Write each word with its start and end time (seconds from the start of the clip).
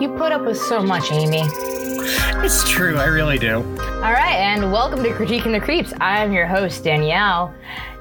You 0.00 0.08
put 0.16 0.32
up 0.32 0.46
with 0.46 0.56
so 0.56 0.82
much, 0.82 1.12
Amy. 1.12 1.42
It's 1.44 2.66
true, 2.66 2.96
I 2.96 3.04
really 3.04 3.38
do. 3.38 3.56
All 3.56 4.12
right, 4.12 4.32
and 4.32 4.72
welcome 4.72 5.02
to 5.02 5.10
Critiquing 5.10 5.52
the 5.52 5.60
Creeps. 5.60 5.92
I'm 6.00 6.32
your 6.32 6.46
host, 6.46 6.84
Danielle, 6.84 7.54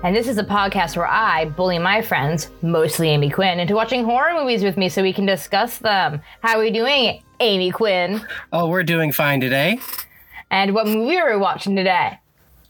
and 0.03 0.15
this 0.15 0.29
is 0.29 0.37
a 0.37 0.43
podcast 0.45 0.95
where 0.95 1.09
I 1.09 1.43
bully 1.43 1.77
my 1.77 2.01
friends, 2.01 2.51
mostly 2.61 3.09
Amy 3.09 3.29
Quinn, 3.29 3.59
into 3.59 3.75
watching 3.75 4.05
horror 4.05 4.33
movies 4.33 4.63
with 4.63 4.77
me 4.77 4.87
so 4.87 5.01
we 5.01 5.11
can 5.11 5.25
discuss 5.25 5.79
them. 5.79 6.21
How 6.41 6.57
are 6.57 6.61
we 6.61 6.71
doing, 6.71 7.21
Amy 7.41 7.69
Quinn? 7.69 8.25
Oh, 8.53 8.69
we're 8.69 8.83
doing 8.83 9.11
fine 9.11 9.41
today. 9.41 9.77
And 10.51 10.73
what 10.73 10.87
movie 10.87 11.17
are 11.17 11.29
we 11.33 11.37
watching 11.37 11.75
today? 11.75 12.17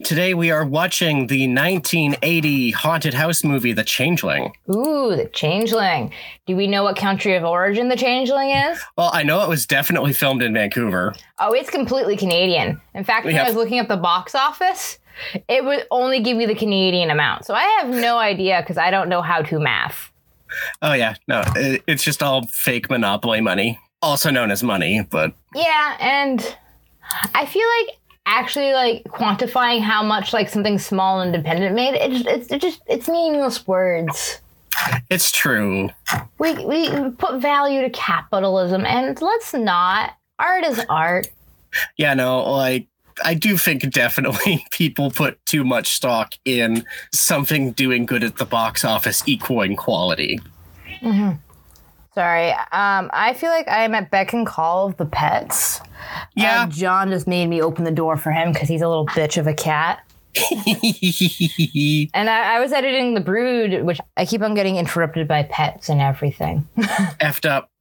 Today 0.03 0.33
we 0.33 0.49
are 0.49 0.65
watching 0.65 1.27
the 1.27 1.45
1980 1.47 2.71
haunted 2.71 3.13
house 3.13 3.43
movie, 3.43 3.73
The 3.73 3.83
Changeling. 3.83 4.53
Ooh, 4.73 5.13
The 5.15 5.29
Changeling. 5.33 6.13
Do 6.47 6.55
we 6.55 6.67
know 6.67 6.83
what 6.83 6.95
country 6.95 7.35
of 7.35 7.43
origin 7.43 7.89
The 7.89 7.97
Changeling 7.97 8.51
is? 8.51 8.81
Well, 8.97 9.09
I 9.13 9.23
know 9.23 9.41
it 9.43 9.49
was 9.49 9.65
definitely 9.65 10.13
filmed 10.13 10.41
in 10.41 10.53
Vancouver. 10.53 11.13
Oh, 11.37 11.51
it's 11.51 11.69
completely 11.69 12.15
Canadian. 12.15 12.79
In 12.93 13.03
fact, 13.03 13.25
We 13.25 13.33
when 13.33 13.41
I 13.41 13.45
was 13.47 13.55
looking 13.55 13.79
up 13.79 13.89
the 13.89 13.97
box 13.97 14.35
office, 14.35 14.99
it 15.49 15.65
would 15.65 15.85
only 15.91 16.21
give 16.21 16.37
you 16.39 16.47
the 16.47 16.55
Canadian 16.55 17.09
amount. 17.11 17.45
So 17.45 17.53
I 17.53 17.63
have 17.81 17.89
no 17.89 18.17
idea 18.19 18.61
because 18.61 18.77
I 18.77 18.91
don't 18.91 19.09
know 19.09 19.21
how 19.21 19.41
to 19.41 19.59
math. 19.59 20.11
Oh, 20.81 20.93
yeah, 20.93 21.15
no, 21.27 21.43
it- 21.57 21.83
it's 21.87 22.03
just 22.03 22.23
all 22.23 22.47
fake 22.47 22.89
Monopoly 22.89 23.41
money, 23.41 23.77
also 24.01 24.31
known 24.31 24.49
as 24.49 24.63
money, 24.63 25.05
but 25.11 25.33
Yeah, 25.53 25.97
and 25.99 26.55
I 27.35 27.45
feel 27.45 27.67
like 27.85 27.97
actually 28.25 28.73
like 28.73 29.03
quantifying 29.05 29.81
how 29.81 30.03
much 30.03 30.33
like 30.33 30.49
something 30.49 30.77
small 30.77 31.21
and 31.21 31.33
independent 31.33 31.75
made 31.75 31.95
it 31.95 32.11
just, 32.11 32.27
it's 32.27 32.51
it 32.51 32.61
just 32.61 32.81
it's 32.87 33.07
meaningless 33.07 33.67
words. 33.67 34.39
it's 35.09 35.31
true. 35.31 35.89
We 36.37 36.65
we 36.65 36.89
put 37.11 37.41
value 37.41 37.81
to 37.81 37.89
capitalism 37.89 38.85
and 38.85 39.19
let's 39.21 39.53
not. 39.53 40.13
Art 40.39 40.63
is 40.63 40.85
art. 40.89 41.27
Yeah, 41.97 42.13
no, 42.13 42.49
like, 42.51 42.87
I 43.23 43.33
do 43.33 43.57
think 43.57 43.89
definitely 43.91 44.65
people 44.71 45.11
put 45.11 45.43
too 45.45 45.63
much 45.63 45.93
stock 45.93 46.33
in 46.45 46.85
something 47.13 47.71
doing 47.71 48.05
good 48.05 48.23
at 48.23 48.37
the 48.37 48.45
box 48.45 48.85
office 48.85 49.21
equaling 49.27 49.75
quality. 49.75 50.39
Mm-hmm. 51.01 51.35
Sorry. 52.19 52.51
Um, 52.51 53.09
I 53.13 53.33
feel 53.33 53.49
like 53.49 53.69
I 53.69 53.85
am 53.85 53.95
at 53.95 54.11
beck 54.11 54.33
and 54.33 54.45
call 54.45 54.87
of 54.87 54.97
the 54.97 55.05
pets. 55.05 55.79
Yeah. 56.35 56.63
And 56.63 56.71
John 56.73 57.11
just 57.11 57.27
made 57.27 57.47
me 57.47 57.61
open 57.61 57.85
the 57.85 57.93
door 57.93 58.17
for 58.17 58.33
him 58.33 58.51
because 58.51 58.67
he's 58.67 58.81
a 58.81 58.89
little 58.89 59.07
bitch 59.07 59.37
of 59.37 59.47
a 59.47 59.53
cat. 59.53 60.03
And 62.13 62.29
I, 62.29 62.57
I 62.57 62.59
was 62.59 62.73
editing 62.73 63.13
The 63.13 63.21
Brood, 63.21 63.85
which 63.85 64.01
I 64.17 64.25
keep 64.25 64.41
on 64.41 64.53
getting 64.53 64.75
interrupted 64.75 65.29
by 65.29 65.43
pets 65.43 65.87
and 65.87 66.01
everything. 66.01 66.67
Effed 67.21 67.47
up. 67.49 67.71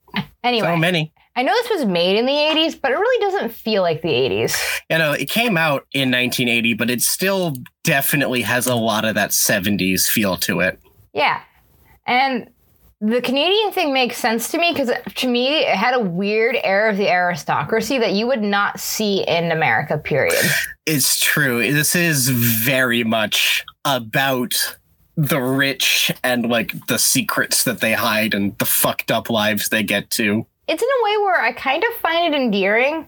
anyway, 0.45 0.69
So 0.69 0.77
many. 0.77 1.13
I 1.35 1.43
know 1.43 1.53
this 1.53 1.71
was 1.71 1.87
made 1.87 2.17
in 2.17 2.25
the 2.25 2.33
80s, 2.33 2.81
but 2.81 2.93
it 2.93 2.95
really 2.95 3.33
doesn't 3.33 3.51
feel 3.51 3.83
like 3.83 4.03
the 4.03 4.09
80s. 4.09 4.57
You 4.89 4.99
know, 4.99 5.15
it 5.15 5.29
came 5.29 5.57
out 5.57 5.85
in 5.93 6.13
1980, 6.13 6.75
but 6.75 6.91
it 6.91 7.01
still 7.01 7.57
definitely 7.83 8.43
has 8.43 8.69
a 8.69 8.77
lot 8.77 9.05
of 9.05 9.17
that 9.17 9.31
70s 9.31 10.03
feel 10.07 10.37
to 10.37 10.61
it. 10.61 10.79
Yeah. 11.13 11.41
And 12.07 12.49
the 13.01 13.21
Canadian 13.21 13.71
thing 13.71 13.93
makes 13.93 14.17
sense 14.17 14.51
to 14.51 14.59
me 14.59 14.73
because 14.73 14.91
uh, 14.91 14.99
to 15.17 15.29
me, 15.29 15.61
it 15.61 15.77
had 15.77 15.95
a 15.95 16.01
weird 16.01 16.57
air 16.65 16.89
of 16.89 16.97
the 16.97 17.09
aristocracy 17.09 17.99
that 17.99 18.13
you 18.13 18.27
would 18.27 18.43
not 18.43 18.81
see 18.81 19.23
in 19.27 19.53
America, 19.53 19.99
period. 19.99 20.45
It's 20.91 21.21
true. 21.21 21.71
This 21.71 21.95
is 21.95 22.31
very 22.31 23.05
much 23.05 23.63
about 23.85 24.79
the 25.19 25.39
rich 25.39 26.11
and 26.25 26.49
like 26.49 26.87
the 26.87 26.99
secrets 26.99 27.65
that 27.65 27.83
they 27.83 27.93
hide 27.93 28.33
and 28.33 28.57
the 28.57 28.65
fucked 28.65 29.11
up 29.11 29.29
lives 29.29 29.69
they 29.69 29.83
get 29.83 30.09
to. 30.13 30.47
It's 30.67 30.83
in 30.83 30.89
a 30.89 31.05
way 31.05 31.17
where 31.19 31.43
I 31.43 31.53
kind 31.53 31.85
of 31.85 31.95
find 32.01 32.33
it 32.33 32.41
endearing. 32.41 33.07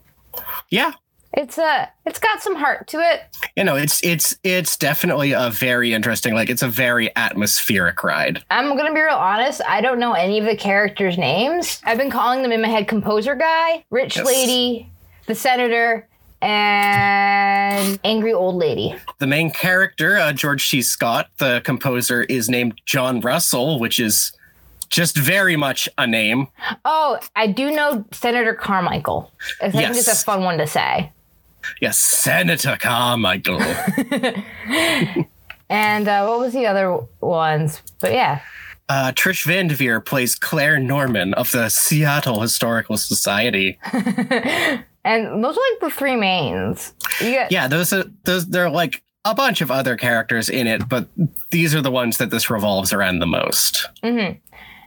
Yeah. 0.69 0.93
It's 1.33 1.59
a, 1.59 1.89
it's 2.07 2.19
got 2.19 2.43
some 2.43 2.57
heart 2.57 2.89
to 2.89 2.99
it. 2.99 3.23
You 3.57 3.63
know, 3.65 3.77
it's 3.77 4.03
it's 4.03 4.37
it's 4.43 4.77
definitely 4.77 5.31
a 5.33 5.51
very 5.51 5.93
interesting 5.93 6.35
like 6.35 6.51
it's 6.51 6.63
a 6.63 6.69
very 6.69 7.15
atmospheric 7.17 8.03
ride. 8.03 8.43
I'm 8.51 8.77
gonna 8.77 8.93
be 8.93 9.01
real 9.01 9.15
honest. 9.15 9.61
I 9.67 9.81
don't 9.81 10.01
know 10.01 10.13
any 10.15 10.39
of 10.39 10.45
the 10.45 10.57
characters' 10.57 11.17
names. 11.19 11.81
I've 11.85 11.99
been 11.99 12.11
calling 12.11 12.43
them 12.43 12.51
in 12.51 12.61
my 12.61 12.69
head 12.69 12.89
composer 12.89 13.37
guy, 13.37 13.85
rich 13.91 14.17
Yes. 14.17 14.27
lady, 14.27 14.91
the 15.27 15.35
senator, 15.37 16.09
and 16.43 17.99
angry 18.05 18.33
old 18.33 18.57
lady. 18.57 18.97
The 19.19 19.27
main 19.27 19.51
character, 19.51 20.17
uh, 20.19 20.33
George 20.33 20.69
C. 20.69 20.83
Scott, 20.83 21.29
the 21.39 21.61
composer, 21.65 22.23
is 22.25 22.49
named 22.49 22.81
John 22.87 23.21
Russell, 23.21 23.79
which 23.79 24.01
is 24.01 24.33
just 24.89 25.17
very 25.17 25.55
much 25.57 25.89
a 25.99 26.07
name. 26.07 26.49
Oh, 26.85 27.19
I 27.37 27.47
do 27.47 27.71
know 27.71 28.05
Senator 28.13 28.55
Carmichael. 28.55 29.31
I 29.63 29.71
think 29.71 29.91
it's 29.91 30.09
a 30.09 30.17
fun 30.17 30.43
one 30.43 30.59
to 30.59 30.67
say. 30.67 31.13
Yes, 31.81 31.99
Senator 31.99 32.77
Carmichael. 32.81 33.61
And 35.71 36.09
uh, 36.09 36.27
what 36.27 36.41
was 36.41 36.53
the 36.53 36.67
other 36.67 36.99
ones? 37.21 37.81
But 38.01 38.13
yeah, 38.13 38.41
Uh, 38.89 39.13
Trish 39.15 39.47
Van 39.47 39.69
Devere 39.69 40.01
plays 40.01 40.35
Claire 40.35 40.81
Norman 40.81 41.33
of 41.35 41.53
the 41.53 41.69
Seattle 41.69 42.41
Historical 42.41 42.97
Society. 42.97 43.79
and 43.93 45.45
those 45.45 45.57
are 45.57 45.61
like 45.71 45.81
the 45.81 45.91
three 45.97 46.17
mains. 46.17 46.93
You 47.21 47.35
got, 47.35 47.53
Yeah, 47.53 47.69
those 47.69 47.93
are 47.93 48.05
those. 48.25 48.49
There 48.49 48.65
are 48.65 48.71
like 48.71 49.05
a 49.25 49.33
bunch 49.35 49.61
of 49.61 49.71
other 49.71 49.97
characters 49.97 50.49
in 50.49 50.67
it, 50.67 50.89
but 50.89 51.09
these 51.53 51.73
are 51.73 51.83
the 51.83 51.91
ones 51.93 52.17
that 52.19 52.31
this 52.31 52.51
revolves 52.51 52.93
around 52.93 53.21
the 53.21 53.27
most. 53.27 53.87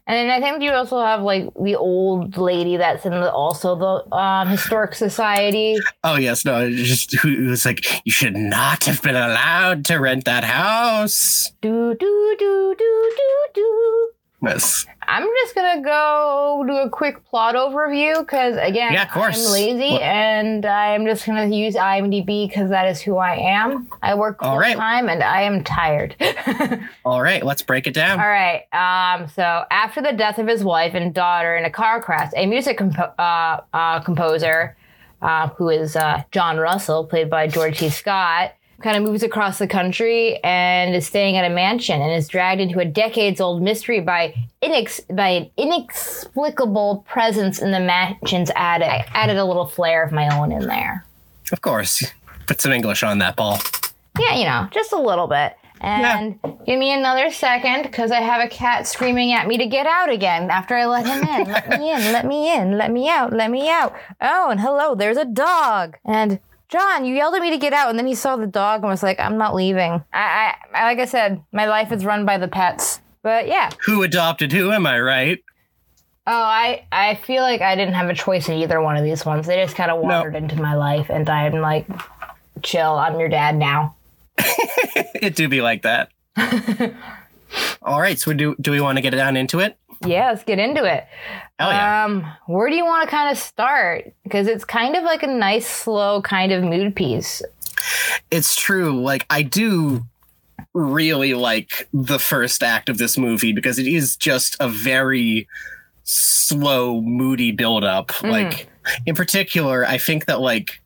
And 0.05 0.17
then 0.17 0.29
I 0.29 0.41
think 0.41 0.61
you 0.61 0.71
also 0.71 1.01
have 1.01 1.21
like 1.21 1.47
the 1.61 1.75
old 1.75 2.37
lady 2.37 2.75
that's 2.75 3.05
in 3.05 3.11
the 3.11 3.31
also 3.31 3.75
the 3.75 4.15
um, 4.15 4.49
historic 4.49 4.95
society. 4.95 5.77
Oh 6.03 6.15
yes, 6.15 6.43
no, 6.43 6.65
it's 6.65 6.87
just 6.87 7.13
who 7.15 7.35
who 7.35 7.49
was 7.49 7.65
like, 7.65 7.85
you 8.05 8.11
should 8.11 8.35
not 8.35 8.83
have 8.83 9.01
been 9.01 9.15
allowed 9.15 9.85
to 9.85 9.97
rent 9.97 10.25
that 10.25 10.43
house. 10.43 11.51
Do 11.61 11.95
do 11.95 12.35
do 12.37 12.75
do 12.77 13.11
do 13.15 13.47
do. 13.53 14.12
Yes, 14.43 14.85
I'm 15.07 15.23
just 15.43 15.55
gonna 15.55 15.81
go 15.81 16.63
do 16.67 16.75
a 16.77 16.89
quick 16.89 17.23
plot 17.29 17.55
overview 17.55 18.19
because 18.19 18.55
again, 18.57 18.93
Yeah, 18.93 19.03
of 19.03 19.09
course. 19.11 19.45
I'm 19.45 19.51
lazy 19.53 19.93
Well- 19.93 20.01
and 20.01 20.65
I'm 20.65 21.05
just 21.05 21.25
gonna 21.25 21.47
use 21.47 21.75
IMDb 21.75 22.47
because 22.47 22.69
that 22.69 22.87
is 22.87 23.01
who 23.01 23.17
I 23.17 23.35
am. 23.35 23.87
I 24.01 24.15
work 24.15 24.39
full 24.41 24.49
All 24.49 24.57
right. 24.59 24.75
time 24.75 25.07
and 25.09 25.23
I 25.23 25.41
am 25.43 25.63
tired. 25.63 26.15
all 27.05 27.21
right, 27.21 27.43
let's 27.43 27.61
break 27.61 27.87
it 27.87 27.93
down. 27.93 28.19
All 28.19 28.27
right. 28.27 28.63
Um, 28.73 29.27
so 29.29 29.63
after 29.71 30.01
the 30.01 30.11
death 30.13 30.39
of 30.39 30.47
his 30.47 30.63
wife 30.63 30.93
and 30.93 31.13
daughter 31.13 31.55
in 31.55 31.63
a 31.65 31.69
car 31.71 32.01
crash, 32.01 32.31
a 32.35 32.45
music 32.45 32.77
compo- 32.77 33.13
uh, 33.17 33.61
uh, 33.73 33.99
composer, 34.01 34.75
uh, 35.21 35.47
who 35.49 35.69
is 35.69 35.95
uh, 35.95 36.21
John 36.31 36.57
Russell, 36.57 37.05
played 37.05 37.29
by 37.29 37.47
George 37.47 37.79
C. 37.79 37.89
Scott, 37.89 38.51
kind 38.83 38.97
of 38.97 39.03
moves 39.03 39.23
across 39.23 39.57
the 39.59 39.67
country 39.67 40.37
and 40.43 40.93
is 40.93 41.07
staying 41.07 41.37
at 41.37 41.49
a 41.49 41.53
mansion 41.53 42.01
and 42.01 42.11
is 42.11 42.27
dragged 42.27 42.59
into 42.59 42.79
a 42.79 42.85
decades-old 42.85 43.61
mystery 43.61 44.01
by 44.01 44.35
inex- 44.61 45.15
by 45.15 45.29
an 45.29 45.49
inexplicable 45.57 47.05
presence 47.07 47.59
in 47.59 47.71
the 47.71 47.79
mansion's 47.79 48.51
attic. 48.55 48.89
I 48.89 49.05
added 49.13 49.37
a 49.37 49.45
little 49.45 49.65
flair 49.65 50.03
of 50.03 50.11
my 50.11 50.37
own 50.37 50.51
in 50.51 50.67
there. 50.67 51.05
Of 51.51 51.61
course, 51.61 52.03
put 52.45 52.59
some 52.59 52.73
English 52.73 53.03
on 53.03 53.19
that 53.19 53.37
ball. 53.37 53.59
Yeah, 54.19 54.35
you 54.35 54.45
know, 54.45 54.67
just 54.71 54.91
a 54.91 54.99
little 54.99 55.27
bit. 55.27 55.55
And 55.79 56.39
give 56.65 56.79
me 56.79 56.93
another 56.93 57.29
second 57.29 57.83
because 57.83 58.11
I 58.11 58.21
have 58.21 58.41
a 58.41 58.47
cat 58.47 58.87
screaming 58.87 59.33
at 59.33 59.47
me 59.47 59.57
to 59.57 59.65
get 59.65 59.85
out 59.85 60.09
again 60.09 60.49
after 60.49 60.75
I 60.75 60.85
let 60.85 61.05
him 61.05 61.21
in. 61.27 61.51
let 61.51 61.79
me 61.79 61.91
in, 61.91 62.11
let 62.13 62.25
me 62.25 62.55
in, 62.55 62.77
let 62.77 62.91
me 62.91 63.09
out, 63.09 63.33
let 63.33 63.51
me 63.51 63.69
out. 63.69 63.93
Oh, 64.21 64.49
and 64.49 64.61
hello, 64.61 64.95
there's 64.95 65.17
a 65.17 65.25
dog. 65.25 65.97
And 66.05 66.39
John, 66.73 67.05
you 67.05 67.13
yelled 67.13 67.35
at 67.35 67.41
me 67.43 67.51
to 67.51 67.57
get 67.59 67.71
out, 67.71 67.91
and 67.91 67.99
then 67.99 68.07
he 68.07 68.15
saw 68.15 68.35
the 68.35 68.47
dog 68.47 68.81
and 68.81 68.89
was 68.89 69.03
like, 69.03 69.19
I'm 69.19 69.37
not 69.37 69.53
leaving. 69.53 70.03
I, 70.11 70.55
I 70.73 70.85
like 70.85 70.97
I 70.97 71.05
said, 71.05 71.43
my 71.51 71.67
life 71.67 71.91
is 71.91 72.03
run 72.03 72.25
by 72.25 72.39
the 72.39 72.47
pets. 72.47 72.99
But 73.21 73.47
yeah. 73.47 73.69
Who 73.85 74.01
adopted 74.01 74.51
who? 74.51 74.71
Am 74.71 74.87
I 74.87 74.99
right? 74.99 75.43
Oh, 76.25 76.33
I, 76.33 76.87
I 76.91 77.13
feel 77.13 77.43
like 77.43 77.61
I 77.61 77.75
didn't 77.75 77.93
have 77.93 78.09
a 78.09 78.15
choice 78.15 78.49
in 78.49 78.55
either 78.55 78.81
one 78.81 78.97
of 78.97 79.03
these 79.03 79.23
ones. 79.23 79.45
They 79.45 79.57
just 79.57 79.75
kind 79.75 79.91
of 79.91 80.01
wandered 80.01 80.35
into 80.35 80.59
my 80.59 80.73
life, 80.73 81.11
and 81.11 81.29
I'm 81.29 81.61
like, 81.61 81.85
chill, 82.63 82.95
I'm 82.95 83.19
your 83.19 83.29
dad 83.29 83.55
now. 83.55 83.95
it 84.39 85.35
do 85.35 85.47
be 85.47 85.61
like 85.61 85.83
that. 85.83 86.09
all 87.83 88.01
right, 88.01 88.17
so 88.17 88.33
do 88.33 88.55
do 88.59 88.71
we 88.71 88.81
want 88.81 88.97
to 88.97 89.03
get 89.03 89.11
down 89.11 89.37
into 89.37 89.59
it? 89.59 89.77
Yeah, 90.05 90.29
let's 90.29 90.43
get 90.43 90.59
into 90.59 90.83
it. 90.83 91.05
Hell 91.59 91.71
yeah. 91.71 92.05
Um, 92.05 92.25
where 92.47 92.69
do 92.69 92.75
you 92.75 92.85
want 92.85 93.07
to 93.07 93.11
kind 93.15 93.31
of 93.31 93.37
start? 93.37 94.13
Because 94.23 94.47
it's 94.47 94.65
kind 94.65 94.95
of 94.95 95.03
like 95.03 95.23
a 95.23 95.27
nice, 95.27 95.67
slow 95.67 96.21
kind 96.21 96.51
of 96.51 96.63
mood 96.63 96.95
piece. 96.95 97.41
it's 98.31 98.55
true. 98.55 99.01
Like 99.01 99.25
I 99.29 99.41
do 99.43 100.03
really 100.73 101.33
like 101.33 101.87
the 101.93 102.19
first 102.19 102.63
act 102.63 102.89
of 102.89 102.97
this 102.97 103.17
movie 103.17 103.53
because 103.53 103.77
it 103.77 103.87
is 103.87 104.15
just 104.15 104.55
a 104.59 104.67
very 104.67 105.47
slow, 106.03 107.01
moody 107.01 107.51
buildup. 107.51 108.11
Like 108.23 108.67
in 109.05 109.15
particular, 109.15 109.85
I 109.85 109.97
think 109.97 110.25
that 110.25 110.41
like 110.41 110.81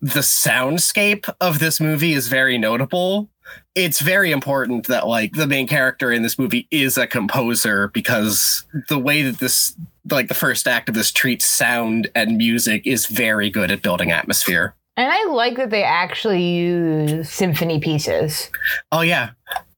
the 0.00 0.20
soundscape 0.20 1.32
of 1.40 1.58
this 1.60 1.80
movie 1.80 2.12
is 2.12 2.28
very 2.28 2.58
notable. 2.58 3.28
It's 3.74 4.00
very 4.00 4.32
important 4.32 4.86
that 4.86 5.06
like 5.06 5.32
the 5.32 5.46
main 5.46 5.66
character 5.66 6.12
in 6.12 6.22
this 6.22 6.38
movie 6.38 6.66
is 6.70 6.96
a 6.96 7.06
composer 7.06 7.88
because 7.88 8.64
the 8.88 8.98
way 8.98 9.22
that 9.22 9.38
this 9.38 9.74
like 10.10 10.28
the 10.28 10.34
first 10.34 10.66
act 10.66 10.88
of 10.88 10.94
this 10.94 11.12
treats 11.12 11.46
sound 11.46 12.10
and 12.14 12.36
music 12.36 12.86
is 12.86 13.06
very 13.06 13.50
good 13.50 13.70
at 13.70 13.82
building 13.82 14.10
atmosphere. 14.10 14.74
And 14.96 15.10
I 15.10 15.24
like 15.26 15.56
that 15.56 15.70
they 15.70 15.84
actually 15.84 16.42
use 16.42 17.30
symphony 17.30 17.80
pieces. 17.80 18.50
Oh 18.90 19.00
yeah. 19.00 19.30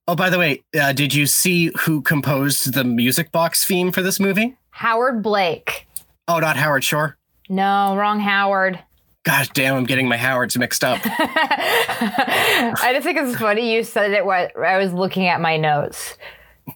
Oh, 0.06 0.14
by 0.14 0.28
the 0.28 0.38
way, 0.38 0.62
uh, 0.78 0.92
did 0.92 1.14
you 1.14 1.26
see 1.26 1.70
who 1.80 2.02
composed 2.02 2.74
the 2.74 2.84
music 2.84 3.32
box 3.32 3.64
theme 3.64 3.90
for 3.90 4.02
this 4.02 4.20
movie? 4.20 4.54
Howard 4.70 5.22
Blake. 5.22 5.86
Oh, 6.28 6.40
not 6.40 6.56
Howard 6.56 6.84
Shore. 6.84 7.16
No, 7.48 7.96
wrong 7.96 8.20
Howard. 8.20 8.78
Gosh 9.24 9.48
damn, 9.50 9.74
I'm 9.76 9.84
getting 9.84 10.06
my 10.08 10.16
Howards 10.18 10.56
mixed 10.58 10.84
up. 10.84 11.00
I 11.04 12.90
just 12.94 13.04
think 13.04 13.18
it's 13.18 13.38
funny 13.38 13.74
you 13.74 13.82
said 13.82 14.10
it 14.12 14.24
while 14.24 14.48
I 14.62 14.76
was 14.78 14.92
looking 14.92 15.26
at 15.26 15.40
my 15.40 15.56
notes. 15.56 16.16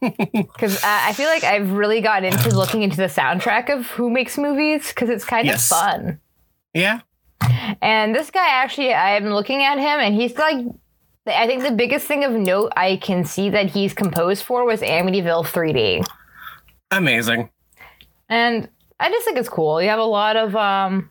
Because 0.01 0.77
uh, 0.85 0.87
I 0.87 1.15
feel 1.15 1.29
like 1.29 1.45
I've 1.45 1.71
really 1.73 2.03
gotten 2.03 2.27
into 2.33 2.55
looking 2.55 2.83
into 2.83 2.99
the 2.99 3.05
soundtrack 3.07 3.73
of 3.75 3.87
who 3.87 4.11
makes 4.11 4.37
movies 4.37 4.89
because 4.89 5.09
it's 5.09 5.25
kind 5.25 5.47
Yes. 5.47 5.71
of 5.73 5.79
fun. 5.79 6.21
yeah. 6.75 7.01
And 7.81 8.15
this 8.15 8.31
guy 8.31 8.49
actually, 8.49 8.93
I'm 8.93 9.27
looking 9.31 9.63
at 9.65 9.79
him 9.79 10.01
and 10.01 10.15
he's 10.15 10.37
like, 10.37 10.67
I 11.27 11.47
think 11.47 11.63
the 11.63 11.71
biggest 11.71 12.07
thing 12.07 12.23
of 12.25 12.33
note 12.33 12.73
I 12.77 12.97
can 12.97 13.25
see 13.25 13.49
that 13.51 13.67
he's 13.71 13.95
composed 13.95 14.43
for 14.43 14.65
was 14.67 14.81
Amityville 14.83 15.47
3D. 15.47 16.05
Amazing. 16.91 17.49
And 18.29 18.69
I 19.01 19.09
just 19.11 19.25
think 19.25 19.39
it's 19.39 19.49
cool. 19.49 19.81
You 19.81 19.89
have 19.89 19.99
a 19.99 20.05
lot 20.05 20.37
of 20.37 20.55
um, 20.57 21.09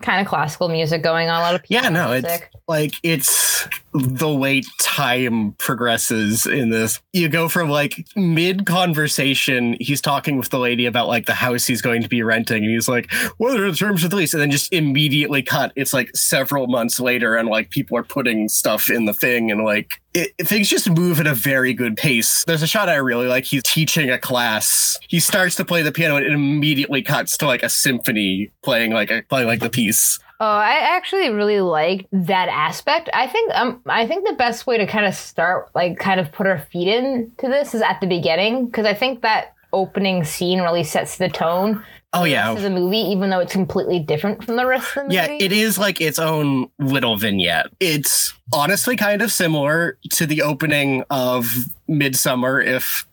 kind 0.00 0.20
of 0.20 0.26
classical 0.26 0.68
music 0.68 1.02
going 1.02 1.28
on, 1.28 1.40
a 1.40 1.42
lot 1.42 1.54
of 1.54 1.62
Yeah, 1.68 1.88
no, 1.88 2.12
it's 2.12 2.42
like 2.66 2.94
it's 3.02 3.66
the 3.92 4.32
way 4.32 4.62
time 4.80 5.52
progresses 5.58 6.46
in 6.46 6.70
this. 6.70 7.00
You 7.12 7.28
go 7.28 7.48
from 7.48 7.70
like 7.70 8.06
mid 8.16 8.66
conversation, 8.66 9.76
he's 9.80 10.00
talking 10.00 10.36
with 10.36 10.50
the 10.50 10.58
lady 10.58 10.86
about 10.86 11.08
like 11.08 11.26
the 11.26 11.34
house 11.34 11.66
he's 11.66 11.82
going 11.82 12.02
to 12.02 12.08
be 12.08 12.22
renting, 12.22 12.64
and 12.64 12.72
he's 12.72 12.88
like, 12.88 13.12
What 13.38 13.58
are 13.58 13.70
the 13.70 13.76
terms 13.76 14.04
of 14.04 14.10
the 14.10 14.16
lease? 14.16 14.34
And 14.34 14.40
then 14.40 14.50
just 14.50 14.72
immediately 14.72 15.42
cut. 15.42 15.72
It's 15.76 15.92
like 15.92 16.14
several 16.16 16.66
months 16.66 17.00
later, 17.00 17.36
and 17.36 17.48
like 17.48 17.70
people 17.70 17.96
are 17.96 18.04
putting 18.04 18.48
stuff 18.48 18.90
in 18.90 19.06
the 19.06 19.14
thing, 19.14 19.50
and 19.50 19.64
like 19.64 19.90
it, 20.14 20.32
things 20.46 20.68
just 20.68 20.90
move 20.90 21.20
at 21.20 21.26
a 21.26 21.34
very 21.34 21.72
good 21.72 21.96
pace. 21.96 22.44
There's 22.44 22.62
a 22.62 22.66
shot 22.66 22.88
I 22.88 22.96
really 22.96 23.26
like. 23.26 23.44
He's 23.44 23.62
teaching 23.62 24.10
a 24.10 24.18
class. 24.18 24.98
He 25.08 25.20
starts 25.20 25.54
to 25.56 25.64
play 25.64 25.82
the 25.82 25.92
piano, 25.92 26.16
and 26.16 26.26
it 26.26 26.32
immediately 26.32 27.02
cuts 27.02 27.36
to 27.38 27.46
like 27.46 27.62
a 27.62 27.68
symphony 27.68 28.50
playing 28.62 28.92
like 28.92 29.10
a 29.10 29.22
playing 29.28 29.46
like 29.46 29.60
the 29.60 29.70
piece. 29.70 30.18
Oh, 30.40 30.46
I 30.46 30.96
actually 30.96 31.30
really 31.30 31.60
like 31.60 32.06
that 32.12 32.48
aspect. 32.48 33.10
I 33.12 33.26
think 33.26 33.52
um, 33.54 33.82
I 33.86 34.06
think 34.06 34.26
the 34.26 34.34
best 34.34 34.66
way 34.66 34.78
to 34.78 34.86
kind 34.86 35.04
of 35.04 35.14
start, 35.14 35.68
like, 35.74 35.98
kind 35.98 36.20
of 36.20 36.30
put 36.30 36.46
our 36.46 36.60
feet 36.60 36.88
into 36.88 37.48
this 37.48 37.74
is 37.74 37.82
at 37.82 38.00
the 38.00 38.06
beginning 38.06 38.66
because 38.66 38.86
I 38.86 38.94
think 38.94 39.22
that 39.22 39.54
opening 39.72 40.24
scene 40.24 40.60
really 40.60 40.84
sets 40.84 41.18
the 41.18 41.28
tone 41.28 41.84
Oh 42.14 42.22
for 42.22 42.28
yeah, 42.28 42.54
the 42.54 42.70
movie, 42.70 42.98
even 42.98 43.28
though 43.28 43.40
it's 43.40 43.52
completely 43.52 43.98
different 43.98 44.42
from 44.42 44.56
the 44.56 44.64
rest 44.64 44.88
of 44.88 44.94
the 44.94 45.02
movie. 45.02 45.14
Yeah, 45.14 45.26
it 45.28 45.52
is 45.52 45.76
like 45.76 46.00
its 46.00 46.18
own 46.18 46.70
little 46.78 47.16
vignette. 47.16 47.66
It's 47.80 48.32
honestly 48.52 48.96
kind 48.96 49.20
of 49.20 49.30
similar 49.30 49.98
to 50.12 50.24
the 50.24 50.40
opening 50.40 51.04
of 51.10 51.52
Midsommar, 51.88 52.64
if 52.64 53.06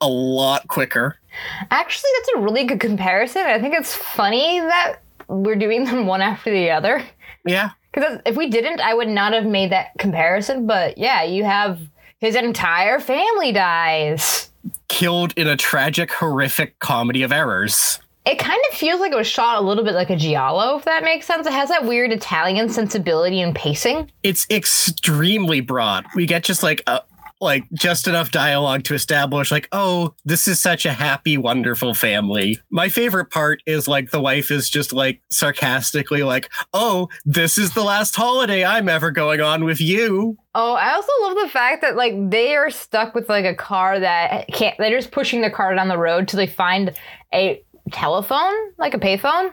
a 0.00 0.08
lot 0.08 0.66
quicker. 0.66 1.16
Actually, 1.70 2.10
that's 2.18 2.30
a 2.36 2.40
really 2.40 2.64
good 2.64 2.80
comparison. 2.80 3.42
I 3.42 3.60
think 3.60 3.74
it's 3.74 3.94
funny 3.94 4.58
that 4.58 4.96
we're 5.30 5.56
doing 5.56 5.84
them 5.84 6.06
one 6.06 6.20
after 6.20 6.50
the 6.50 6.70
other. 6.70 7.02
Yeah. 7.46 7.70
Because 7.92 8.20
if 8.26 8.36
we 8.36 8.48
didn't, 8.48 8.80
I 8.80 8.94
would 8.94 9.08
not 9.08 9.32
have 9.32 9.46
made 9.46 9.72
that 9.72 9.92
comparison. 9.98 10.66
But 10.66 10.98
yeah, 10.98 11.22
you 11.22 11.44
have 11.44 11.80
his 12.18 12.34
entire 12.34 13.00
family 13.00 13.52
dies. 13.52 14.50
Killed 14.88 15.32
in 15.36 15.46
a 15.46 15.56
tragic, 15.56 16.10
horrific 16.12 16.78
comedy 16.80 17.22
of 17.22 17.32
errors. 17.32 17.98
It 18.26 18.38
kind 18.38 18.60
of 18.70 18.76
feels 18.76 19.00
like 19.00 19.12
it 19.12 19.16
was 19.16 19.26
shot 19.26 19.56
a 19.58 19.66
little 19.66 19.82
bit 19.82 19.94
like 19.94 20.10
a 20.10 20.16
giallo, 20.16 20.76
if 20.76 20.84
that 20.84 21.02
makes 21.02 21.26
sense. 21.26 21.46
It 21.46 21.54
has 21.54 21.70
that 21.70 21.86
weird 21.86 22.12
Italian 22.12 22.68
sensibility 22.68 23.40
and 23.40 23.56
pacing. 23.56 24.10
It's 24.22 24.46
extremely 24.50 25.60
broad. 25.60 26.04
We 26.14 26.26
get 26.26 26.44
just 26.44 26.62
like 26.62 26.82
a 26.86 27.00
like 27.40 27.64
just 27.72 28.06
enough 28.06 28.30
dialogue 28.30 28.84
to 28.84 28.94
establish 28.94 29.50
like 29.50 29.68
oh 29.72 30.14
this 30.24 30.46
is 30.46 30.60
such 30.60 30.84
a 30.84 30.92
happy 30.92 31.36
wonderful 31.36 31.94
family 31.94 32.58
my 32.70 32.88
favorite 32.88 33.30
part 33.30 33.62
is 33.66 33.88
like 33.88 34.10
the 34.10 34.20
wife 34.20 34.50
is 34.50 34.68
just 34.68 34.92
like 34.92 35.20
sarcastically 35.30 36.22
like 36.22 36.50
oh 36.74 37.08
this 37.24 37.56
is 37.56 37.72
the 37.74 37.82
last 37.82 38.14
holiday 38.14 38.64
i'm 38.64 38.88
ever 38.88 39.10
going 39.10 39.40
on 39.40 39.64
with 39.64 39.80
you 39.80 40.36
Oh, 40.52 40.72
I 40.72 40.94
also 40.94 41.12
love 41.22 41.36
the 41.36 41.48
fact 41.48 41.80
that 41.82 41.94
like 41.94 42.12
they 42.28 42.56
are 42.56 42.70
stuck 42.70 43.14
with 43.14 43.28
like 43.28 43.44
a 43.44 43.54
car 43.54 44.00
that 44.00 44.48
can't. 44.48 44.76
They're 44.78 44.98
just 44.98 45.12
pushing 45.12 45.42
the 45.42 45.50
car 45.50 45.72
down 45.76 45.86
the 45.86 45.96
road 45.96 46.26
till 46.26 46.38
they 46.38 46.48
find 46.48 46.92
a 47.32 47.62
telephone, 47.92 48.52
like 48.76 48.94
a 48.94 48.98
payphone. 48.98 49.52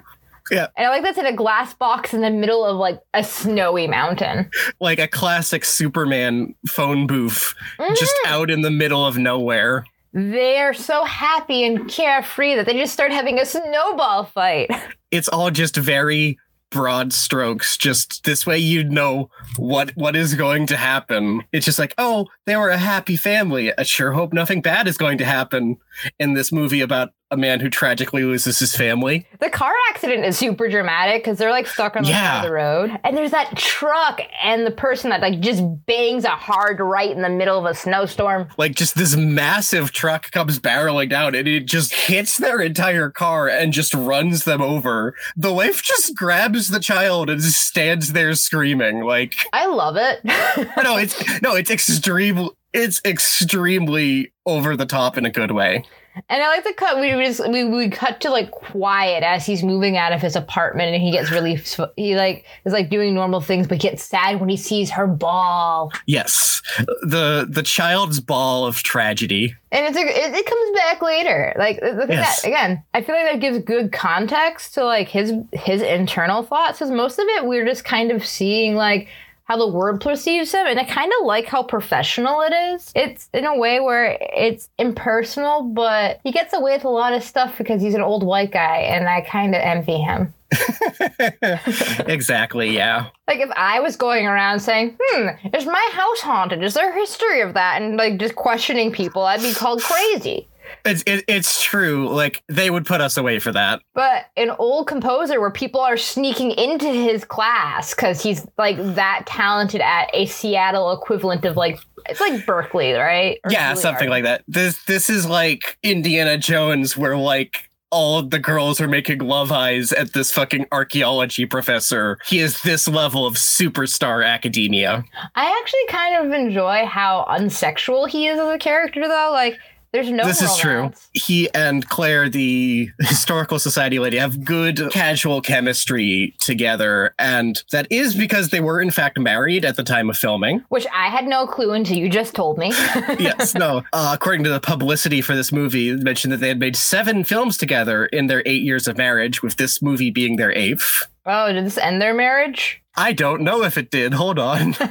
Yeah. 0.51 0.67
And 0.77 0.87
I 0.87 0.89
like 0.89 1.03
that's 1.03 1.17
in 1.17 1.25
a 1.25 1.33
glass 1.33 1.73
box 1.73 2.13
in 2.13 2.21
the 2.21 2.29
middle 2.29 2.65
of 2.65 2.77
like 2.77 2.99
a 3.13 3.23
snowy 3.23 3.87
mountain. 3.87 4.49
like 4.79 4.99
a 4.99 5.07
classic 5.07 5.65
Superman 5.65 6.55
phone 6.67 7.07
booth 7.07 7.53
just 7.95 8.13
mm-hmm. 8.23 8.33
out 8.33 8.49
in 8.49 8.61
the 8.61 8.71
middle 8.71 9.05
of 9.05 9.17
nowhere. 9.17 9.85
They 10.13 10.57
are 10.57 10.73
so 10.73 11.03
happy 11.03 11.65
and 11.65 11.87
carefree 11.87 12.55
that 12.55 12.65
they 12.65 12.73
just 12.73 12.93
start 12.93 13.11
having 13.11 13.39
a 13.39 13.45
snowball 13.45 14.25
fight. 14.25 14.69
It's 15.09 15.29
all 15.29 15.51
just 15.51 15.77
very 15.77 16.37
broad 16.69 17.13
strokes. 17.13 17.77
Just 17.77 18.25
this 18.25 18.45
way 18.45 18.57
you 18.57 18.83
know 18.83 19.29
what 19.55 19.91
what 19.95 20.17
is 20.17 20.33
going 20.33 20.67
to 20.67 20.75
happen. 20.75 21.43
It's 21.53 21.65
just 21.65 21.79
like, 21.79 21.93
oh, 21.97 22.27
they 22.45 22.57
were 22.57 22.69
a 22.69 22.77
happy 22.77 23.15
family. 23.15 23.71
I 23.77 23.83
sure 23.83 24.11
hope 24.11 24.33
nothing 24.33 24.61
bad 24.61 24.85
is 24.85 24.97
going 24.97 25.17
to 25.19 25.25
happen 25.25 25.77
in 26.19 26.33
this 26.33 26.51
movie 26.51 26.81
about 26.81 27.13
a 27.29 27.37
man 27.37 27.59
who 27.59 27.69
tragically 27.69 28.23
loses 28.23 28.59
his 28.59 28.75
family. 28.75 29.25
The 29.39 29.49
car 29.49 29.73
accident 29.89 30.25
is 30.25 30.37
super 30.37 30.69
dramatic 30.69 31.23
because 31.23 31.37
they're 31.37 31.51
like 31.51 31.67
stuck 31.67 31.95
on 31.95 32.03
the 32.03 32.09
side 32.09 32.37
of 32.37 32.43
the 32.43 32.53
road. 32.53 32.97
And 33.03 33.17
there's 33.17 33.31
that 33.31 33.57
truck 33.57 34.21
and 34.41 34.65
the 34.65 34.71
person 34.71 35.09
that 35.09 35.21
like 35.21 35.39
just 35.41 35.63
bangs 35.85 36.23
a 36.23 36.29
hard 36.29 36.79
right 36.79 37.11
in 37.11 37.21
the 37.21 37.29
middle 37.29 37.57
of 37.57 37.65
a 37.65 37.75
snowstorm. 37.75 38.47
Like 38.57 38.75
just 38.75 38.95
this 38.95 39.15
massive 39.15 39.91
truck 39.91 40.31
comes 40.31 40.59
barreling 40.59 41.09
down 41.09 41.35
and 41.35 41.47
it 41.47 41.65
just 41.65 41.93
hits 41.93 42.37
their 42.37 42.61
entire 42.61 43.09
car 43.09 43.49
and 43.49 43.73
just 43.73 43.93
runs 43.93 44.45
them 44.45 44.61
over. 44.61 45.13
The 45.35 45.53
wife 45.53 45.83
just 45.83 46.15
grabs 46.15 46.69
the 46.69 46.79
child 46.79 47.29
and 47.29 47.41
just 47.41 47.61
stands 47.61 48.13
there 48.13 48.33
screaming. 48.35 49.03
Like 49.03 49.35
I 49.51 49.65
love 49.65 49.97
it. 49.97 50.23
no, 50.83 50.95
it's 50.95 51.41
no, 51.41 51.55
it's 51.55 51.69
extreme. 51.69 52.49
It's 52.73 53.01
extremely 53.03 54.31
over 54.45 54.77
the 54.77 54.85
top 54.85 55.17
in 55.17 55.25
a 55.25 55.31
good 55.31 55.51
way. 55.51 55.83
And 56.29 56.41
I 56.41 56.47
like 56.47 56.63
the 56.63 56.73
cut. 56.73 56.99
We 56.99 57.09
just 57.11 57.47
we, 57.47 57.63
we 57.63 57.89
cut 57.89 58.21
to 58.21 58.29
like 58.29 58.51
quiet 58.51 59.23
as 59.23 59.45
he's 59.45 59.63
moving 59.63 59.97
out 59.97 60.11
of 60.13 60.21
his 60.21 60.35
apartment, 60.35 60.93
and 60.93 61.01
he 61.01 61.11
gets 61.11 61.31
really 61.31 61.55
he 61.95 62.15
like 62.15 62.45
is 62.65 62.73
like 62.73 62.89
doing 62.89 63.13
normal 63.13 63.41
things, 63.41 63.67
but 63.67 63.79
gets 63.79 64.03
sad 64.03 64.39
when 64.39 64.49
he 64.49 64.57
sees 64.57 64.89
her 64.91 65.07
ball. 65.07 65.91
Yes, 66.05 66.61
the 67.01 67.47
the 67.49 67.63
child's 67.63 68.19
ball 68.19 68.65
of 68.65 68.77
tragedy. 68.83 69.55
And 69.71 69.85
it's 69.85 69.97
a, 69.97 70.01
it, 70.01 70.33
it 70.33 70.45
comes 70.45 70.75
back 70.77 71.01
later. 71.01 71.53
Like 71.57 71.79
Yes. 71.81 72.41
that 72.41 72.47
again, 72.47 72.83
I 72.93 73.01
feel 73.01 73.15
like 73.15 73.25
that 73.31 73.39
gives 73.41 73.59
good 73.59 73.91
context 73.91 74.73
to 74.75 74.85
like 74.85 75.09
his 75.09 75.33
his 75.53 75.81
internal 75.81 76.43
thoughts. 76.43 76.79
Because 76.79 76.91
most 76.91 77.19
of 77.19 77.25
it 77.27 77.45
we're 77.45 77.65
just 77.65 77.83
kind 77.85 78.11
of 78.11 78.25
seeing 78.25 78.75
like 78.75 79.07
how 79.47 79.55
the 79.57 79.67
world 79.67 80.01
perceives 80.01 80.51
him, 80.51 80.67
and 80.67 80.77
I 80.77 80.83
kind 80.83 81.11
of 81.19 81.25
like 81.25 81.45
how 81.45 81.63
professional 81.63 82.41
it 82.41 82.53
is. 82.53 82.91
It's 82.95 83.29
in 83.33 83.45
a 83.45 83.57
way 83.57 83.79
where 83.79 84.17
it's 84.19 84.69
impersonal, 84.77 85.63
but 85.63 86.19
he 86.23 86.33
gets 86.33 86.53
away 86.53 86.75
with 86.75 86.83
a 86.83 86.89
lot 86.89 87.13
of 87.13 87.23
stuff 87.23 87.57
because 87.57 87.81
he's 87.81 87.93
an 87.93 88.01
old 88.01 88.25
white 88.25 88.51
guy, 88.51 88.79
and 88.79 89.07
I 89.07 89.21
kind 89.21 89.55
of 89.55 89.61
envy 89.61 89.99
him. 89.99 90.33
exactly. 92.07 92.75
Yeah. 92.75 93.07
Like 93.27 93.39
if 93.39 93.49
I 93.55 93.79
was 93.79 93.95
going 93.95 94.27
around 94.27 94.59
saying, 94.59 94.97
"Hmm, 95.01 95.27
is 95.53 95.65
my 95.65 95.89
house 95.93 96.19
haunted? 96.19 96.61
Is 96.63 96.73
there 96.73 96.91
a 96.91 96.93
history 96.93 97.41
of 97.41 97.53
that?" 97.53 97.81
and 97.81 97.95
like 97.95 98.17
just 98.17 98.35
questioning 98.35 98.91
people, 98.91 99.23
I'd 99.23 99.41
be 99.41 99.53
called 99.53 99.81
crazy. 99.81 100.47
It's 100.85 101.03
it, 101.05 101.23
it's 101.27 101.63
true. 101.63 102.09
Like 102.09 102.43
they 102.47 102.69
would 102.69 102.85
put 102.85 103.01
us 103.01 103.17
away 103.17 103.39
for 103.39 103.51
that. 103.51 103.81
But 103.93 104.25
an 104.35 104.51
old 104.51 104.87
composer 104.87 105.39
where 105.39 105.51
people 105.51 105.81
are 105.81 105.97
sneaking 105.97 106.51
into 106.51 106.87
his 106.87 107.25
class 107.25 107.93
because 107.93 108.21
he's 108.21 108.45
like 108.57 108.77
that 108.95 109.23
talented 109.25 109.81
at 109.81 110.09
a 110.13 110.25
Seattle 110.25 110.91
equivalent 110.91 111.45
of 111.45 111.57
like 111.57 111.79
it's 112.09 112.21
like 112.21 112.45
Berkeley, 112.45 112.93
right? 112.93 113.39
Or 113.43 113.51
yeah, 113.51 113.73
Juilliard. 113.73 113.77
something 113.77 114.09
like 114.09 114.23
that. 114.23 114.43
This 114.47 114.83
this 114.85 115.09
is 115.09 115.27
like 115.27 115.77
Indiana 115.83 116.37
Jones, 116.37 116.95
where 116.95 117.17
like 117.17 117.67
all 117.89 118.19
of 118.19 118.31
the 118.31 118.39
girls 118.39 118.81
are 118.81 118.87
making 118.87 119.19
love 119.19 119.51
eyes 119.51 119.93
at 119.93 120.13
this 120.13 120.31
fucking 120.31 120.65
archaeology 120.71 121.45
professor. 121.45 122.17
He 122.25 122.39
is 122.39 122.61
this 122.61 122.87
level 122.87 123.25
of 123.25 123.35
superstar 123.35 124.25
academia. 124.25 125.03
I 125.35 125.59
actually 125.61 125.87
kind 125.87 126.25
of 126.25 126.31
enjoy 126.33 126.85
how 126.85 127.25
unsexual 127.29 128.07
he 128.07 128.27
is 128.27 128.39
as 128.39 128.47
a 128.47 128.57
character, 128.57 129.07
though. 129.07 129.29
Like, 129.31 129.57
There's 129.97 130.11
no 130.11 130.27
this 130.27 130.43
is 130.43 130.55
true. 130.57 130.91
He 131.13 131.51
and 131.55 131.89
Claire, 131.89 132.29
the 132.29 132.91
historical 132.99 133.57
society 133.57 133.97
lady, 133.97 134.17
have 134.17 134.45
good 134.45 134.91
casual 134.91 135.41
chemistry 135.41 136.35
together. 136.39 137.15
And 137.17 137.63
that 137.71 137.87
is 137.89 138.13
because 138.13 138.49
they 138.49 138.59
were, 138.59 138.79
in 138.79 138.91
fact, 138.91 139.17
married 139.17 139.65
at 139.65 139.75
the 139.75 139.83
time 139.83 140.11
of 140.11 140.15
filming. 140.15 140.63
Which 140.69 140.85
I 140.93 141.07
had 141.07 141.25
no 141.25 141.47
clue 141.47 141.71
until 141.71 141.97
you 141.97 142.09
just 142.09 142.35
told 142.35 142.59
me. 142.59 142.67
yes, 143.17 143.55
no. 143.55 143.83
Uh, 143.91 144.11
according 144.13 144.43
to 144.43 144.51
the 144.51 144.59
publicity 144.59 145.21
for 145.21 145.35
this 145.35 145.51
movie, 145.51 145.89
it 145.89 146.03
mentioned 146.03 146.31
that 146.31 146.41
they 146.41 146.49
had 146.49 146.59
made 146.59 146.75
seven 146.75 147.23
films 147.23 147.57
together 147.57 148.05
in 148.05 148.27
their 148.27 148.43
eight 148.45 148.61
years 148.61 148.87
of 148.87 148.97
marriage, 148.97 149.41
with 149.41 149.57
this 149.57 149.81
movie 149.81 150.11
being 150.11 150.35
their 150.35 150.51
eighth. 150.51 151.07
oh, 151.25 151.51
did 151.51 151.65
this 151.65 151.79
end 151.79 151.99
their 151.99 152.13
marriage? 152.13 152.83
I 152.97 153.13
don't 153.13 153.41
know 153.41 153.63
if 153.63 153.77
it 153.77 153.91
did. 153.91 154.13
Hold 154.13 154.39
on. 154.39 154.75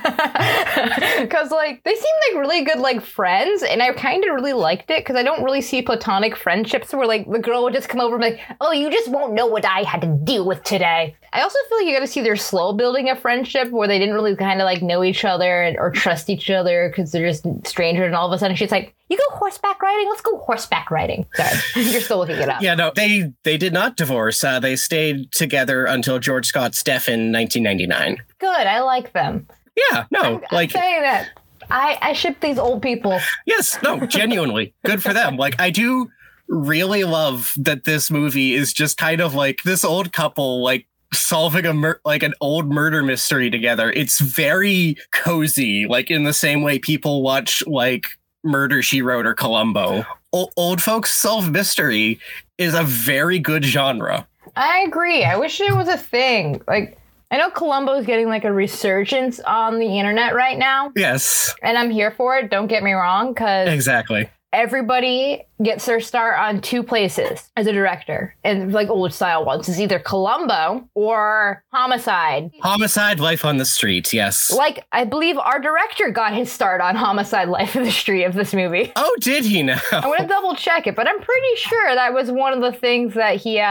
Because 1.18 1.50
like 1.50 1.82
they 1.82 1.94
seem 1.94 2.14
like 2.28 2.40
really 2.40 2.62
good 2.62 2.78
like 2.78 3.00
friends, 3.00 3.62
and 3.62 3.82
I 3.82 3.92
kind 3.94 4.22
of 4.24 4.34
really 4.34 4.52
liked 4.52 4.90
it 4.90 5.00
because 5.00 5.16
I 5.16 5.22
don't 5.22 5.42
really 5.42 5.62
see 5.62 5.80
platonic 5.80 6.36
friendships 6.36 6.92
where 6.92 7.06
like 7.06 7.28
the 7.30 7.38
girl 7.38 7.64
would 7.64 7.72
just 7.72 7.88
come 7.88 8.00
over 8.00 8.16
and 8.16 8.22
be 8.22 8.30
like, 8.30 8.40
"Oh, 8.60 8.72
you 8.72 8.90
just 8.90 9.08
won't 9.08 9.32
know 9.32 9.46
what 9.46 9.64
I 9.64 9.82
had 9.82 10.02
to 10.02 10.18
deal 10.24 10.44
with 10.46 10.62
today." 10.62 11.16
I 11.32 11.40
also 11.40 11.58
feel 11.68 11.78
like 11.78 11.86
you 11.86 11.94
got 11.94 12.00
to 12.00 12.06
see 12.06 12.20
their 12.20 12.36
slow 12.36 12.72
building 12.74 13.08
a 13.08 13.16
friendship 13.16 13.70
where 13.70 13.88
they 13.88 13.98
didn't 13.98 14.14
really 14.14 14.36
kind 14.36 14.60
of 14.60 14.66
like 14.66 14.82
know 14.82 15.02
each 15.02 15.24
other 15.24 15.62
and, 15.62 15.78
or 15.78 15.90
trust 15.90 16.28
each 16.28 16.50
other 16.50 16.90
because 16.90 17.12
they're 17.12 17.28
just 17.28 17.46
strangers, 17.66 18.06
and 18.06 18.14
all 18.14 18.26
of 18.26 18.32
a 18.32 18.38
sudden 18.38 18.56
she's 18.56 18.70
like, 18.70 18.94
"You 19.08 19.16
go 19.16 19.36
horseback 19.36 19.80
riding? 19.82 20.08
Let's 20.08 20.20
go 20.22 20.38
horseback 20.38 20.90
riding." 20.90 21.26
Sorry, 21.34 21.58
you're 21.76 22.00
still 22.00 22.18
looking 22.18 22.36
it 22.36 22.48
up. 22.48 22.62
Yeah, 22.62 22.74
no, 22.74 22.92
they 22.94 23.32
they 23.44 23.56
did 23.56 23.72
not 23.72 23.96
divorce. 23.96 24.42
Uh, 24.42 24.60
they 24.60 24.76
stayed 24.76 25.32
together 25.32 25.84
until 25.84 26.18
George 26.18 26.46
Scott's 26.46 26.82
death 26.82 27.08
in 27.08 27.32
1999. 27.32 28.22
Good, 28.38 28.48
I 28.66 28.80
like 28.80 29.12
them. 29.12 29.46
Yeah, 29.92 30.04
no, 30.10 30.40
like 30.52 30.74
I'm 30.74 30.80
saying 30.80 31.02
that. 31.02 31.28
I, 31.68 31.98
I 32.00 32.12
ship 32.12 32.40
these 32.40 32.58
old 32.58 32.80
people. 32.80 33.18
yes, 33.44 33.78
no, 33.82 34.06
genuinely 34.06 34.74
good 34.84 35.02
for 35.02 35.12
them. 35.12 35.36
Like 35.36 35.60
I 35.60 35.70
do 35.70 36.08
really 36.48 37.02
love 37.02 37.52
that 37.56 37.84
this 37.84 38.08
movie 38.10 38.54
is 38.54 38.72
just 38.72 38.96
kind 38.98 39.20
of 39.20 39.34
like 39.34 39.62
this 39.64 39.84
old 39.84 40.12
couple 40.12 40.62
like 40.62 40.86
solving 41.12 41.66
a 41.66 41.74
mur- 41.74 42.00
like 42.04 42.22
an 42.22 42.34
old 42.40 42.70
murder 42.70 43.02
mystery 43.02 43.50
together. 43.50 43.90
It's 43.90 44.20
very 44.20 44.96
cozy, 45.12 45.86
like 45.88 46.10
in 46.10 46.22
the 46.24 46.32
same 46.32 46.62
way 46.62 46.78
people 46.78 47.22
watch 47.22 47.64
like 47.66 48.06
Murder 48.46 48.82
She 48.82 49.02
Wrote 49.02 49.26
or 49.26 49.34
Columbo. 49.34 50.04
O- 50.32 50.50
old 50.56 50.80
folks 50.80 51.12
solve 51.12 51.50
mystery 51.50 52.18
is 52.58 52.74
a 52.74 52.82
very 52.84 53.38
good 53.38 53.64
genre. 53.64 54.26
I 54.54 54.78
agree. 54.86 55.24
I 55.24 55.36
wish 55.36 55.60
it 55.60 55.74
was 55.74 55.88
a 55.88 55.98
thing. 55.98 56.62
Like, 56.66 56.98
I 57.30 57.36
know 57.38 57.50
Columbo's 57.50 58.06
getting 58.06 58.28
like 58.28 58.44
a 58.44 58.52
resurgence 58.52 59.40
on 59.40 59.78
the 59.78 59.98
internet 59.98 60.34
right 60.34 60.56
now, 60.56 60.92
Yes, 60.94 61.54
and 61.62 61.76
I'm 61.76 61.90
here 61.90 62.12
for 62.12 62.36
it. 62.38 62.50
Don't 62.50 62.68
get 62.68 62.82
me 62.84 62.92
wrong, 62.92 63.32
because 63.34 63.68
exactly. 63.68 64.30
everybody 64.52 65.42
gets 65.62 65.86
their 65.86 66.00
start 66.00 66.38
on 66.38 66.60
two 66.60 66.82
places 66.82 67.50
as 67.56 67.66
a 67.66 67.72
director, 67.72 68.34
and 68.44 68.72
like 68.72 68.88
old 68.88 69.12
style 69.12 69.44
ones 69.44 69.68
is 69.68 69.80
either 69.80 69.98
Columbo 69.98 70.88
or 70.94 71.62
Homicide. 71.72 72.50
Homicide, 72.62 73.20
Life 73.20 73.44
on 73.44 73.56
the 73.56 73.64
Street. 73.64 74.12
Yes. 74.12 74.52
Like, 74.52 74.84
I 74.92 75.04
believe 75.04 75.38
our 75.38 75.58
director 75.60 76.10
got 76.10 76.34
his 76.34 76.50
start 76.50 76.80
on 76.80 76.94
Homicide 76.96 77.48
Life 77.48 77.76
on 77.76 77.84
the 77.84 77.90
Street 77.92 78.24
of 78.24 78.34
this 78.34 78.52
movie. 78.54 78.92
Oh, 79.08 79.16
did 79.20 79.44
he 79.44 79.62
now? 79.62 79.80
I 79.92 80.06
want 80.06 80.20
to 80.20 80.26
double 80.26 80.54
check 80.56 80.86
it, 80.86 80.96
but 80.96 81.06
I'm 81.08 81.20
pretty 81.20 81.56
sure 81.56 81.94
that 81.94 82.12
was 82.12 82.30
one 82.30 82.52
of 82.52 82.60
the 82.60 82.72
things 82.72 83.14
that 83.14 83.36
he, 83.36 83.60
uh, 83.60 83.64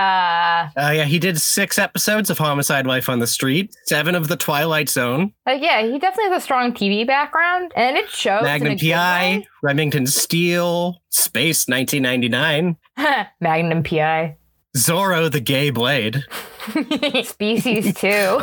Uh, 0.78 0.92
yeah, 0.94 1.04
he 1.04 1.20
did 1.20 1.40
six 1.42 1.78
episodes 1.78 2.30
of 2.30 2.38
Homicide 2.38 2.88
Life 2.88 3.10
on 3.10 3.20
the 3.20 3.28
Street, 3.28 3.76
seven 3.86 4.16
of 4.16 4.28
The 4.28 4.38
Twilight 4.38 4.88
Zone, 4.90 5.34
like, 5.46 5.62
yeah, 5.62 5.82
he 5.84 6.00
definitely 6.00 6.32
has 6.32 6.42
a 6.42 6.44
strong 6.44 6.74
TV 6.74 7.06
background, 7.06 7.72
and 7.76 7.98
it 7.98 8.10
shows. 8.10 8.42
Magnum 8.44 8.78
PI. 8.78 9.46
Remington 9.62 10.06
Steele, 10.08 11.02
Space 11.16 11.68
1999, 11.68 12.78
Magnum 13.40 13.84
PI. 13.84 14.36
Zorro 14.78 15.32
the 15.32 15.40
Gay 15.40 15.70
Blade. 15.70 16.24
Species 17.24 17.94
2. 17.96 18.42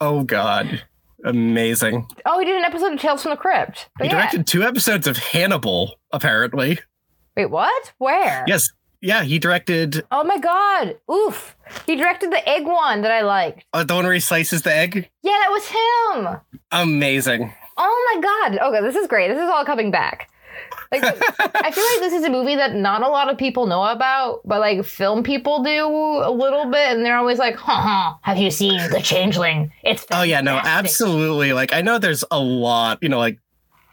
Oh, 0.00 0.22
God. 0.24 0.82
Amazing. 1.24 2.06
Oh, 2.24 2.38
he 2.38 2.44
did 2.46 2.56
an 2.56 2.64
episode 2.64 2.92
of 2.92 3.00
Tales 3.00 3.22
from 3.22 3.30
the 3.30 3.36
Crypt. 3.36 3.88
But 3.98 4.06
He 4.06 4.12
yeah. 4.12 4.18
directed 4.20 4.46
two 4.46 4.62
episodes 4.62 5.06
of 5.06 5.16
Hannibal, 5.18 5.96
apparently. 6.12 6.78
Wait, 7.36 7.46
what? 7.46 7.92
Where? 7.98 8.44
Yes. 8.46 8.70
Yeah, 9.02 9.22
he 9.24 9.38
directed 9.38 10.04
Oh 10.10 10.24
my 10.24 10.38
god. 10.38 10.96
Oof. 11.10 11.56
He 11.86 11.96
directed 11.96 12.30
the 12.30 12.46
egg 12.48 12.66
one 12.66 13.00
that 13.02 13.10
I 13.10 13.22
liked. 13.22 13.64
uh, 13.72 13.82
the 13.82 13.94
one 13.94 14.04
where 14.04 14.12
he 14.14 14.20
slices 14.20 14.62
the 14.62 14.74
egg. 14.74 15.08
Yeah, 15.22 15.32
that 15.32 15.48
was 15.50 15.66
him. 15.66 16.60
Amazing. 16.70 17.52
Oh 17.78 18.12
my 18.14 18.20
god. 18.20 18.58
Okay, 18.68 18.82
this 18.82 18.96
is 18.96 19.06
great. 19.06 19.28
This 19.28 19.42
is 19.42 19.48
all 19.48 19.64
coming 19.64 19.90
back. 19.90 20.30
Like 20.92 21.02
I 21.04 21.70
feel 21.70 21.84
like 21.84 22.00
this 22.00 22.12
is 22.12 22.24
a 22.24 22.30
movie 22.30 22.56
that 22.56 22.74
not 22.74 23.02
a 23.02 23.08
lot 23.08 23.30
of 23.30 23.38
people 23.38 23.66
know 23.66 23.84
about, 23.84 24.40
but 24.44 24.60
like 24.60 24.84
film 24.84 25.22
people 25.22 25.62
do 25.62 25.86
a 25.86 26.30
little 26.30 26.66
bit, 26.70 26.96
and 26.96 27.04
they're 27.04 27.16
always 27.16 27.38
like, 27.38 27.56
"Ha 27.56 27.72
ha, 27.72 28.18
have 28.22 28.38
you 28.38 28.50
seen 28.50 28.78
The 28.90 29.00
Changeling? 29.00 29.72
It's 29.84 30.04
Oh 30.10 30.22
yeah, 30.22 30.40
no, 30.40 30.56
absolutely. 30.62 31.52
Like 31.52 31.72
I 31.72 31.80
know 31.82 31.98
there's 31.98 32.24
a 32.30 32.40
lot, 32.40 32.98
you 33.02 33.08
know, 33.08 33.18
like 33.18 33.38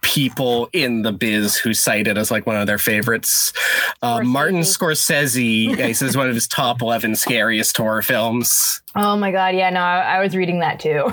people 0.01 0.69
in 0.71 1.01
the 1.01 1.11
biz 1.11 1.57
who 1.57 1.73
cite 1.73 2.07
it 2.07 2.17
as 2.17 2.31
like 2.31 2.45
one 2.45 2.55
of 2.55 2.65
their 2.65 2.77
favorites. 2.77 3.51
Uh, 4.01 4.21
Martin 4.23 4.61
Scorsese, 4.61 5.77
yeah, 5.77 5.87
he 5.87 5.93
says 5.93 6.15
one 6.15 6.29
of 6.29 6.35
his 6.35 6.47
top 6.47 6.81
eleven 6.81 7.15
scariest 7.15 7.75
horror 7.77 8.01
films. 8.01 8.81
Oh 8.99 9.15
my 9.15 9.31
god, 9.31 9.53
yeah, 9.53 9.69
no, 9.69 9.79
I, 9.79 10.15
I 10.15 10.19
was 10.23 10.35
reading 10.35 10.61
that 10.61 10.79
too. 10.79 11.07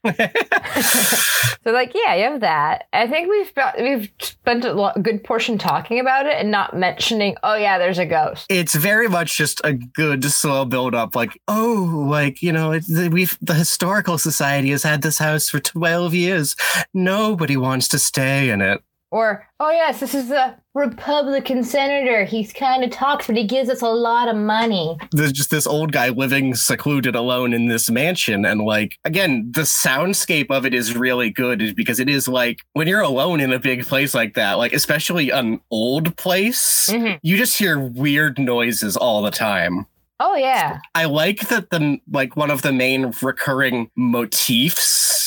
so 0.83 1.71
like, 1.71 1.91
yeah, 1.93 2.15
you 2.15 2.23
have 2.23 2.41
that. 2.41 2.87
I 2.91 3.07
think 3.07 3.29
we've 3.29 3.51
we've 3.79 4.11
spent 4.19 4.65
a 4.65 4.93
good 5.01 5.23
portion 5.23 5.59
talking 5.59 5.99
about 5.99 6.25
it 6.25 6.33
and 6.37 6.49
not 6.49 6.75
mentioning. 6.75 7.35
Oh 7.43 7.55
yeah, 7.55 7.77
there's 7.77 7.99
a 7.99 8.05
ghost. 8.05 8.47
It's 8.49 8.73
very 8.73 9.07
much 9.07 9.37
just 9.37 9.61
a 9.63 9.73
good 9.73 10.23
slow 10.25 10.65
build 10.65 10.95
up. 10.95 11.15
Like 11.15 11.39
oh, 11.47 12.05
like 12.09 12.41
you 12.41 12.51
know, 12.51 12.79
we've 13.11 13.37
the 13.41 13.53
historical 13.53 14.17
society 14.17 14.71
has 14.71 14.81
had 14.81 15.03
this 15.03 15.19
house 15.19 15.49
for 15.49 15.59
twelve 15.59 16.15
years. 16.15 16.55
Nobody 16.93 17.55
wants 17.55 17.87
to 17.89 17.99
stay 17.99 18.49
in 18.49 18.61
it. 18.61 18.81
Or 19.11 19.45
oh 19.59 19.69
yes, 19.69 19.99
this 19.99 20.15
is 20.15 20.31
a 20.31 20.57
Republican 20.73 21.63
senator. 21.63 22.23
He's 22.23 22.53
kind 22.53 22.83
of 22.83 22.91
talks, 22.91 23.27
but 23.27 23.35
he 23.35 23.45
gives 23.45 23.69
us 23.69 23.81
a 23.81 23.89
lot 23.89 24.27
of 24.29 24.35
money. 24.35 24.97
there's 25.11 25.31
just 25.33 25.51
this 25.51 25.67
old 25.67 25.91
guy 25.91 26.09
living 26.09 26.55
secluded 26.55 27.15
alone 27.15 27.53
in 27.53 27.67
this 27.67 27.89
mansion 27.89 28.45
and 28.45 28.61
like 28.61 28.97
again 29.03 29.51
the 29.53 29.61
soundscape 29.61 30.49
of 30.49 30.65
it 30.65 30.73
is 30.73 30.95
really 30.95 31.29
good 31.29 31.75
because 31.75 31.99
it 31.99 32.09
is 32.09 32.27
like 32.27 32.59
when 32.73 32.87
you're 32.87 33.01
alone 33.01 33.39
in 33.39 33.51
a 33.51 33.59
big 33.59 33.85
place 33.85 34.13
like 34.15 34.33
that 34.35 34.53
like 34.53 34.73
especially 34.73 35.29
an 35.29 35.59
old 35.71 36.15
place 36.17 36.89
Mhm. 36.91 37.19
you 37.21 37.37
just 37.37 37.57
hear 37.57 37.77
weird 37.79 38.39
noises 38.39 38.95
all 38.95 39.21
the 39.21 39.31
time 39.31 39.85
Oh 40.23 40.35
yeah, 40.35 40.79
i 40.95 41.05
like 41.05 41.47
that 41.49 41.69
the 41.71 41.97
like 42.11 42.35
one 42.37 42.51
of 42.51 42.61
the 42.61 42.71
main 42.71 43.11
recurring 43.21 43.89
motifs 43.95 45.20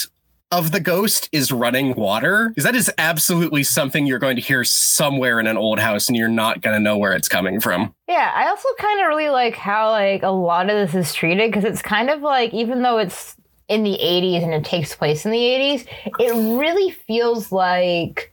of 0.59 0.73
the 0.73 0.81
ghost 0.81 1.29
is 1.33 1.53
running 1.53 1.95
water 1.95 2.49
because 2.49 2.65
that 2.65 2.75
is 2.75 2.91
absolutely 2.99 3.63
something 3.63 4.07
you're 4.07 4.19
going 4.19 4.37
to 4.37 4.43
hear 4.43 4.65
somewhere 4.65 5.39
in 5.41 5.47
an 5.47 5.57
old 5.57 5.79
house 5.79 6.09
and 6.09 6.17
you're 6.17 6.29
not 6.29 6.61
going 6.61 6.75
to 6.75 6.81
know 6.81 6.97
where 6.97 7.13
it's 7.13 7.29
coming 7.29 7.61
from 7.61 7.95
yeah. 8.09 8.33
I 8.35 8.49
also 8.49 8.69
kind 8.79 9.01
of 9.01 9.09
really 9.09 9.31
like 9.31 9.55
how 9.55 9.91
like 9.91 10.23
a 10.23 10.29
lot 10.29 10.71
of 10.71 10.77
this 10.77 10.95
is 10.95 11.15
treated 11.15 11.51
because 11.51 11.65
it's 11.65 11.83
kind 11.83 12.11
of 12.11 12.21
like 12.21 12.53
even 12.53 12.83
though 12.83 12.99
it's 12.99 13.37
in 13.69 13.83
the 13.83 13.99
80s 14.01 14.43
and 14.43 14.53
it 14.53 14.65
takes 14.65 14.95
place 14.95 15.25
in 15.25 15.31
the 15.31 15.39
80s, 15.39 15.87
it 16.21 16.59
really 16.59 16.91
feels 16.93 17.51
like 17.51 18.33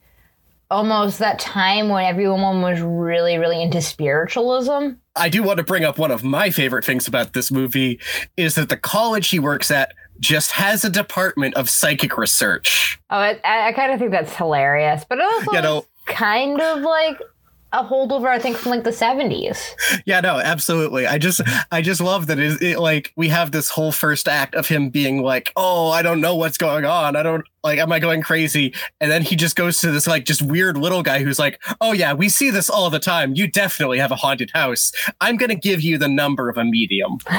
almost 0.70 1.20
that 1.20 1.40
time 1.40 1.90
when 1.90 2.06
everyone 2.06 2.62
was 2.62 2.80
really, 2.82 3.38
really 3.38 3.62
into 3.62 3.82
spiritualism. 3.82 4.92
I 5.16 5.30
do 5.30 5.42
want 5.42 5.58
to 5.58 5.64
bring 5.64 5.84
up 5.84 5.98
one 5.98 6.12
of 6.12 6.24
my 6.24 6.50
favorite 6.50 6.86
things 6.86 7.08
about 7.08 7.34
this 7.34 7.52
movie 7.52 8.00
is 8.38 8.56
that 8.56 8.70
the 8.70 8.78
college 8.78 9.30
he 9.30 9.40
works 9.40 9.72
at 9.72 9.94
just 10.22 10.52
has 10.54 10.86
a 10.86 10.90
department 10.90 11.56
of 11.56 11.70
psychic 11.70 12.18
research. 12.18 13.00
Oh, 13.10 13.18
I, 13.18 13.40
I 13.44 13.72
kind 13.74 13.92
of 13.92 14.00
think 14.00 14.12
that's 14.12 14.34
hilarious, 14.36 15.04
but 15.10 15.18
it 15.18 15.24
also 15.26 15.52
You 15.54 15.62
know- 15.62 15.86
kind 16.06 16.60
of 16.62 16.82
like 16.82 17.20
a 17.74 17.84
holdover, 17.84 18.28
I 18.28 18.40
think, 18.40 18.58
from 18.58 18.72
like 18.72 18.84
the 18.84 18.92
70s. 18.92 19.76
Yeah, 20.06 20.20
no, 20.20 20.40
absolutely. 20.40 21.08
I 21.08 21.18
just 21.18 21.42
I 21.72 21.82
just 21.82 22.02
love 22.02 22.28
that 22.28 22.40
it, 22.40 22.62
it 22.62 22.80
like 22.80 23.14
we 23.16 23.30
have 23.30 23.52
this 23.52 23.70
whole 23.70 23.92
first 23.92 24.28
act 24.28 24.56
of 24.56 24.68
him 24.68 24.90
being 24.90 25.22
like, 25.22 25.52
"Oh, 25.56 25.90
I 25.90 26.02
don't 26.02 26.22
know 26.22 26.36
what's 26.36 26.58
going 26.58 26.86
on. 26.86 27.16
I 27.16 27.24
don't 27.24 27.46
like 27.64 27.80
am 27.80 27.92
I 27.92 28.00
going 28.00 28.22
crazy?" 28.22 28.74
And 29.00 29.12
then 29.12 29.22
he 29.22 29.36
just 29.36 29.56
goes 29.56 29.80
to 29.80 29.92
this 29.92 30.08
like 30.08 30.26
just 30.26 30.42
weird 30.42 30.78
little 30.78 31.04
guy 31.04 31.20
who's 31.24 31.40
like, 31.40 31.62
"Oh 31.80 31.94
yeah, 31.94 32.14
we 32.14 32.30
see 32.30 32.50
this 32.50 32.70
all 32.70 32.90
the 32.90 33.00
time. 33.00 33.36
You 33.36 33.48
definitely 33.48 34.00
have 34.00 34.12
a 34.12 34.16
haunted 34.16 34.52
house. 34.54 34.92
I'm 35.22 35.38
going 35.38 35.50
to 35.50 35.56
give 35.56 35.82
you 35.82 35.98
the 35.98 36.10
number 36.10 36.50
of 36.50 36.58
a 36.58 36.66
medium." 36.66 37.20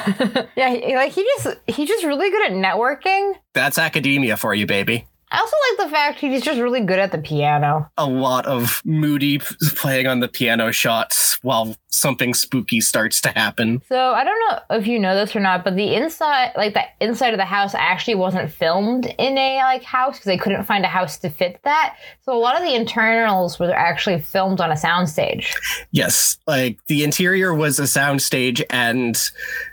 yeah, 0.57 0.71
he, 0.71 0.97
like 0.97 1.13
he 1.13 1.25
just 1.25 1.57
he's 1.67 1.89
just 1.89 2.05
really 2.05 2.31
good 2.31 2.51
at 2.51 2.53
networking. 2.53 3.35
That's 3.55 3.79
academia 3.79 4.37
for 4.37 4.55
you, 4.55 4.67
baby. 4.67 5.07
I 5.33 5.39
also 5.39 5.57
like 5.71 5.89
the 5.89 5.95
fact 5.95 6.21
he's 6.21 6.43
just 6.43 6.61
really 6.61 6.83
good 6.83 6.99
at 6.99 7.11
the 7.11 7.19
piano. 7.19 7.91
A 7.97 8.07
lot 8.07 8.45
of 8.45 8.83
Moody 8.85 9.39
playing 9.77 10.07
on 10.07 10.21
the 10.21 10.29
piano 10.29 10.71
shots 10.73 11.39
while 11.43 11.75
something 11.89 12.35
spooky 12.35 12.83
starts 12.83 13.21
to 13.23 13.31
happen. 13.31 13.81
So 13.89 14.13
I 14.13 14.25
don't 14.25 14.39
know 14.41 14.77
if 14.77 14.87
you 14.87 14.99
know 14.99 15.15
this 15.15 15.35
or 15.35 15.41
not, 15.41 15.65
but 15.65 15.75
the 15.75 15.95
inside, 15.95 16.53
like 16.55 16.75
the 16.75 16.85
inside 17.01 17.33
of 17.33 17.39
the 17.39 17.47
house, 17.47 17.75
actually 17.75 18.15
wasn't 18.15 18.51
filmed 18.51 19.07
in 19.19 19.39
a 19.39 19.57
like 19.61 19.83
house 19.83 20.19
because 20.19 20.27
they 20.27 20.37
couldn't 20.37 20.65
find 20.65 20.85
a 20.85 20.89
house 20.89 21.17
to 21.21 21.31
fit 21.31 21.59
that. 21.65 21.97
So 22.21 22.37
a 22.37 22.39
lot 22.39 22.57
of 22.57 22.63
the 22.63 22.75
internals 22.75 23.59
were 23.59 23.73
actually 23.73 24.21
filmed 24.21 24.61
on 24.61 24.71
a 24.71 24.75
soundstage. 24.75 25.55
Yes, 25.93 26.37
like 26.47 26.79
the 26.89 27.05
interior 27.05 27.55
was 27.55 27.79
a 27.79 27.85
soundstage 27.85 28.63
and 28.69 29.19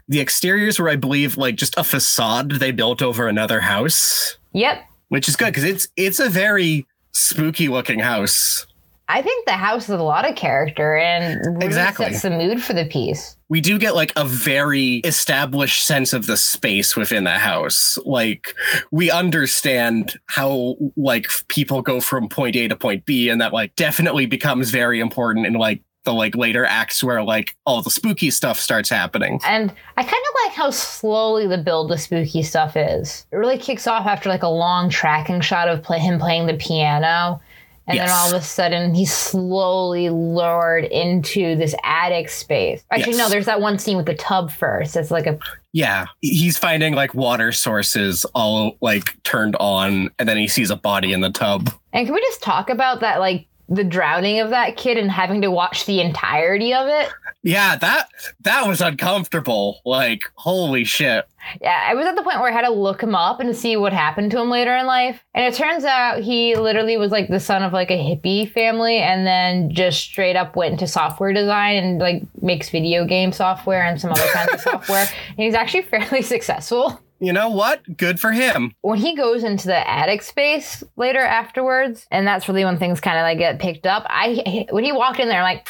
the 0.07 0.21
exteriors 0.21 0.79
were, 0.79 0.89
I 0.89 0.95
believe, 0.95 1.37
like 1.37 1.55
just 1.55 1.77
a 1.77 1.83
facade 1.83 2.51
they 2.51 2.71
built 2.71 3.01
over 3.01 3.27
another 3.27 3.59
house, 3.59 4.37
Yep. 4.53 4.83
Which 5.09 5.27
is 5.27 5.35
good 5.35 5.47
because 5.47 5.63
it's 5.63 5.87
it's 5.95 6.19
a 6.19 6.29
very 6.29 6.87
spooky 7.11 7.67
looking 7.67 7.99
house. 7.99 8.65
I 9.11 9.23
think 9.23 9.47
the 9.47 9.53
house 9.53 9.87
has 9.87 9.99
a 9.99 10.03
lot 10.03 10.29
of 10.29 10.35
character 10.35 10.95
and 10.95 11.43
really 11.43 11.65
Exactly. 11.65 12.05
sets 12.11 12.21
the 12.21 12.29
mood 12.29 12.61
for 12.61 12.73
the 12.73 12.85
piece. 12.85 13.35
We 13.49 13.59
do 13.59 13.79
get 13.79 13.95
like 13.95 14.13
a 14.15 14.23
very 14.23 14.97
established 14.97 15.83
sense 15.83 16.13
of 16.13 16.27
the 16.27 16.37
space 16.37 16.95
within 16.95 17.23
the 17.23 17.39
house. 17.39 17.97
Like 18.05 18.53
we 18.91 19.09
understand 19.09 20.19
how 20.27 20.75
like 20.95 21.25
people 21.47 21.81
go 21.81 22.01
from 22.01 22.29
point 22.29 22.55
A 22.55 22.67
to 22.67 22.75
point 22.75 23.05
B, 23.05 23.29
and 23.29 23.41
that 23.41 23.51
like 23.51 23.75
definitely 23.75 24.27
becomes 24.27 24.69
very 24.69 24.99
important 24.99 25.47
in 25.47 25.53
like 25.53 25.81
the 26.09 26.13
like 26.15 26.35
later 26.35 26.65
acts 26.65 27.03
where 27.03 27.21
like 27.21 27.55
all 27.67 27.83
the 27.83 27.91
spooky 27.91 28.31
stuff 28.31 28.59
starts 28.59 28.89
happening. 28.89 29.39
And 29.45 29.71
I 29.95 30.01
kind 30.01 30.11
of 30.11 30.35
like 30.45 30.53
how 30.55 30.71
slowly 30.71 31.45
the 31.45 31.59
build 31.59 31.91
of 31.91 31.99
spooky 31.99 32.41
stuff 32.41 32.75
is. 32.75 33.27
It 33.31 33.35
really 33.35 33.59
kicks 33.59 33.85
off 33.85 34.07
after 34.07 34.27
like 34.27 34.41
a 34.41 34.47
long 34.49 34.89
tracking 34.89 35.39
shot 35.39 35.69
of 35.69 35.83
play- 35.83 35.99
him 35.99 36.19
playing 36.19 36.47
the 36.47 36.55
piano. 36.55 37.39
And 37.85 37.97
then 37.97 38.09
all 38.09 38.27
of 38.27 38.39
a 38.39 38.41
sudden, 38.43 38.93
he's 38.93 39.11
slowly 39.11 40.09
lured 40.09 40.85
into 40.85 41.55
this 41.55 41.73
attic 41.83 42.29
space. 42.29 42.83
Actually, 42.91 43.17
no, 43.17 43.29
there's 43.29 43.47
that 43.47 43.61
one 43.61 43.79
scene 43.79 43.97
with 43.97 44.05
the 44.05 44.13
tub 44.13 44.51
first. 44.51 44.95
It's 44.95 45.09
like 45.09 45.25
a 45.25 45.39
Yeah, 45.73 46.05
he's 46.21 46.55
finding 46.55 46.93
like 46.93 47.15
water 47.15 47.51
sources 47.51 48.25
all 48.35 48.77
like 48.81 49.15
turned 49.23 49.55
on, 49.59 50.11
and 50.19 50.29
then 50.29 50.37
he 50.37 50.47
sees 50.47 50.69
a 50.69 50.75
body 50.75 51.13
in 51.13 51.21
the 51.21 51.31
tub. 51.31 51.71
And 51.91 52.05
can 52.05 52.13
we 52.13 52.21
just 52.21 52.43
talk 52.43 52.69
about 52.69 52.99
that, 52.99 53.19
like 53.19 53.47
the 53.69 53.83
drowning 53.83 54.39
of 54.39 54.49
that 54.49 54.75
kid 54.77 54.97
and 54.97 55.11
having 55.11 55.41
to 55.41 55.51
watch 55.51 55.85
the 55.85 56.01
entirety 56.01 56.73
of 56.73 56.87
it? 56.87 57.09
Yeah, 57.43 57.77
that 57.77 58.09
that 58.41 58.67
was 58.67 58.81
uncomfortable. 58.81 59.79
Like, 59.85 60.23
holy 60.35 60.83
shit. 60.83 61.25
Yeah, 61.61 61.85
I 61.87 61.93
was 61.93 62.05
at 62.05 62.15
the 62.15 62.23
point 62.23 62.39
where 62.39 62.49
I 62.49 62.53
had 62.53 62.67
to 62.67 62.71
look 62.71 63.01
him 63.01 63.15
up 63.15 63.39
and 63.39 63.55
see 63.55 63.77
what 63.77 63.93
happened 63.93 64.31
to 64.31 64.39
him 64.39 64.49
later 64.49 64.75
in 64.75 64.85
life. 64.85 65.23
And 65.33 65.45
it 65.45 65.57
turns 65.57 65.85
out 65.85 66.21
he 66.21 66.55
literally 66.55 66.97
was 66.97 67.11
like 67.11 67.29
the 67.29 67.39
son 67.39 67.63
of 67.63 67.71
like 67.71 67.91
a 67.91 67.97
hippie 67.97 68.51
family 68.51 68.97
and 68.97 69.25
then 69.25 69.73
just 69.73 70.01
straight 70.01 70.35
up 70.35 70.55
went 70.55 70.73
into 70.73 70.87
software 70.87 71.31
design 71.31 71.77
and 71.77 71.99
like 71.99 72.23
makes 72.41 72.69
video 72.69 73.05
game 73.05 73.31
software 73.31 73.83
and 73.83 74.01
some 74.01 74.11
other 74.11 74.27
kinds 74.33 74.53
of 74.53 74.59
software. 74.61 75.07
And 75.29 75.37
he's 75.37 75.55
actually 75.55 75.83
fairly 75.83 76.21
successful. 76.21 76.99
You 77.19 77.33
know 77.33 77.49
what? 77.49 77.97
Good 77.97 78.19
for 78.19 78.31
him. 78.31 78.73
when 78.81 78.97
he 78.97 79.15
goes 79.15 79.43
into 79.43 79.67
the 79.67 79.89
attic 79.89 80.21
space 80.21 80.83
later 80.95 81.19
afterwards, 81.19 82.07
and 82.11 82.25
that's 82.25 82.47
really 82.47 82.63
when 82.63 82.77
things 82.77 83.01
kind 83.01 83.17
of 83.17 83.23
like 83.23 83.37
get 83.37 83.59
picked 83.59 83.85
up. 83.85 84.05
I 84.07 84.65
when 84.71 84.83
he 84.83 84.91
walked 84.91 85.19
in 85.19 85.27
there, 85.27 85.41
I'm 85.41 85.55
like, 85.55 85.67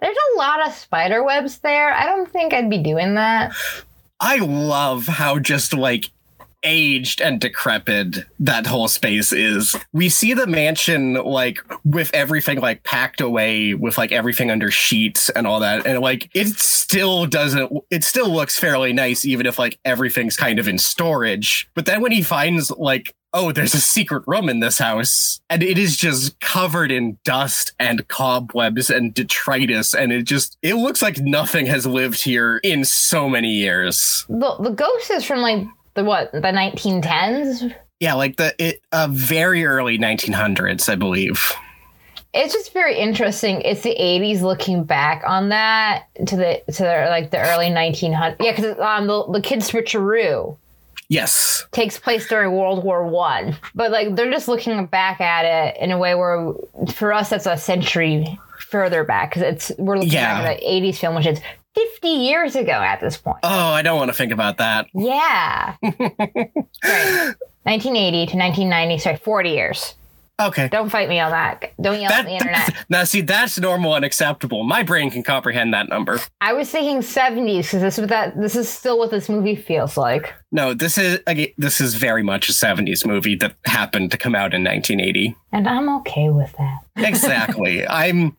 there's 0.00 0.16
a 0.34 0.38
lot 0.38 0.66
of 0.66 0.72
spider 0.72 1.22
webs 1.22 1.58
there. 1.58 1.92
I 1.92 2.06
don't 2.06 2.30
think 2.30 2.52
I'd 2.52 2.70
be 2.70 2.78
doing 2.82 3.14
that. 3.14 3.52
I 4.20 4.36
love 4.38 5.06
how 5.06 5.38
just 5.38 5.74
like 5.74 6.10
aged 6.62 7.20
and 7.20 7.40
decrepit 7.40 8.18
that 8.40 8.66
whole 8.66 8.88
space 8.88 9.32
is. 9.32 9.76
We 9.92 10.08
see 10.08 10.34
the 10.34 10.46
mansion 10.46 11.14
like 11.14 11.60
with 11.84 12.10
everything 12.12 12.60
like 12.60 12.82
packed 12.82 13.20
away 13.20 13.74
with 13.74 13.98
like 13.98 14.12
everything 14.12 14.50
under 14.50 14.70
sheets 14.70 15.28
and 15.30 15.46
all 15.46 15.60
that 15.60 15.86
and 15.86 16.00
like 16.00 16.28
it 16.34 16.48
still 16.48 17.26
doesn't 17.26 17.72
it 17.90 18.04
still 18.04 18.28
looks 18.28 18.58
fairly 18.58 18.92
nice 18.92 19.24
even 19.24 19.46
if 19.46 19.58
like 19.58 19.78
everything's 19.84 20.36
kind 20.36 20.58
of 20.58 20.68
in 20.68 20.78
storage. 20.78 21.68
But 21.74 21.86
then 21.86 22.00
when 22.00 22.12
he 22.12 22.22
finds 22.22 22.70
like 22.72 23.14
oh 23.32 23.52
there's 23.52 23.74
a 23.74 23.80
secret 23.80 24.24
room 24.26 24.48
in 24.48 24.60
this 24.60 24.78
house 24.78 25.40
and 25.50 25.62
it 25.62 25.78
is 25.78 25.96
just 25.96 26.38
covered 26.40 26.90
in 26.90 27.18
dust 27.24 27.72
and 27.78 28.06
cobwebs 28.08 28.90
and 28.90 29.12
detritus 29.12 29.94
and 29.94 30.12
it 30.12 30.22
just 30.22 30.56
it 30.62 30.74
looks 30.74 31.02
like 31.02 31.18
nothing 31.18 31.66
has 31.66 31.86
lived 31.86 32.22
here 32.22 32.58
in 32.62 32.84
so 32.84 33.28
many 33.28 33.50
years. 33.50 34.24
The 34.28 34.56
the 34.60 34.70
ghost 34.70 35.10
is 35.10 35.24
from 35.24 35.40
like 35.40 35.66
the 35.96 36.04
what 36.04 36.30
the 36.32 36.40
1910s. 36.40 37.74
Yeah, 38.00 38.14
like 38.14 38.36
the 38.36 38.54
it 38.58 38.80
uh, 38.92 39.08
very 39.10 39.64
early 39.64 39.98
1900s, 39.98 40.88
I 40.88 40.94
believe. 40.94 41.52
It's 42.34 42.52
just 42.52 42.74
very 42.74 42.98
interesting. 42.98 43.62
It's 43.62 43.80
the 43.80 43.96
80s 43.98 44.42
looking 44.42 44.84
back 44.84 45.22
on 45.26 45.48
that 45.48 46.04
to 46.26 46.36
the 46.36 46.62
to 46.72 46.82
the, 46.82 47.06
like 47.08 47.30
the 47.30 47.38
early 47.40 47.66
1900s. 47.68 48.36
Yeah, 48.40 48.54
because 48.54 48.78
um 48.78 49.06
the 49.06 49.26
the 49.32 49.40
kid 49.40 49.60
switcheroo. 49.60 50.56
Yes. 51.08 51.64
takes 51.70 51.98
place 52.00 52.26
during 52.28 52.52
World 52.52 52.82
War 52.84 53.06
One. 53.06 53.56
But 53.74 53.90
like 53.92 54.16
they're 54.16 54.30
just 54.30 54.48
looking 54.48 54.86
back 54.86 55.20
at 55.20 55.44
it 55.44 55.80
in 55.80 55.92
a 55.92 55.98
way 55.98 56.14
where 56.16 56.52
for 56.92 57.12
us 57.12 57.30
that's 57.30 57.46
a 57.46 57.56
century 57.56 58.38
further 58.58 59.04
back 59.04 59.30
because 59.30 59.42
it's 59.42 59.72
we're 59.78 59.96
looking 59.96 60.12
Yeah. 60.14 60.40
at 60.42 60.56
an 60.60 60.68
80s 60.68 60.96
film 60.98 61.14
which 61.14 61.26
is 61.26 61.40
50 61.76 62.08
years 62.08 62.56
ago 62.56 62.72
at 62.72 63.00
this 63.00 63.18
point. 63.18 63.38
Oh, 63.42 63.48
I 63.48 63.82
don't 63.82 63.98
want 63.98 64.10
to 64.10 64.16
think 64.16 64.32
about 64.32 64.56
that. 64.56 64.86
Yeah. 64.94 65.76
right. 65.82 66.50
1980 67.64 68.26
to 68.26 68.36
1990, 68.36 68.98
sorry, 68.98 69.16
40 69.16 69.50
years. 69.50 69.94
Okay. 70.40 70.68
Don't 70.68 70.90
fight 70.90 71.08
me 71.08 71.18
on 71.18 71.30
that. 71.30 71.72
Don't 71.80 71.98
yell 71.98 72.10
That, 72.10 72.20
at 72.20 72.26
the 72.26 72.32
internet. 72.32 72.84
now, 72.90 73.04
see, 73.04 73.22
that's 73.22 73.58
normal 73.58 73.94
and 73.94 74.04
acceptable. 74.04 74.64
My 74.64 74.82
brain 74.82 75.10
can 75.10 75.22
comprehend 75.22 75.72
that 75.72 75.88
number. 75.88 76.20
I 76.42 76.52
was 76.52 76.70
thinking 76.70 76.98
70s 76.98 77.56
because 77.62 77.80
this 77.80 77.94
is 77.94 78.00
what 78.02 78.08
that 78.10 78.38
this 78.38 78.54
is 78.54 78.68
still 78.68 78.98
what 78.98 79.10
this 79.10 79.30
movie 79.30 79.56
feels 79.56 79.96
like. 79.96 80.34
No, 80.52 80.74
this 80.74 80.98
is 80.98 81.20
again, 81.26 81.48
this 81.56 81.80
is 81.80 81.94
very 81.94 82.22
much 82.22 82.50
a 82.50 82.52
70s 82.52 83.06
movie 83.06 83.34
that 83.36 83.54
happened 83.64 84.10
to 84.10 84.18
come 84.18 84.34
out 84.34 84.52
in 84.52 84.62
1980. 84.62 85.34
And 85.52 85.66
I'm 85.66 85.88
okay 86.00 86.28
with 86.28 86.52
that. 86.58 86.80
Exactly. 86.96 87.86
I'm 87.88 88.36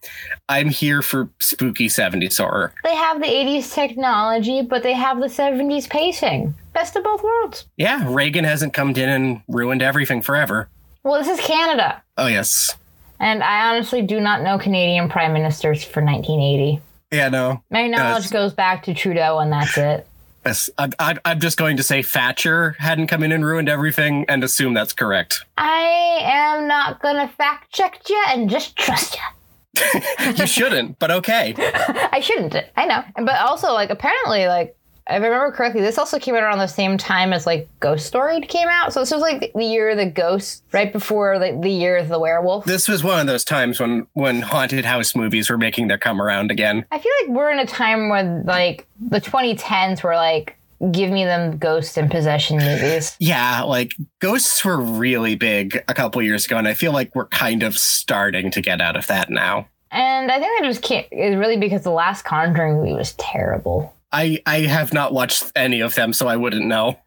I'm 0.50 0.70
here 0.70 1.02
for 1.02 1.30
spooky 1.40 1.88
70s 1.88 2.38
horror. 2.38 2.74
They 2.84 2.96
have 2.96 3.20
the 3.20 3.28
80s 3.28 3.74
technology, 3.74 4.62
but 4.62 4.84
they 4.84 4.94
have 4.94 5.20
the 5.20 5.28
70s 5.28 5.90
pacing. 5.90 6.54
Best 6.74 6.96
of 6.96 7.04
both 7.04 7.24
worlds. 7.24 7.66
Yeah, 7.76 8.06
Reagan 8.08 8.46
hasn't 8.46 8.74
come 8.74 8.92
in 8.92 9.10
and 9.10 9.42
ruined 9.48 9.82
everything 9.82 10.22
forever. 10.22 10.70
Well, 11.08 11.24
this 11.24 11.40
is 11.40 11.46
Canada. 11.46 12.04
Oh 12.18 12.28
yes. 12.28 12.76
And 13.18 13.42
I 13.42 13.70
honestly 13.70 14.02
do 14.02 14.20
not 14.20 14.42
know 14.42 14.60
Canadian 14.60 15.08
prime 15.08 15.32
ministers 15.32 15.82
for 15.82 16.04
1980. 16.04 16.82
Yeah, 17.14 17.30
no. 17.30 17.64
My 17.72 17.88
knowledge 17.88 18.30
goes 18.30 18.54
back 18.54 18.84
to 18.84 18.94
Trudeau, 18.94 19.40
and 19.40 19.52
that's 19.52 19.78
it. 19.78 20.08
Yes, 20.46 20.70
I, 20.78 20.90
I, 20.98 21.18
I'm 21.26 21.42
just 21.42 21.58
going 21.58 21.76
to 21.76 21.84
say 21.84 22.02
Thatcher 22.02 22.78
hadn't 22.80 23.08
come 23.08 23.22
in 23.22 23.34
and 23.34 23.44
ruined 23.44 23.68
everything 23.68 24.24
and 24.30 24.46
assume 24.46 24.74
that's 24.74 24.94
correct. 24.94 25.44
I 25.58 26.20
am 26.22 26.70
not 26.70 27.02
gonna 27.02 27.28
fact 27.28 27.74
check 27.74 28.00
you 28.08 28.24
and 28.30 28.50
just 28.50 28.78
trust 28.78 29.18
you. 29.18 30.02
You 30.38 30.48
shouldn't, 30.48 31.00
but 31.00 31.12
okay. 31.12 31.54
I 31.58 32.22
shouldn't. 32.22 32.56
I 32.78 32.86
know. 32.86 33.04
But 33.18 33.42
also, 33.42 33.74
like, 33.74 33.90
apparently, 33.90 34.48
like, 34.48 34.77
I 35.10 35.16
remember 35.16 35.52
correctly, 35.52 35.82
this 35.82 35.98
also 35.98 36.20
came 36.20 36.36
out 36.36 36.44
around 36.44 36.60
the 36.60 36.68
same 36.68 36.98
time 36.98 37.32
as 37.32 37.46
like 37.46 37.68
Ghost 37.80 38.06
Story 38.06 38.42
came 38.42 38.68
out. 38.68 38.94
So 38.94 39.00
this 39.00 39.12
was 39.12 39.22
like 39.22 39.52
the 39.54 39.64
year 39.64 39.90
of 39.90 39.98
the 39.98 40.06
ghost, 40.06 40.64
right 40.74 40.92
before 40.92 41.38
like 41.40 41.62
the 41.62 41.72
year 41.72 41.98
of 41.98 42.10
the 42.10 42.20
werewolf. 42.20 42.66
This 42.66 42.88
was 42.88 43.04
one 43.04 43.20
of 43.20 43.28
those 43.28 43.46
times 43.46 43.80
when 43.80 44.08
when 44.14 44.42
haunted 44.42 44.86
house 44.86 45.16
movies 45.16 45.50
were 45.50 45.58
making 45.58 45.88
their 45.88 45.98
come 45.98 46.22
around 46.22 46.52
again. 46.52 46.86
I 46.92 47.00
feel 47.00 47.12
like 47.22 47.36
we're 47.36 47.52
in 47.52 47.60
a 47.60 47.66
time 47.66 48.10
where 48.10 48.44
like 48.46 48.86
the 49.00 49.22
2010s 49.22 50.04
were 50.04 50.16
like, 50.16 50.58
give 50.92 51.10
me 51.10 51.24
them 51.24 51.58
ghost 51.58 51.98
and 51.98 52.12
possession 52.12 52.58
movies. 52.58 53.16
Yeah, 53.20 53.64
like 53.64 53.94
ghosts 54.20 54.64
were 54.64 54.80
really 54.80 55.36
big 55.36 55.84
a 55.88 55.94
couple 55.94 56.22
years 56.22 56.46
ago, 56.46 56.58
and 56.58 56.68
I 56.68 56.74
feel 56.74 56.92
like 56.92 57.16
we're 57.16 57.28
kind 57.28 57.64
of 57.64 57.78
starting 57.78 58.52
to 58.52 58.62
get 58.62 58.82
out 58.82 58.96
of 58.96 59.08
that 59.08 59.30
now. 59.30 59.68
And 59.90 60.32
I 60.32 60.40
think 60.40 60.60
that 60.60 60.68
just 60.68 60.82
can't, 60.82 61.08
is 61.12 61.36
really 61.36 61.58
because 61.58 61.84
the 61.84 61.92
last 61.92 62.26
Conjuring 62.26 62.76
movie 62.76 62.94
was 62.94 63.14
terrible. 63.14 63.94
I 64.12 64.42
I 64.46 64.60
have 64.62 64.94
not 64.94 65.14
watched 65.14 65.52
any 65.56 65.82
of 65.82 65.96
them, 65.96 66.14
so 66.14 66.28
I 66.28 66.36
wouldn't 66.36 66.66
know. 66.66 66.98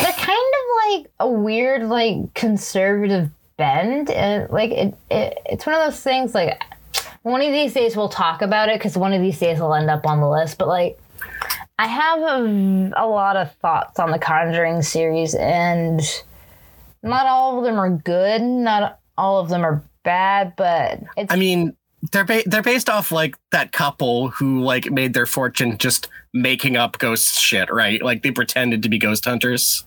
They're 0.00 0.12
kind 0.12 0.30
of 0.30 0.92
like 0.92 1.10
a 1.20 1.28
weird, 1.28 1.84
like 1.84 2.34
conservative 2.34 3.30
bend, 3.56 4.10
and 4.10 4.50
like 4.50 4.70
it, 4.70 4.94
it 5.10 5.38
it's 5.46 5.66
one 5.66 5.76
of 5.76 5.84
those 5.84 6.00
things. 6.00 6.34
Like 6.34 6.62
one 7.22 7.40
of 7.42 7.52
these 7.52 7.74
days 7.74 7.96
we'll 7.96 8.08
talk 8.08 8.42
about 8.42 8.68
it 8.68 8.78
because 8.78 8.96
one 8.96 9.12
of 9.12 9.22
these 9.22 9.38
days 9.38 9.60
will 9.60 9.74
end 9.74 9.90
up 9.90 10.06
on 10.06 10.20
the 10.20 10.28
list. 10.28 10.58
But 10.58 10.68
like, 10.68 10.98
I 11.78 11.86
have 11.86 12.20
a, 12.20 12.92
a 12.96 13.06
lot 13.06 13.36
of 13.36 13.54
thoughts 13.56 13.98
on 14.00 14.10
the 14.10 14.18
Conjuring 14.18 14.82
series, 14.82 15.34
and 15.34 16.00
not 17.02 17.26
all 17.26 17.58
of 17.58 17.64
them 17.64 17.78
are 17.78 17.90
good. 17.90 18.42
Not 18.42 18.98
all 19.16 19.38
of 19.38 19.48
them 19.48 19.64
are 19.64 19.82
bad, 20.02 20.54
but 20.56 21.00
it's 21.16 21.32
I 21.32 21.36
mean, 21.36 21.76
they're 22.12 22.24
ba- 22.24 22.42
they're 22.46 22.62
based 22.62 22.88
off 22.88 23.10
like 23.12 23.36
that 23.50 23.72
couple 23.72 24.28
who 24.28 24.60
like 24.62 24.90
made 24.90 25.14
their 25.14 25.26
fortune 25.26 25.78
just 25.78 26.08
making 26.32 26.76
up 26.76 26.98
ghost 26.98 27.38
shit, 27.38 27.70
right? 27.72 28.02
Like 28.02 28.22
they 28.22 28.30
pretended 28.30 28.82
to 28.82 28.88
be 28.88 28.98
ghost 28.98 29.24
hunters. 29.24 29.84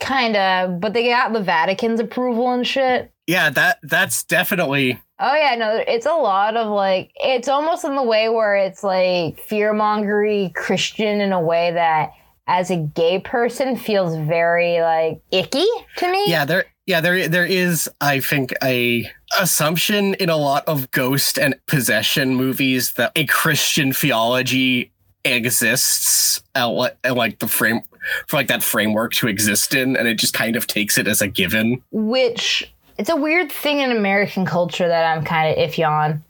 kind 0.00 0.36
of, 0.36 0.80
but 0.80 0.92
they 0.94 1.08
got 1.08 1.32
the 1.32 1.42
Vatican's 1.42 2.00
approval 2.00 2.52
and 2.52 2.66
shit. 2.66 3.10
Yeah, 3.26 3.50
that 3.50 3.78
that's 3.82 4.24
definitely 4.24 5.00
Oh 5.22 5.34
yeah, 5.34 5.54
no, 5.54 5.82
it's 5.86 6.06
a 6.06 6.12
lot 6.14 6.56
of 6.56 6.68
like 6.68 7.12
it's 7.16 7.46
almost 7.48 7.84
in 7.84 7.94
the 7.94 8.02
way 8.02 8.28
where 8.28 8.56
it's 8.56 8.82
like 8.82 9.38
fear 9.40 9.72
mongery 9.74 10.52
Christian 10.54 11.20
in 11.20 11.32
a 11.32 11.40
way 11.40 11.70
that 11.72 12.10
as 12.48 12.70
a 12.70 12.76
gay 12.76 13.20
person 13.20 13.76
feels 13.76 14.16
very 14.16 14.80
like 14.80 15.22
icky 15.30 15.66
to 15.98 16.10
me. 16.10 16.24
yeah 16.28 16.44
there 16.44 16.64
yeah 16.86 17.00
there 17.00 17.28
there 17.28 17.44
is 17.46 17.88
I 18.00 18.18
think 18.18 18.52
a 18.64 19.08
assumption 19.40 20.14
in 20.14 20.28
a 20.28 20.36
lot 20.36 20.66
of 20.66 20.90
ghost 20.90 21.38
and 21.38 21.54
possession 21.66 22.34
movies 22.34 22.92
that 22.94 23.12
a 23.16 23.24
Christian 23.26 23.92
theology 23.92 24.90
exists 25.24 26.42
and 26.54 26.76
li- 26.76 26.90
and, 27.04 27.16
like 27.16 27.38
the 27.38 27.48
frame 27.48 27.82
for 28.26 28.36
like 28.36 28.48
that 28.48 28.62
framework 28.62 29.12
to 29.12 29.28
exist 29.28 29.74
in 29.74 29.96
and 29.96 30.08
it 30.08 30.14
just 30.14 30.32
kind 30.32 30.56
of 30.56 30.66
takes 30.66 30.96
it 30.96 31.06
as 31.06 31.20
a 31.20 31.28
given 31.28 31.82
Which 31.90 32.72
it's 32.98 33.10
a 33.10 33.16
weird 33.16 33.50
thing 33.50 33.80
in 33.80 33.90
American 33.90 34.44
culture 34.44 34.88
that 34.88 35.16
I'm 35.16 35.24
kind 35.24 35.50
of 35.50 35.56
iffy 35.56 35.88
on. 35.88 36.22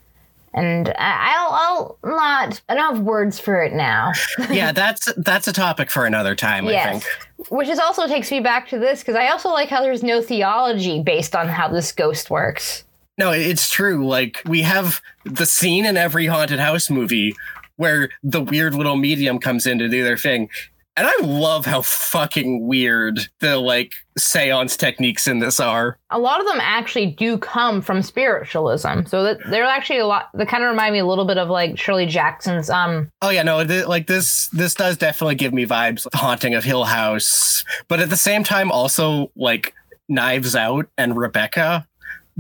And 0.53 0.93
I'll, 0.99 1.53
I'll 1.53 1.99
not, 2.05 2.61
I 2.69 2.75
don't 2.75 2.97
have 2.97 3.05
words 3.05 3.39
for 3.39 3.63
it 3.63 3.73
now. 3.73 4.13
yeah 4.51 4.73
that's 4.73 5.13
that's 5.17 5.47
a 5.47 5.53
topic 5.53 5.91
for 5.91 6.07
another 6.07 6.35
time 6.35 6.67
i 6.67 6.91
think 6.91 7.05
Which 7.51 7.69
is 7.69 7.79
also 7.79 8.07
takes 8.07 8.31
me 8.31 8.41
back 8.41 8.69
to 8.69 8.79
this 8.79 9.01
because 9.01 9.15
I 9.17 9.29
also 9.29 9.49
like 9.51 9.69
how 9.69 9.81
there's 9.81 10.03
no 10.03 10.21
theology 10.21 11.03
based 11.03 11.35
on 11.35 11.49
how 11.49 11.69
this 11.69 11.91
ghost 11.93 12.31
works. 12.31 12.85
No, 13.21 13.33
it's 13.33 13.69
true. 13.69 14.07
Like 14.07 14.41
we 14.47 14.63
have 14.63 15.03
the 15.27 15.45
scene 15.45 15.85
in 15.85 15.99
every 15.99 16.25
haunted 16.25 16.59
house 16.59 16.89
movie 16.89 17.35
where 17.77 18.09
the 18.23 18.41
weird 18.41 18.75
little 18.75 18.97
medium 18.97 19.39
comes 19.39 19.67
in 19.67 19.79
to 19.79 19.91
do 19.91 20.03
their 20.03 20.17
thing. 20.17 20.49
And 20.97 21.07
I 21.07 21.13
love 21.23 21.67
how 21.67 21.83
fucking 21.83 22.67
weird 22.67 23.21
the 23.41 23.59
like 23.59 23.93
seance 24.17 24.75
techniques 24.77 25.29
in 25.29 25.39
this 25.39 25.61
are. 25.61 25.99
a 26.09 26.19
lot 26.19 26.41
of 26.41 26.47
them 26.47 26.61
actually 26.63 27.07
do 27.07 27.37
come 27.37 27.83
from 27.83 28.01
spiritualism. 28.01 29.05
So 29.07 29.23
that 29.25 29.39
they're 29.51 29.65
actually 29.67 29.99
a 29.99 30.07
lot. 30.07 30.31
They 30.33 30.47
kind 30.47 30.65
of 30.65 30.71
remind 30.71 30.95
me 30.95 31.01
a 31.01 31.07
little 31.07 31.27
bit 31.27 31.37
of 31.37 31.51
like 31.51 31.79
Shirley 31.79 32.07
Jackson's. 32.07 32.71
Um, 32.71 33.11
Oh 33.21 33.29
yeah, 33.29 33.43
no, 33.43 33.63
th- 33.65 33.87
like 33.87 34.07
this 34.07 34.49
this 34.49 34.75
does 34.75 34.97
definitely 34.97 35.35
give 35.35 35.53
me 35.53 35.67
vibes 35.67 36.07
of 36.07 36.15
Haunting 36.15 36.55
of 36.55 36.65
Hill 36.65 36.85
House, 36.85 37.65
but 37.89 38.01
at 38.01 38.09
the 38.09 38.17
same 38.17 38.45
time 38.45 38.73
also 38.73 39.31
like 39.37 39.75
Knives 40.09 40.57
Out 40.57 40.87
and 40.99 41.17
Rebecca. 41.17 41.87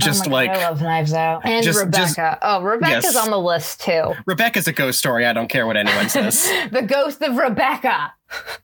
Just 0.00 0.26
oh 0.26 0.30
like 0.30 0.52
God, 0.52 0.60
I 0.62 0.68
love 0.70 0.82
Knives 0.82 1.12
Out 1.12 1.42
and 1.44 1.64
Just- 1.64 1.78
Rebecca. 1.78 2.06
just- 2.14 2.38
oh, 2.42 2.62
Rebecca's 2.62 3.04
Yes. 3.04 3.16
on 3.16 3.30
the 3.30 3.38
list 3.38 3.80
too. 3.82 4.14
Rebecca's 4.26 4.66
a 4.66 4.72
ghost 4.72 4.98
story. 4.98 5.26
I 5.26 5.32
don't 5.32 5.48
care 5.48 5.66
what 5.66 5.76
anyone 5.76 6.08
says. 6.10 6.50
the 6.72 6.82
ghost 6.82 7.22
of 7.22 7.36
Rebecca. 7.36 8.12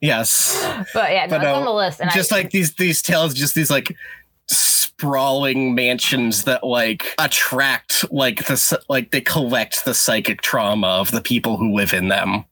yes. 0.00 0.60
But 0.94 1.12
yeah, 1.12 1.26
no, 1.26 1.30
But 1.30 1.36
it's 1.36 1.44
no, 1.44 1.54
on 1.54 1.64
the 1.64 1.72
list. 1.72 2.00
And 2.00 2.10
just 2.12 2.32
I, 2.32 2.36
like 2.36 2.50
these 2.50 2.74
these 2.74 3.02
tales 3.02 3.34
just 3.34 3.54
these 3.54 3.70
like 3.70 3.94
sprawling 4.48 5.74
mansions 5.74 6.44
that 6.44 6.64
like 6.64 7.14
attract 7.18 8.10
like 8.12 8.46
the 8.46 8.78
like 8.88 9.10
they 9.10 9.20
collect 9.20 9.84
the 9.84 9.92
psychic 9.94 10.40
trauma 10.40 10.86
of 10.86 11.10
the 11.10 11.20
people 11.20 11.56
who 11.58 11.74
live 11.74 11.92
in 11.92 12.08
them 12.08 12.44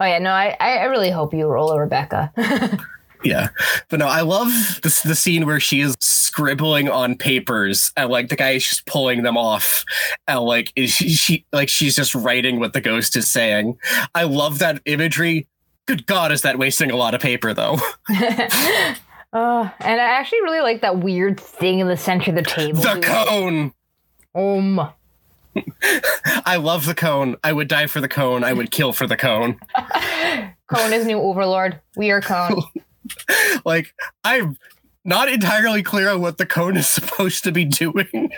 oh 0.00 0.04
yeah, 0.06 0.18
no, 0.18 0.30
I, 0.30 0.56
I 0.58 0.84
really 0.84 1.10
hope 1.10 1.32
you 1.32 1.46
roll 1.46 1.70
a 1.70 1.78
Rebecca. 1.78 2.32
yeah 3.24 3.48
but 3.88 3.98
no 3.98 4.06
i 4.06 4.20
love 4.20 4.80
this 4.82 5.00
the 5.02 5.14
scene 5.14 5.46
where 5.46 5.58
she 5.58 5.80
is 5.80 5.96
scribbling 6.00 6.88
on 6.88 7.16
papers 7.16 7.92
and 7.96 8.10
like 8.10 8.28
the 8.28 8.36
guy 8.36 8.50
is 8.50 8.68
just 8.68 8.86
pulling 8.86 9.22
them 9.22 9.36
off 9.36 9.84
and 10.28 10.40
like 10.40 10.72
is 10.76 10.90
she, 10.90 11.08
she 11.10 11.46
like 11.52 11.68
she's 11.68 11.96
just 11.96 12.14
writing 12.14 12.60
what 12.60 12.72
the 12.74 12.80
ghost 12.80 13.16
is 13.16 13.30
saying 13.30 13.76
i 14.14 14.22
love 14.24 14.58
that 14.58 14.80
imagery 14.84 15.46
good 15.86 16.06
god 16.06 16.30
is 16.32 16.42
that 16.42 16.58
wasting 16.58 16.90
a 16.90 16.96
lot 16.96 17.14
of 17.14 17.20
paper 17.20 17.54
though 17.54 17.78
Uh, 19.32 19.68
and 19.80 20.00
I 20.00 20.04
actually 20.04 20.42
really 20.42 20.60
like 20.60 20.82
that 20.82 20.98
weird 20.98 21.40
thing 21.40 21.78
in 21.80 21.88
the 21.88 21.96
center 21.96 22.30
of 22.30 22.36
the 22.36 22.42
table. 22.42 22.80
the 22.82 23.00
cone 23.02 23.72
Um, 24.34 24.90
I 26.44 26.56
love 26.56 26.86
the 26.86 26.94
cone. 26.94 27.36
I 27.44 27.52
would 27.52 27.68
die 27.68 27.86
for 27.86 28.00
the 28.00 28.08
cone. 28.08 28.44
I 28.44 28.52
would 28.52 28.70
kill 28.70 28.92
for 28.92 29.06
the 29.06 29.16
cone. 29.16 29.58
Cone 30.66 30.92
is 30.92 31.06
new 31.06 31.18
overlord. 31.20 31.80
We 31.96 32.10
are 32.10 32.20
Cone. 32.20 32.62
Like, 33.64 33.94
I'm 34.24 34.56
not 35.04 35.28
entirely 35.28 35.82
clear 35.82 36.10
on 36.10 36.20
what 36.20 36.38
the 36.38 36.46
cone 36.46 36.76
is 36.76 36.86
supposed 36.88 37.44
to 37.44 37.52
be 37.52 37.64
doing. 37.64 38.32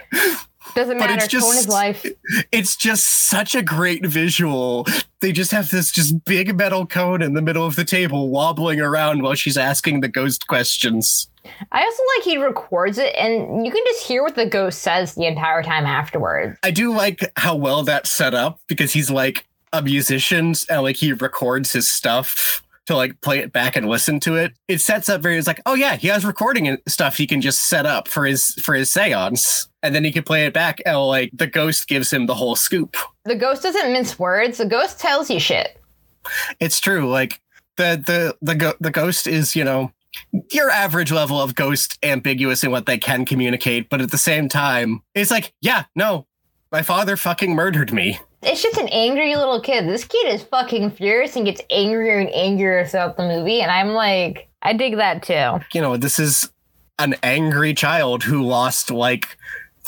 Doesn't 0.74 0.98
But 0.98 1.08
matter. 1.10 1.14
it's 1.24 1.28
just- 1.28 1.46
Cone 1.46 1.56
is 1.56 1.68
life. 1.68 2.04
It's 2.52 2.76
just 2.76 3.28
such 3.28 3.54
a 3.54 3.62
great 3.62 4.04
visual. 4.04 4.86
They 5.20 5.32
just 5.32 5.52
have 5.52 5.70
this 5.70 5.90
just 5.92 6.24
big 6.24 6.56
metal 6.56 6.86
cone 6.86 7.22
in 7.22 7.34
the 7.34 7.42
middle 7.42 7.64
of 7.66 7.76
the 7.76 7.84
table 7.84 8.28
wobbling 8.30 8.80
around 8.80 9.22
while 9.22 9.34
she's 9.34 9.56
asking 9.56 10.00
the 10.00 10.08
ghost 10.08 10.46
questions. 10.48 11.28
I 11.70 11.82
also 11.84 12.02
like 12.16 12.24
he 12.24 12.36
records 12.38 12.98
it, 12.98 13.14
and 13.14 13.64
you 13.64 13.70
can 13.70 13.82
just 13.86 14.04
hear 14.04 14.22
what 14.24 14.34
the 14.34 14.46
ghost 14.46 14.80
says 14.82 15.14
the 15.14 15.26
entire 15.26 15.62
time 15.62 15.86
afterwards. 15.86 16.58
I 16.64 16.72
do 16.72 16.92
like 16.92 17.30
how 17.36 17.54
well 17.54 17.84
that's 17.84 18.10
set 18.10 18.34
up 18.34 18.58
because 18.66 18.92
he's 18.92 19.10
like 19.10 19.46
a 19.72 19.80
musician 19.80 20.54
and 20.68 20.82
like 20.82 20.96
he 20.96 21.12
records 21.12 21.72
his 21.72 21.90
stuff 21.90 22.62
to 22.86 22.96
like 22.96 23.20
play 23.20 23.38
it 23.38 23.52
back 23.52 23.76
and 23.76 23.88
listen 23.88 24.20
to 24.20 24.36
it. 24.36 24.52
It 24.68 24.80
sets 24.80 25.08
up 25.08 25.20
very 25.20 25.36
it's 25.36 25.46
like, 25.46 25.60
oh 25.66 25.74
yeah, 25.74 25.96
he 25.96 26.08
has 26.08 26.24
recording 26.24 26.68
and 26.68 26.78
stuff 26.88 27.16
he 27.16 27.26
can 27.26 27.40
just 27.40 27.68
set 27.68 27.86
up 27.86 28.08
for 28.08 28.24
his 28.24 28.54
for 28.54 28.74
his 28.74 28.92
seance. 28.92 29.68
And 29.82 29.94
then 29.94 30.04
he 30.04 30.12
can 30.12 30.22
play 30.22 30.46
it 30.46 30.52
back 30.52 30.80
and 30.84 30.98
like 30.98 31.30
the 31.32 31.46
ghost 31.46 31.88
gives 31.88 32.12
him 32.12 32.26
the 32.26 32.34
whole 32.34 32.56
scoop. 32.56 32.96
The 33.24 33.36
ghost 33.36 33.62
doesn't 33.62 33.92
mince 33.92 34.18
words. 34.18 34.58
The 34.58 34.66
ghost 34.66 34.98
tells 34.98 35.30
you 35.30 35.40
shit. 35.40 35.80
It's 36.60 36.80
true. 36.80 37.08
Like 37.08 37.40
the 37.76 38.02
the 38.04 38.36
the 38.42 38.54
go- 38.54 38.76
the 38.80 38.90
ghost 38.90 39.26
is, 39.26 39.54
you 39.54 39.64
know, 39.64 39.92
your 40.52 40.70
average 40.70 41.12
level 41.12 41.40
of 41.40 41.54
ghost 41.54 41.98
ambiguous 42.02 42.64
in 42.64 42.70
what 42.70 42.86
they 42.86 42.98
can 42.98 43.24
communicate, 43.24 43.88
but 43.88 44.00
at 44.00 44.10
the 44.10 44.18
same 44.18 44.48
time, 44.48 45.02
it's 45.14 45.30
like, 45.30 45.52
yeah, 45.60 45.84
no, 45.94 46.26
my 46.72 46.82
father 46.82 47.16
fucking 47.16 47.54
murdered 47.54 47.92
me. 47.92 48.18
It's 48.42 48.62
just 48.62 48.78
an 48.78 48.88
angry 48.88 49.34
little 49.34 49.60
kid. 49.60 49.88
This 49.88 50.04
kid 50.04 50.32
is 50.32 50.42
fucking 50.42 50.90
furious 50.92 51.36
and 51.36 51.44
gets 51.44 51.60
angrier 51.70 52.18
and 52.18 52.32
angrier 52.34 52.86
throughout 52.86 53.16
the 53.16 53.22
movie, 53.26 53.60
and 53.60 53.70
I'm 53.70 53.88
like, 53.88 54.48
I 54.62 54.72
dig 54.72 54.96
that 54.96 55.22
too. 55.22 55.64
you 55.72 55.80
know, 55.80 55.96
this 55.96 56.18
is 56.18 56.50
an 56.98 57.14
angry 57.22 57.74
child 57.74 58.22
who 58.22 58.42
lost 58.42 58.90
like 58.90 59.36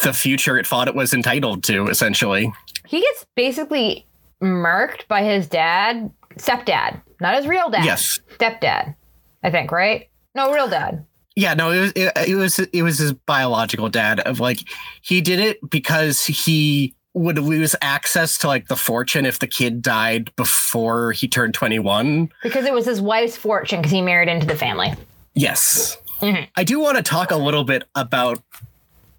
the 0.02 0.12
future 0.12 0.58
it 0.58 0.66
thought 0.66 0.88
it 0.88 0.94
was 0.94 1.12
entitled 1.12 1.64
to, 1.64 1.88
essentially. 1.88 2.52
He 2.86 3.00
gets 3.00 3.26
basically 3.34 4.06
murked 4.42 5.06
by 5.08 5.22
his 5.22 5.46
dad, 5.46 6.10
stepdad, 6.36 7.00
not 7.20 7.34
his 7.34 7.46
real 7.46 7.68
dad. 7.70 7.84
Yes. 7.84 8.20
stepdad. 8.38 8.94
I 9.42 9.50
think 9.50 9.70
right. 9.72 10.08
No, 10.34 10.52
real 10.52 10.68
dad. 10.68 11.04
Yeah, 11.36 11.54
no, 11.54 11.70
it 11.70 11.80
was 11.80 11.92
it, 11.94 12.12
it 12.28 12.34
was 12.34 12.58
it 12.58 12.82
was 12.82 12.98
his 12.98 13.12
biological 13.12 13.88
dad 13.88 14.20
of 14.20 14.40
like 14.40 14.58
he 15.02 15.20
did 15.20 15.38
it 15.38 15.58
because 15.70 16.24
he 16.24 16.94
would 17.18 17.38
lose 17.38 17.74
access 17.82 18.38
to 18.38 18.46
like 18.46 18.68
the 18.68 18.76
fortune 18.76 19.26
if 19.26 19.38
the 19.38 19.46
kid 19.46 19.82
died 19.82 20.34
before 20.36 21.12
he 21.12 21.28
turned 21.28 21.54
21. 21.54 22.30
Because 22.42 22.64
it 22.64 22.72
was 22.72 22.86
his 22.86 23.00
wife's 23.00 23.36
fortune 23.36 23.80
because 23.80 23.92
he 23.92 24.02
married 24.02 24.28
into 24.28 24.46
the 24.46 24.56
family. 24.56 24.92
Yes. 25.34 25.96
Mhm. 26.20 26.48
I 26.56 26.64
do 26.64 26.80
want 26.80 26.96
to 26.96 27.02
talk 27.02 27.30
a 27.30 27.36
little 27.36 27.64
bit 27.64 27.84
about 27.94 28.42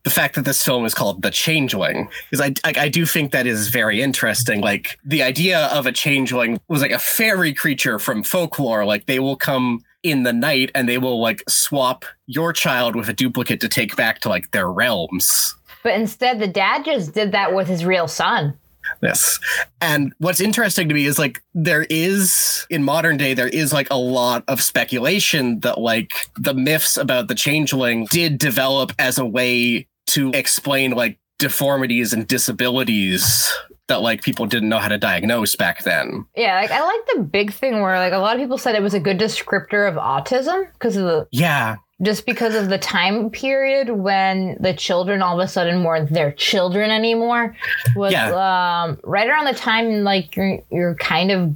the 0.03 0.09
fact 0.09 0.35
that 0.35 0.45
this 0.45 0.63
film 0.63 0.85
is 0.85 0.93
called 0.93 1.21
The 1.21 1.29
Changeling 1.29 2.07
because 2.29 2.41
I, 2.63 2.69
I 2.69 2.85
I 2.85 2.89
do 2.89 3.05
think 3.05 3.31
that 3.31 3.45
is 3.45 3.67
very 3.67 4.01
interesting. 4.01 4.61
Like 4.61 4.97
the 5.05 5.21
idea 5.21 5.67
of 5.67 5.85
a 5.85 5.91
changeling 5.91 6.59
was 6.67 6.81
like 6.81 6.91
a 6.91 6.99
fairy 6.99 7.53
creature 7.53 7.99
from 7.99 8.23
folklore. 8.23 8.85
Like 8.85 9.05
they 9.05 9.19
will 9.19 9.35
come 9.35 9.81
in 10.03 10.23
the 10.23 10.31
night 10.33 10.71
and 10.73 10.87
they 10.87 10.97
will 10.97 11.21
like 11.21 11.43
swap 11.49 12.05
your 12.27 12.53
child 12.53 12.95
with 12.95 13.09
a 13.09 13.13
duplicate 13.13 13.59
to 13.61 13.67
take 13.67 13.95
back 13.97 14.19
to 14.21 14.29
like 14.29 14.51
their 14.51 14.71
realms. 14.71 15.55
But 15.83 15.93
instead, 15.93 16.39
the 16.39 16.47
dad 16.47 16.85
just 16.85 17.13
did 17.13 17.31
that 17.31 17.53
with 17.53 17.67
his 17.67 17.85
real 17.85 18.07
son. 18.07 18.57
Yes. 19.01 19.39
And 19.81 20.13
what's 20.17 20.39
interesting 20.39 20.87
to 20.89 20.95
me 20.95 21.05
is 21.05 21.19
like 21.19 21.43
there 21.53 21.85
is 21.89 22.65
in 22.69 22.83
modern 22.83 23.17
day 23.17 23.33
there 23.33 23.47
is 23.47 23.71
like 23.71 23.89
a 23.89 23.97
lot 23.97 24.43
of 24.47 24.61
speculation 24.61 25.59
that 25.59 25.79
like 25.79 26.11
the 26.35 26.53
myths 26.53 26.97
about 26.97 27.27
the 27.27 27.35
changeling 27.35 28.07
did 28.09 28.37
develop 28.37 28.93
as 28.97 29.17
a 29.17 29.25
way 29.25 29.87
to 30.07 30.31
explain 30.31 30.91
like 30.91 31.19
deformities 31.37 32.13
and 32.13 32.27
disabilities 32.27 33.53
that 33.87 34.01
like 34.01 34.21
people 34.21 34.45
didn't 34.45 34.69
know 34.69 34.79
how 34.79 34.87
to 34.87 34.97
diagnose 34.97 35.55
back 35.55 35.83
then. 35.83 36.25
Yeah, 36.35 36.55
like 36.55 36.71
I 36.71 36.81
like 36.81 37.05
the 37.13 37.21
big 37.23 37.51
thing 37.51 37.81
where 37.81 37.97
like 37.97 38.13
a 38.13 38.17
lot 38.17 38.35
of 38.35 38.41
people 38.41 38.57
said 38.57 38.75
it 38.75 38.83
was 38.83 38.93
a 38.93 38.99
good 38.99 39.19
descriptor 39.19 39.87
of 39.87 39.95
autism 39.95 40.71
because 40.73 40.95
of 40.95 41.03
the 41.03 41.27
Yeah. 41.31 41.77
Just 42.01 42.25
because 42.25 42.55
of 42.55 42.69
the 42.69 42.77
time 42.77 43.29
period 43.29 43.89
when 43.89 44.57
the 44.59 44.73
children 44.73 45.21
all 45.21 45.39
of 45.39 45.45
a 45.45 45.47
sudden 45.47 45.83
weren't 45.83 46.11
their 46.11 46.31
children 46.31 46.91
anymore 46.91 47.55
was 47.95 48.13
um, 48.13 48.99
right 49.03 49.29
around 49.29 49.45
the 49.45 49.53
time 49.53 50.03
like 50.03 50.35
you're 50.35 50.59
you're 50.71 50.95
kind 50.95 51.31
of 51.31 51.55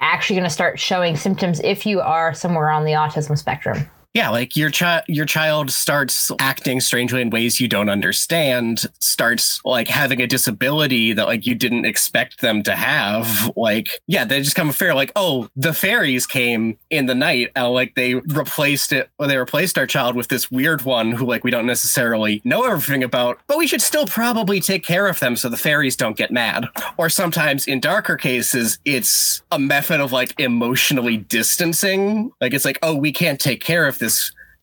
actually 0.00 0.36
going 0.36 0.44
to 0.44 0.50
start 0.50 0.78
showing 0.78 1.16
symptoms 1.16 1.60
if 1.60 1.84
you 1.84 2.00
are 2.00 2.32
somewhere 2.34 2.70
on 2.70 2.84
the 2.84 2.92
autism 2.92 3.36
spectrum. 3.36 3.88
Yeah, 4.18 4.30
like 4.30 4.56
your 4.56 4.70
child 4.70 5.04
your 5.06 5.26
child 5.26 5.70
starts 5.70 6.32
acting 6.40 6.80
strangely 6.80 7.22
in 7.22 7.30
ways 7.30 7.60
you 7.60 7.68
don't 7.68 7.88
understand, 7.88 8.86
starts 8.98 9.60
like 9.64 9.86
having 9.86 10.20
a 10.20 10.26
disability 10.26 11.12
that 11.12 11.28
like 11.28 11.46
you 11.46 11.54
didn't 11.54 11.84
expect 11.84 12.40
them 12.40 12.64
to 12.64 12.74
have. 12.74 13.52
Like, 13.54 14.00
yeah, 14.08 14.24
they 14.24 14.42
just 14.42 14.56
come 14.56 14.72
fair 14.72 14.92
like, 14.92 15.12
oh, 15.14 15.48
the 15.54 15.72
fairies 15.72 16.26
came 16.26 16.78
in 16.90 17.06
the 17.06 17.14
night 17.14 17.52
and 17.54 17.68
like 17.68 17.94
they 17.94 18.16
replaced 18.16 18.90
it 18.90 19.08
or 19.20 19.28
they 19.28 19.36
replaced 19.36 19.78
our 19.78 19.86
child 19.86 20.16
with 20.16 20.26
this 20.26 20.50
weird 20.50 20.82
one 20.82 21.12
who 21.12 21.24
like 21.24 21.44
we 21.44 21.52
don't 21.52 21.66
necessarily 21.66 22.42
know 22.42 22.64
everything 22.64 23.04
about, 23.04 23.38
but 23.46 23.56
we 23.56 23.68
should 23.68 23.80
still 23.80 24.06
probably 24.06 24.58
take 24.58 24.82
care 24.82 25.06
of 25.06 25.20
them 25.20 25.36
so 25.36 25.48
the 25.48 25.56
fairies 25.56 25.94
don't 25.94 26.16
get 26.16 26.32
mad. 26.32 26.66
Or 26.96 27.08
sometimes 27.08 27.68
in 27.68 27.78
darker 27.78 28.16
cases, 28.16 28.80
it's 28.84 29.42
a 29.52 29.60
method 29.60 30.00
of 30.00 30.10
like 30.10 30.34
emotionally 30.40 31.18
distancing. 31.18 32.32
Like 32.40 32.52
it's 32.52 32.64
like, 32.64 32.80
oh, 32.82 32.96
we 32.96 33.12
can't 33.12 33.38
take 33.38 33.62
care 33.62 33.86
of 33.86 34.00
this 34.00 34.07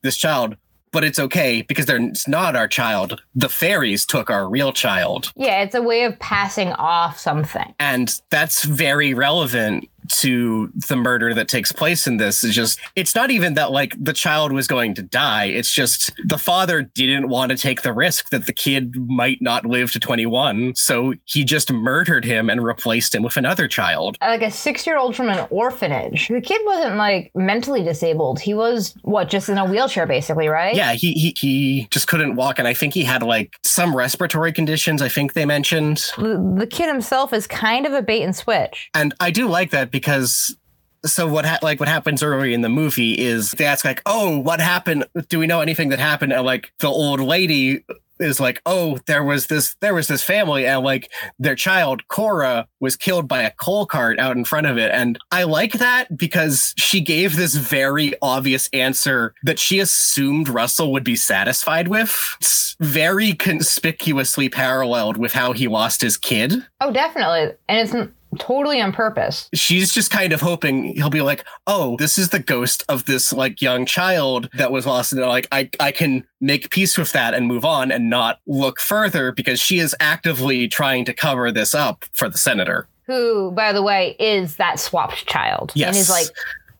this 0.01 0.17
child, 0.17 0.55
but 0.91 1.03
it's 1.03 1.19
okay 1.19 1.61
because 1.61 1.85
they're 1.85 2.01
it's 2.01 2.27
not 2.27 2.55
our 2.55 2.67
child. 2.67 3.21
The 3.35 3.49
fairies 3.49 4.05
took 4.05 4.29
our 4.29 4.47
real 4.47 4.71
child. 4.71 5.33
Yeah, 5.35 5.61
it's 5.61 5.75
a 5.75 5.81
way 5.81 6.05
of 6.05 6.17
passing 6.19 6.71
off 6.73 7.19
something. 7.19 7.73
And 7.79 8.13
that's 8.29 8.63
very 8.63 9.13
relevant 9.13 9.89
to 10.09 10.71
the 10.87 10.95
murder 10.95 11.33
that 11.33 11.47
takes 11.47 11.71
place 11.71 12.07
in 12.07 12.17
this 12.17 12.43
is 12.43 12.53
just 12.55 12.79
it's 12.95 13.15
not 13.15 13.31
even 13.31 13.53
that 13.55 13.71
like 13.71 13.93
the 14.03 14.13
child 14.13 14.51
was 14.51 14.67
going 14.67 14.93
to 14.93 15.01
die 15.01 15.45
it's 15.45 15.71
just 15.71 16.11
the 16.25 16.37
father 16.37 16.81
didn't 16.81 17.29
want 17.29 17.51
to 17.51 17.57
take 17.57 17.81
the 17.81 17.93
risk 17.93 18.29
that 18.29 18.45
the 18.45 18.53
kid 18.53 18.95
might 18.95 19.41
not 19.41 19.65
live 19.65 19.91
to 19.91 19.99
21 19.99 20.73
so 20.75 21.13
he 21.25 21.43
just 21.43 21.71
murdered 21.71 22.25
him 22.25 22.49
and 22.49 22.63
replaced 22.63 23.13
him 23.15 23.23
with 23.23 23.37
another 23.37 23.67
child 23.67 24.17
Like 24.21 24.41
a 24.41 24.51
six 24.51 24.85
year 24.85 24.97
old 24.97 25.15
from 25.15 25.29
an 25.29 25.47
orphanage. 25.49 26.27
The 26.27 26.41
kid 26.41 26.61
wasn't 26.65 26.95
like 26.97 27.31
mentally 27.35 27.83
disabled. 27.83 28.39
He 28.39 28.53
was, 28.53 28.95
what, 29.03 29.29
just 29.29 29.49
in 29.49 29.57
a 29.57 29.65
wheelchair 29.65 30.05
basically, 30.05 30.47
right? 30.47 30.75
yeah 30.75 30.93
he, 30.93 31.13
he 31.13 31.33
he 31.37 31.87
just 31.91 32.07
couldn't 32.07 32.35
walk 32.35 32.59
and 32.59 32.67
i 32.67 32.73
think 32.73 32.93
he 32.93 33.03
had 33.03 33.21
like 33.23 33.53
some 33.63 33.95
respiratory 33.95 34.51
conditions 34.51 35.01
i 35.01 35.09
think 35.09 35.33
they 35.33 35.45
mentioned 35.45 35.97
The, 36.17 36.55
the 36.57 36.67
kid 36.67 36.87
himself 36.87 37.33
is 37.33 37.47
kind 37.47 37.85
of 37.85 37.93
a 37.93 38.01
bait 38.01 38.23
and 38.23 38.35
switch. 38.35 38.89
and 38.93 39.13
I 39.19 39.31
do 39.31 39.47
like 39.47 39.71
that 39.71 39.91
because 39.95 40.57
so 41.05 41.25
what 41.25 41.45
ha- 41.45 41.59
like 41.61 41.79
what 41.79 41.87
happens 41.87 42.21
early 42.21 42.53
in 42.53 42.59
the 42.59 42.67
movie 42.67 43.13
is 43.17 43.51
they 43.51 43.63
ask 43.63 43.85
like 43.85 44.01
oh 44.05 44.37
what 44.39 44.59
happened? 44.59 45.05
Do 45.29 45.39
we 45.39 45.47
know 45.47 45.61
anything 45.61 45.87
that 45.87 45.99
happened? 45.99 46.33
And 46.33 46.45
like 46.45 46.73
the 46.79 46.89
old 46.89 47.21
lady 47.21 47.85
is 48.19 48.41
like 48.41 48.61
oh 48.65 48.97
there 49.07 49.23
was 49.23 49.47
this 49.47 49.77
there 49.79 49.93
was 49.93 50.09
this 50.09 50.21
family 50.21 50.67
and 50.67 50.83
like 50.83 51.09
their 51.39 51.55
child 51.55 52.05
Cora 52.09 52.67
was 52.81 52.97
killed 52.97 53.25
by 53.25 53.41
a 53.43 53.51
coal 53.51 53.85
cart 53.85 54.19
out 54.19 54.35
in 54.35 54.43
front 54.43 54.67
of 54.67 54.77
it. 54.77 54.91
And 54.91 55.17
I 55.31 55.43
like 55.43 55.73
that 55.73 56.17
because 56.17 56.73
she 56.75 56.99
gave 56.99 57.37
this 57.37 57.55
very 57.55 58.15
obvious 58.21 58.67
answer 58.73 59.33
that 59.43 59.59
she 59.59 59.79
assumed 59.79 60.49
Russell 60.49 60.91
would 60.91 61.05
be 61.05 61.15
satisfied 61.15 61.87
with. 61.87 62.19
It's 62.41 62.75
very 62.81 63.31
conspicuously 63.31 64.49
paralleled 64.49 65.15
with 65.15 65.31
how 65.31 65.53
he 65.53 65.69
lost 65.69 66.01
his 66.01 66.17
kid. 66.17 66.65
Oh, 66.81 66.91
definitely. 66.91 67.55
And 67.69 67.79
it's 67.79 68.11
totally 68.37 68.81
on 68.81 68.91
purpose. 68.91 69.49
she's 69.53 69.91
just 69.93 70.11
kind 70.11 70.33
of 70.33 70.41
hoping 70.41 70.93
he'll 70.95 71.09
be 71.09 71.21
like, 71.21 71.45
"Oh, 71.67 71.95
this 71.97 72.17
is 72.17 72.29
the 72.29 72.39
ghost 72.39 72.83
of 72.89 73.05
this 73.05 73.31
like 73.33 73.61
young 73.61 73.85
child 73.85 74.49
that 74.53 74.71
was 74.71 74.85
lost," 74.85 75.13
and 75.13 75.21
like 75.21 75.47
I 75.51 75.69
I 75.79 75.91
can 75.91 76.25
make 76.41 76.69
peace 76.69 76.97
with 76.97 77.11
that 77.13 77.33
and 77.33 77.47
move 77.47 77.65
on 77.65 77.91
and 77.91 78.09
not 78.09 78.39
look 78.47 78.79
further 78.79 79.31
because 79.31 79.59
she 79.59 79.79
is 79.79 79.95
actively 79.99 80.67
trying 80.67 81.05
to 81.05 81.13
cover 81.13 81.51
this 81.51 81.73
up 81.73 82.05
for 82.13 82.29
the 82.29 82.37
senator. 82.37 82.87
Who, 83.07 83.51
by 83.51 83.71
the 83.71 83.83
way, 83.83 84.15
is 84.19 84.55
that 84.55 84.79
swapped 84.79 85.25
child 85.27 85.71
in 85.75 85.81
Yes. 85.81 85.95
his 85.97 86.09
like 86.09 86.27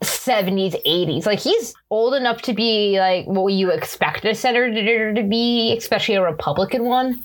70s, 0.04 0.76
80s. 0.86 1.26
Like 1.26 1.40
he's 1.40 1.74
old 1.90 2.14
enough 2.14 2.42
to 2.44 2.54
be 2.54 3.00
like 3.00 3.26
what 3.26 3.54
you 3.54 3.72
expect 3.72 4.26
a 4.26 4.36
senator 4.36 5.14
to 5.14 5.24
be, 5.24 5.76
especially 5.78 6.16
a 6.16 6.22
Republican 6.24 6.86
one. 6.86 7.24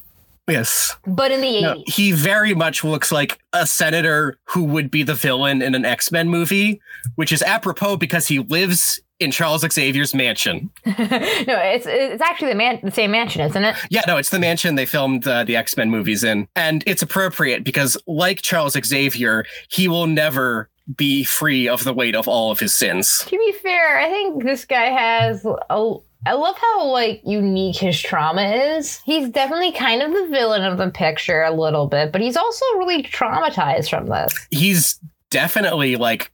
Yes, 0.50 0.96
But 1.06 1.30
in 1.30 1.40
the 1.40 1.46
80s. 1.46 1.62
no, 1.62 1.82
he 1.86 2.12
very 2.12 2.54
much 2.54 2.84
looks 2.84 3.10
like 3.12 3.38
a 3.52 3.66
senator 3.66 4.38
who 4.44 4.64
would 4.64 4.90
be 4.90 5.02
the 5.02 5.14
villain 5.14 5.62
in 5.62 5.74
an 5.74 5.84
X 5.84 6.10
Men 6.12 6.28
movie, 6.28 6.80
which 7.14 7.32
is 7.32 7.42
apropos 7.42 7.96
because 7.96 8.26
he 8.28 8.38
lives 8.40 9.00
in 9.18 9.30
Charles 9.30 9.60
Xavier's 9.70 10.14
mansion. 10.14 10.70
no, 10.86 10.94
it's 10.96 11.86
it's 11.86 12.22
actually 12.22 12.48
the 12.48 12.54
man 12.54 12.80
the 12.82 12.90
same 12.90 13.10
mansion, 13.10 13.42
isn't 13.42 13.64
it? 13.64 13.76
Yeah, 13.90 14.00
no, 14.06 14.16
it's 14.16 14.30
the 14.30 14.38
mansion 14.38 14.76
they 14.76 14.86
filmed 14.86 15.26
uh, 15.28 15.44
the 15.44 15.56
X 15.56 15.76
Men 15.76 15.90
movies 15.90 16.24
in. 16.24 16.48
And 16.56 16.82
it's 16.86 17.02
appropriate 17.02 17.62
because, 17.64 17.96
like 18.06 18.40
Charles 18.42 18.76
Xavier, 18.82 19.44
he 19.70 19.88
will 19.88 20.06
never 20.06 20.70
be 20.96 21.22
free 21.22 21.68
of 21.68 21.84
the 21.84 21.92
weight 21.92 22.16
of 22.16 22.26
all 22.26 22.50
of 22.50 22.58
his 22.58 22.74
sins. 22.74 23.22
To 23.26 23.30
be 23.38 23.52
fair, 23.62 23.98
I 23.98 24.08
think 24.08 24.42
this 24.42 24.64
guy 24.64 24.86
has 24.86 25.44
a. 25.68 25.94
I 26.26 26.34
love 26.34 26.56
how 26.58 26.86
like 26.86 27.22
unique 27.24 27.76
his 27.76 28.00
trauma 28.00 28.42
is. 28.42 29.00
He's 29.04 29.28
definitely 29.28 29.72
kind 29.72 30.02
of 30.02 30.12
the 30.12 30.28
villain 30.28 30.64
of 30.64 30.76
the 30.78 30.90
picture 30.90 31.42
a 31.42 31.50
little 31.50 31.86
bit, 31.86 32.12
but 32.12 32.20
he's 32.20 32.36
also 32.36 32.64
really 32.76 33.02
traumatized 33.02 33.88
from 33.88 34.06
this. 34.06 34.34
He's 34.50 35.00
definitely 35.30 35.96
like 35.96 36.30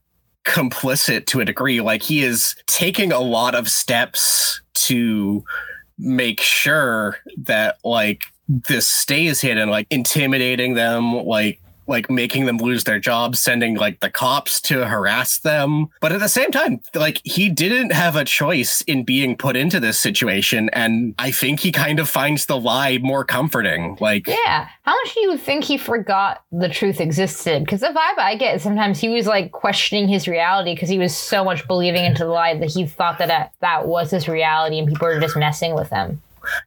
complicit 0.47 1.25
to 1.27 1.39
a 1.41 1.45
degree. 1.45 1.81
Like, 1.81 2.01
he 2.01 2.23
is 2.23 2.55
taking 2.67 3.11
a 3.11 3.19
lot 3.19 3.53
of 3.53 3.69
steps 3.69 4.61
to 4.73 5.43
make 5.97 6.39
sure 6.39 7.17
that, 7.37 7.77
like, 7.83 8.23
this 8.47 8.89
stays 8.89 9.41
hidden, 9.41 9.69
like 9.69 9.87
intimidating 9.89 10.73
them, 10.75 11.13
like 11.13 11.59
like 11.87 12.09
making 12.09 12.45
them 12.45 12.57
lose 12.57 12.83
their 12.83 12.99
jobs, 12.99 13.39
sending 13.39 13.75
like 13.75 13.99
the 13.99 14.09
cops 14.09 14.59
to 14.61 14.87
harass 14.87 15.39
them. 15.39 15.89
But 16.01 16.11
at 16.11 16.19
the 16.19 16.29
same 16.29 16.51
time, 16.51 16.81
like 16.93 17.21
he 17.23 17.49
didn't 17.49 17.91
have 17.91 18.15
a 18.15 18.25
choice 18.25 18.81
in 18.81 19.03
being 19.03 19.37
put 19.37 19.55
into 19.55 19.79
this 19.79 19.97
situation. 19.97 20.69
And 20.73 21.15
I 21.17 21.31
think 21.31 21.59
he 21.59 21.71
kind 21.71 21.99
of 21.99 22.09
finds 22.09 22.45
the 22.45 22.59
lie 22.59 22.97
more 22.99 23.23
comforting. 23.23 23.97
Like, 23.99 24.27
Yeah. 24.27 24.67
How 24.83 24.93
much 24.93 25.13
do 25.13 25.21
you 25.21 25.37
think 25.37 25.63
he 25.63 25.77
forgot 25.77 26.43
the 26.51 26.69
truth 26.69 27.01
existed? 27.01 27.63
Because 27.63 27.81
the 27.81 27.87
vibe 27.87 28.17
I 28.17 28.35
get 28.35 28.61
sometimes 28.61 28.99
he 28.99 29.09
was 29.09 29.27
like 29.27 29.51
questioning 29.51 30.07
his 30.07 30.27
reality 30.27 30.73
because 30.73 30.89
he 30.89 30.97
was 30.97 31.15
so 31.15 31.43
much 31.43 31.67
believing 31.67 32.05
into 32.05 32.23
the 32.23 32.29
lie 32.31 32.57
that 32.57 32.69
he 32.69 32.85
thought 32.85 33.17
that 33.17 33.27
that, 33.27 33.51
that 33.59 33.87
was 33.87 34.11
his 34.11 34.27
reality 34.27 34.79
and 34.79 34.87
people 34.87 35.07
were 35.07 35.19
just 35.19 35.35
messing 35.35 35.75
with 35.75 35.89
him. 35.89 36.21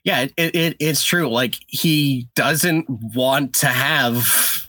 yeah, 0.04 0.26
it, 0.36 0.54
it 0.54 0.76
it's 0.78 1.04
true. 1.04 1.28
Like 1.28 1.54
he 1.66 2.28
doesn't 2.34 2.86
want 2.88 3.54
to 3.56 3.66
have 3.66 4.68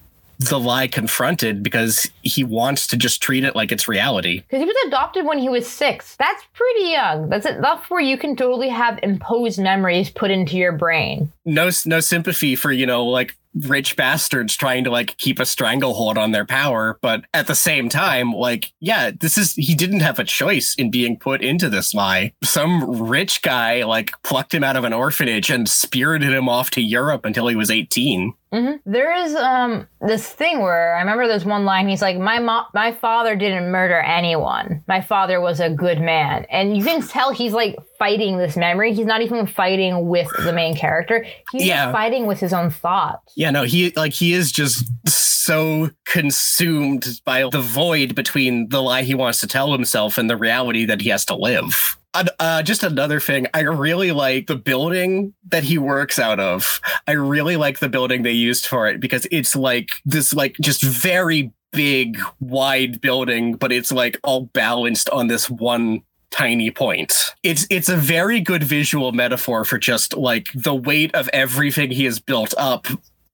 the 0.50 0.60
lie 0.60 0.88
confronted 0.88 1.62
because 1.62 2.10
he 2.24 2.44
wants 2.44 2.88
to 2.88 2.98
just 2.98 3.22
treat 3.22 3.44
it 3.44 3.56
like 3.56 3.72
it's 3.72 3.88
reality. 3.88 4.42
Because 4.42 4.60
he 4.60 4.66
was 4.66 4.76
adopted 4.88 5.26
when 5.26 5.38
he 5.38 5.50
was 5.50 5.68
six. 5.68 6.16
That's 6.16 6.44
pretty 6.54 6.90
young. 6.90 7.30
That's 7.30 7.46
enough 7.46 7.90
where 7.90 8.02
you 8.02 8.18
can 8.18 8.36
totally 8.36 8.70
have 8.70 9.00
imposed 9.04 9.60
memories 9.60 10.10
put 10.10 10.32
into 10.32 10.58
your 10.58 10.72
brain. 10.72 11.32
No 11.46 11.70
no 11.86 12.00
sympathy 12.00 12.56
for, 12.56 12.72
you 12.72 12.86
know, 12.86 13.06
like 13.06 13.36
rich 13.54 13.96
bastards 13.96 14.56
trying 14.56 14.84
to 14.84 14.90
like 14.92 15.18
keep 15.18 15.40
a 15.40 15.46
stranglehold 15.46 16.18
on 16.18 16.32
their 16.32 16.46
power, 16.46 16.98
but 17.02 17.26
at 17.34 17.48
the 17.48 17.56
same 17.56 17.90
time, 17.90 18.32
like 18.32 18.72
yeah, 18.80 19.12
this 19.20 19.38
is 19.38 19.54
he 19.56 19.76
didn't 19.76 20.00
have 20.02 20.20
a 20.20 20.24
choice 20.24 20.76
in 20.76 20.92
being 20.92 21.18
put 21.18 21.42
into 21.42 21.70
this 21.70 21.94
lie. 21.94 22.34
Some 22.44 23.04
rich 23.04 23.42
guy 23.42 23.84
like 23.84 24.12
plucked 24.24 24.54
him 24.54 24.64
out 24.64 24.76
of 24.76 24.84
an 24.84 24.94
orphanage 24.94 25.50
and 25.50 25.68
spirited 25.68 26.32
him 26.34 26.48
off 26.50 26.72
to 26.72 26.82
Europe 26.82 27.26
until 27.26 27.48
he 27.48 27.56
was 27.56 27.70
18. 27.72 28.34
hmm 28.54 28.72
There 28.86 29.14
is 29.16 29.36
um 29.36 29.88
this 30.02 30.28
thing 30.28 30.62
where 30.62 30.96
I 30.96 31.00
remember 31.00 31.28
there's 31.28 31.46
one 31.46 31.66
line. 31.66 31.88
He's 31.88 32.02
like, 32.02 32.18
"My 32.18 32.40
mo- 32.40 32.66
my 32.74 32.92
father 32.92 33.36
didn't 33.36 33.72
murder 33.72 34.00
anyone. 34.00 34.84
My 34.88 35.02
father 35.02 35.40
was 35.42 35.60
a 35.60 35.70
good 35.70 36.00
man," 36.02 36.46
and 36.50 36.76
you 36.76 36.84
can 36.84 37.02
tell 37.02 37.32
he's 37.32 37.54
like 37.54 37.76
fighting 38.02 38.40
this 38.40 38.58
memory. 38.58 38.96
He's 38.96 39.06
not 39.06 39.22
even 39.22 39.46
fighting 39.46 40.08
with 40.08 40.28
the 40.44 40.52
main 40.52 40.76
character. 40.76 41.24
He's 41.52 41.66
Yeah. 41.66 41.92
fighting 41.92 42.26
with 42.26 42.40
his 42.40 42.52
own 42.52 42.72
thoughts. 42.72 43.32
Yeah, 43.36 43.52
no, 43.52 43.62
he 43.62 43.94
like 43.96 44.12
he 44.14 44.34
is 44.34 44.52
just 44.52 44.84
so 45.08 45.92
consumed 46.06 47.22
by 47.26 47.48
the 47.52 47.62
void 47.62 48.16
between 48.16 48.70
the 48.70 48.82
lie 48.82 49.04
he 49.04 49.14
wants 49.14 49.40
to 49.42 49.48
tell 49.48 49.72
himself 49.72 50.18
and 50.18 50.28
the 50.28 50.36
reality 50.36 50.84
that 50.86 51.02
he 51.02 51.10
has 51.10 51.26
to 51.26 51.36
live. 51.36 51.98
Uh, 52.40 52.64
just 52.64 52.82
another 52.84 53.20
thing, 53.20 53.46
I 53.54 53.60
really 53.62 54.12
like 54.12 54.48
the 54.48 54.56
building 54.56 55.34
that 55.50 55.64
he 55.64 55.78
works 55.78 56.18
out 56.18 56.40
of. 56.40 56.82
I 57.08 57.12
really 57.12 57.56
like 57.56 57.80
the 57.80 57.88
building 57.88 58.24
they 58.24 58.32
used 58.32 58.66
for 58.66 58.88
it 58.88 59.00
because 59.00 59.28
it's 59.32 59.56
like 59.56 59.90
this, 60.06 60.34
like 60.34 60.56
just 60.60 60.82
very 60.82 61.54
big, 61.72 62.20
wide 62.40 63.00
building, 63.00 63.54
but 63.56 63.72
it's 63.72 63.92
like 63.92 64.20
all 64.24 64.42
balanced 64.54 65.08
on 65.12 65.28
this 65.28 65.50
one 65.50 66.02
tiny 66.32 66.72
point. 66.72 67.14
It's 67.44 67.68
it's 67.70 67.90
a 67.90 67.98
very 67.98 68.40
good 68.40 68.64
visual 68.64 69.12
metaphor 69.12 69.64
for 69.66 69.78
just 69.78 70.16
like 70.16 70.48
the 70.56 70.74
weight 70.76 71.14
of 71.16 71.30
everything 71.34 71.92
he 71.92 72.06
has 72.06 72.20
built 72.20 72.54
up 72.58 72.88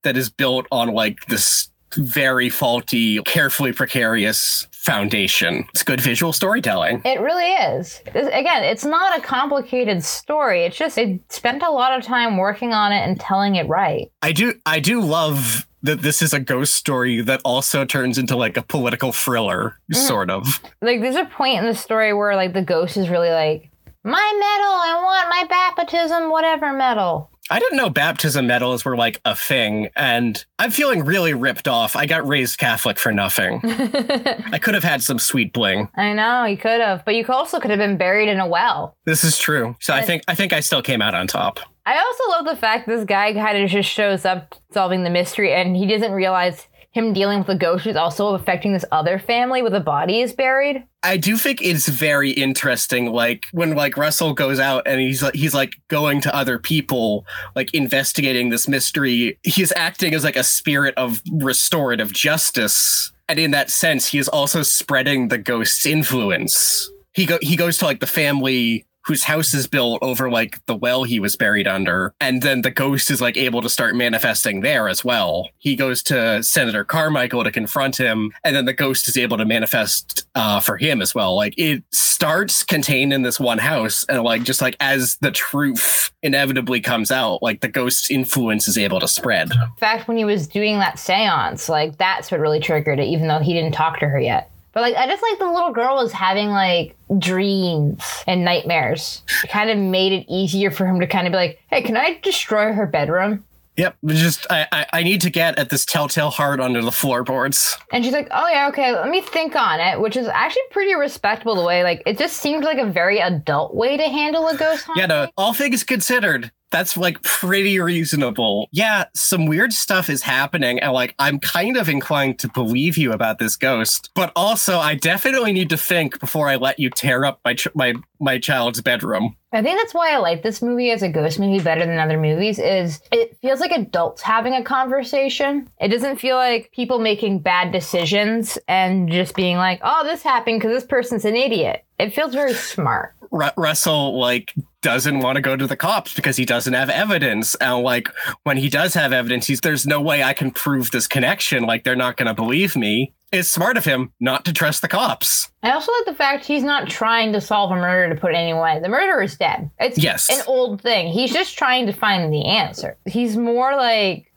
that 0.03 0.17
is 0.17 0.29
built 0.29 0.65
on 0.71 0.89
like 0.89 1.25
this 1.27 1.69
very 1.95 2.49
faulty, 2.49 3.21
carefully 3.23 3.71
precarious 3.71 4.67
foundation. 4.71 5.65
It's 5.73 5.83
good 5.83 6.01
visual 6.01 6.33
storytelling. 6.33 7.01
It 7.05 7.19
really 7.21 7.49
is. 7.51 8.01
This- 8.13 8.27
Again, 8.27 8.63
it's 8.63 8.85
not 8.85 9.17
a 9.17 9.21
complicated 9.21 10.03
story. 10.03 10.63
It's 10.65 10.77
just 10.77 10.97
it 10.97 11.19
spent 11.31 11.63
a 11.63 11.69
lot 11.71 11.97
of 11.97 12.03
time 12.03 12.37
working 12.37 12.73
on 12.73 12.91
it 12.91 12.99
and 13.07 13.19
telling 13.19 13.55
it 13.55 13.67
right. 13.67 14.11
I 14.21 14.31
do 14.31 14.53
I 14.65 14.79
do 14.79 15.01
love 15.01 15.65
that 15.87 16.01
this 16.01 16.21
is 16.21 16.33
a 16.33 16.39
ghost 16.39 16.75
story 16.75 17.21
that 17.21 17.41
also 17.43 17.85
turns 17.85 18.17
into 18.17 18.35
like 18.35 18.57
a 18.57 18.61
political 18.61 19.11
thriller, 19.11 19.79
mm. 19.91 19.95
sort 19.95 20.29
of. 20.29 20.61
Like 20.81 21.01
there's 21.01 21.15
a 21.15 21.25
point 21.25 21.59
in 21.59 21.65
the 21.65 21.75
story 21.75 22.13
where 22.13 22.35
like 22.35 22.53
the 22.53 22.61
ghost 22.61 22.97
is 22.97 23.09
really 23.09 23.31
like 23.31 23.69
My 24.03 24.31
medal, 24.39 24.73
I 24.73 25.01
want 25.03 25.29
my 25.29 25.43
baptism, 25.49 26.29
whatever 26.29 26.73
medal. 26.73 27.31
I 27.49 27.59
didn't 27.59 27.77
know 27.77 27.89
baptism 27.89 28.45
medals 28.45 28.83
were 28.83 28.97
like 28.97 29.21
a 29.23 29.33
thing, 29.33 29.89
and 29.95 30.43
I'm 30.59 30.71
feeling 30.71 31.05
really 31.05 31.33
ripped 31.33 31.69
off. 31.69 31.95
I 31.95 32.05
got 32.05 32.27
raised 32.27 32.57
Catholic 32.57 32.99
for 32.99 33.13
nothing. 33.13 33.61
I 33.63 34.59
could 34.61 34.73
have 34.73 34.83
had 34.83 35.01
some 35.01 35.17
sweet 35.17 35.53
bling. 35.53 35.87
I 35.95 36.11
know, 36.11 36.43
you 36.43 36.57
could 36.57 36.81
have, 36.81 37.05
but 37.05 37.15
you 37.15 37.25
also 37.29 37.61
could 37.61 37.71
have 37.71 37.79
been 37.79 37.95
buried 37.95 38.27
in 38.27 38.41
a 38.41 38.47
well. 38.47 38.97
This 39.05 39.23
is 39.23 39.37
true. 39.37 39.77
So 39.79 39.93
I 39.93 40.01
think 40.01 40.23
I 40.27 40.35
think 40.35 40.51
I 40.51 40.59
still 40.59 40.81
came 40.81 41.01
out 41.01 41.13
on 41.13 41.27
top. 41.27 41.61
I 41.87 41.99
also 41.99 42.29
love 42.31 42.45
the 42.45 42.59
fact 42.59 42.85
this 42.85 43.05
guy 43.05 43.31
kind 43.31 43.63
of 43.63 43.69
just 43.69 43.89
shows 43.89 44.25
up 44.25 44.55
solving 44.73 45.03
the 45.03 45.09
mystery 45.09 45.53
and 45.53 45.73
he 45.73 45.87
doesn't 45.87 46.11
realize 46.11 46.67
him 46.91 47.13
dealing 47.13 47.37
with 47.37 47.47
the 47.47 47.55
ghost 47.55 47.87
is 47.87 47.95
also 47.95 48.35
affecting 48.35 48.73
this 48.73 48.83
other 48.91 49.19
family 49.19 49.61
where 49.61 49.71
the 49.71 49.79
body 49.79 50.19
is 50.19 50.33
buried. 50.33 50.83
I 51.03 51.15
do 51.15 51.37
think 51.37 51.61
it's 51.61 51.87
very 51.87 52.31
interesting, 52.31 53.13
like 53.13 53.45
when 53.53 53.73
like 53.73 53.95
Russell 53.95 54.33
goes 54.33 54.59
out 54.59 54.85
and 54.85 54.99
he's 54.99 55.23
like 55.23 55.35
he's 55.35 55.53
like 55.53 55.75
going 55.87 56.19
to 56.21 56.35
other 56.35 56.59
people, 56.59 57.25
like 57.55 57.73
investigating 57.73 58.49
this 58.49 58.67
mystery. 58.67 59.39
He's 59.43 59.71
acting 59.77 60.13
as 60.13 60.25
like 60.25 60.35
a 60.35 60.43
spirit 60.43 60.93
of 60.97 61.21
restorative 61.31 62.11
justice, 62.11 63.13
and 63.29 63.39
in 63.39 63.51
that 63.51 63.69
sense, 63.69 64.07
he 64.07 64.17
is 64.17 64.27
also 64.27 64.61
spreading 64.61 65.29
the 65.29 65.37
ghost's 65.37 65.85
influence. 65.85 66.91
He 67.13 67.25
go 67.25 67.37
he 67.41 67.55
goes 67.55 67.77
to 67.77 67.85
like 67.85 68.01
the 68.01 68.07
family 68.07 68.86
whose 69.07 69.23
house 69.23 69.53
is 69.53 69.67
built 69.67 69.99
over 70.01 70.29
like 70.29 70.63
the 70.65 70.75
well 70.75 71.03
he 71.03 71.19
was 71.19 71.35
buried 71.35 71.67
under. 71.67 72.13
And 72.19 72.41
then 72.41 72.61
the 72.61 72.71
ghost 72.71 73.09
is 73.09 73.21
like 73.21 73.37
able 73.37 73.61
to 73.61 73.69
start 73.69 73.95
manifesting 73.95 74.61
there 74.61 74.89
as 74.89 75.03
well. 75.03 75.49
He 75.57 75.75
goes 75.75 76.03
to 76.03 76.43
Senator 76.43 76.83
Carmichael 76.83 77.43
to 77.43 77.51
confront 77.51 77.97
him, 77.97 78.31
and 78.43 78.55
then 78.55 78.65
the 78.65 78.73
ghost 78.73 79.07
is 79.07 79.17
able 79.17 79.37
to 79.37 79.45
manifest 79.45 80.25
uh, 80.35 80.59
for 80.59 80.77
him 80.77 81.01
as 81.01 81.15
well. 81.15 81.35
Like 81.35 81.53
it 81.57 81.83
starts 81.91 82.63
contained 82.63 83.13
in 83.13 83.21
this 83.21 83.39
one 83.39 83.59
house, 83.59 84.05
and 84.09 84.21
like 84.23 84.43
just 84.43 84.61
like 84.61 84.75
as 84.79 85.15
the 85.17 85.31
truth 85.31 86.11
inevitably 86.21 86.81
comes 86.81 87.11
out, 87.11 87.41
like 87.41 87.61
the 87.61 87.67
ghost's 87.67 88.11
influence 88.11 88.67
is 88.67 88.77
able 88.77 88.99
to 88.99 89.07
spread. 89.07 89.51
In 89.51 89.71
fact, 89.79 90.07
when 90.07 90.17
he 90.17 90.25
was 90.25 90.47
doing 90.47 90.79
that 90.79 90.99
seance, 90.99 91.69
like 91.69 91.97
that's 91.97 92.29
what 92.31 92.39
really 92.39 92.59
triggered 92.59 92.99
it, 92.99 93.05
even 93.05 93.27
though 93.27 93.39
he 93.39 93.53
didn't 93.53 93.73
talk 93.73 93.99
to 93.99 94.07
her 94.07 94.19
yet. 94.19 94.51
But 94.77 94.81
like, 94.81 94.95
I 94.95 95.07
just 95.07 95.23
like 95.23 95.39
the 95.39 95.51
little 95.51 95.71
girl 95.71 95.95
was 95.95 96.11
having 96.11 96.49
like 96.49 96.95
dreams 97.17 98.03
and 98.27 98.45
nightmares. 98.45 99.23
It 99.43 99.49
kind 99.49 99.71
of 99.71 99.77
made 99.79 100.13
it 100.13 100.23
easier 100.29 100.69
for 100.69 100.85
him 100.85 100.99
to 100.99 101.07
kind 101.07 101.25
of 101.25 101.31
be 101.31 101.37
like, 101.37 101.59
hey, 101.71 101.81
can 101.81 101.97
I 101.97 102.19
destroy 102.21 102.71
her 102.73 102.85
bedroom? 102.85 103.43
Yep, 103.77 103.95
just 104.05 104.45
I, 104.51 104.67
I 104.71 104.85
I 104.93 105.01
need 105.03 105.21
to 105.21 105.31
get 105.31 105.57
at 105.57 105.71
this 105.71 105.83
telltale 105.83 106.29
heart 106.29 106.59
under 106.59 106.83
the 106.83 106.91
floorboards. 106.91 107.75
And 107.91 108.05
she's 108.05 108.13
like, 108.13 108.27
oh 108.29 108.47
yeah, 108.49 108.67
okay, 108.67 108.91
let 108.91 109.09
me 109.09 109.21
think 109.21 109.55
on 109.55 109.79
it, 109.79 109.99
which 109.99 110.15
is 110.15 110.27
actually 110.27 110.61
pretty 110.69 110.93
respectable 110.93 111.55
the 111.55 111.63
way, 111.63 111.81
like, 111.81 112.03
it 112.05 112.19
just 112.19 112.37
seemed 112.37 112.63
like 112.63 112.77
a 112.77 112.85
very 112.85 113.17
adult 113.17 113.73
way 113.73 113.97
to 113.97 114.03
handle 114.03 114.47
a 114.47 114.55
ghost 114.57 114.85
haunting. 114.85 115.01
Yeah, 115.01 115.07
no, 115.07 115.27
all 115.37 115.55
things 115.55 115.83
considered, 115.83 116.51
that's 116.77 116.95
like 116.95 117.21
pretty 117.23 117.79
reasonable. 117.79 118.69
Yeah, 118.71 119.05
some 119.15 119.47
weird 119.47 119.73
stuff 119.73 120.09
is 120.09 120.21
happening, 120.21 120.79
and 120.79 120.93
like 120.93 121.15
I'm 121.17 121.39
kind 121.39 121.75
of 121.75 121.89
inclined 121.89 122.37
to 122.39 122.49
believe 122.49 122.97
you 122.97 123.13
about 123.13 123.39
this 123.39 123.55
ghost, 123.55 124.11
but 124.13 124.31
also 124.35 124.77
I 124.77 124.93
definitely 124.93 125.53
need 125.53 125.69
to 125.69 125.77
think 125.77 126.19
before 126.19 126.49
I 126.49 126.55
let 126.57 126.77
you 126.77 126.91
tear 126.91 127.25
up 127.25 127.39
my 127.43 127.55
ch- 127.55 127.73
my 127.73 127.95
my 128.19 128.37
child's 128.37 128.81
bedroom. 128.81 129.36
I 129.57 129.63
think 129.63 129.79
that's 129.79 129.95
why 129.95 130.13
I 130.13 130.17
like 130.17 130.43
this 130.43 130.61
movie 130.61 130.91
as 130.91 131.01
a 131.01 131.09
ghost 131.09 131.39
movie 131.39 131.59
better 131.59 131.83
than 131.83 131.97
other 131.97 132.19
movies 132.19 132.59
is 132.59 133.01
it 133.11 133.35
feels 133.41 133.59
like 133.59 133.71
adults 133.71 134.21
having 134.21 134.53
a 134.53 134.63
conversation. 134.63 135.67
It 135.81 135.87
doesn't 135.87 136.17
feel 136.17 136.35
like 136.35 136.71
people 136.73 136.99
making 136.99 137.39
bad 137.39 137.71
decisions 137.71 138.59
and 138.67 139.11
just 139.11 139.35
being 139.35 139.57
like, 139.57 139.79
"Oh, 139.83 140.03
this 140.03 140.21
happened 140.21 140.59
because 140.59 140.75
this 140.75 140.87
person's 140.87 141.25
an 141.25 141.35
idiot." 141.35 141.83
It 141.97 142.13
feels 142.13 142.35
very 142.35 142.53
smart. 142.53 143.15
Ru- 143.31 143.49
Russell 143.57 144.19
like 144.19 144.53
doesn't 144.83 145.21
want 145.21 145.37
to 145.37 145.41
go 145.41 145.55
to 145.55 145.65
the 145.65 145.75
cops 145.75 146.13
because 146.13 146.37
he 146.37 146.45
doesn't 146.45 146.73
have 146.73 146.91
evidence, 146.91 147.55
and 147.55 147.81
like 147.81 148.09
when 148.43 148.57
he 148.57 148.69
does 148.69 148.93
have 148.93 149.11
evidence, 149.11 149.47
he's 149.47 149.61
there's 149.61 149.87
no 149.87 149.99
way 149.99 150.21
I 150.21 150.33
can 150.33 150.51
prove 150.51 150.91
this 150.91 151.07
connection. 151.07 151.63
Like 151.63 151.83
they're 151.83 151.95
not 151.95 152.15
going 152.15 152.27
to 152.27 152.35
believe 152.35 152.75
me. 152.75 153.15
It's 153.31 153.49
smart 153.49 153.75
of 153.77 153.83
him 153.85 154.11
not 154.19 154.45
to 154.45 154.53
trust 154.53 154.81
the 154.81 154.87
cops. 154.87 155.49
I 155.61 155.71
also 155.71 155.91
like 155.91 156.05
the 156.05 156.13
fact 156.13 156.45
he's 156.45 156.63
not 156.63 156.89
trying 156.89 157.33
to 157.33 157.41
solve 157.41 157.71
a 157.71 157.75
murder 157.75 158.13
to 158.15 158.19
put 158.19 158.31
it 158.33 158.37
anyway. 158.37 158.79
The 158.81 158.87
murderer 158.89 159.21
is 159.23 159.35
dead. 159.35 159.69
It's 159.79 159.97
Yes. 159.97 160.29
an 160.29 160.43
old 160.47 160.81
thing. 160.81 161.07
He's 161.11 161.33
just 161.33 161.57
trying 161.57 161.85
to 161.87 161.91
find 161.93 162.31
the 162.33 162.45
answer. 162.45 162.95
He's 163.05 163.35
more 163.35 163.75
like 163.75 164.31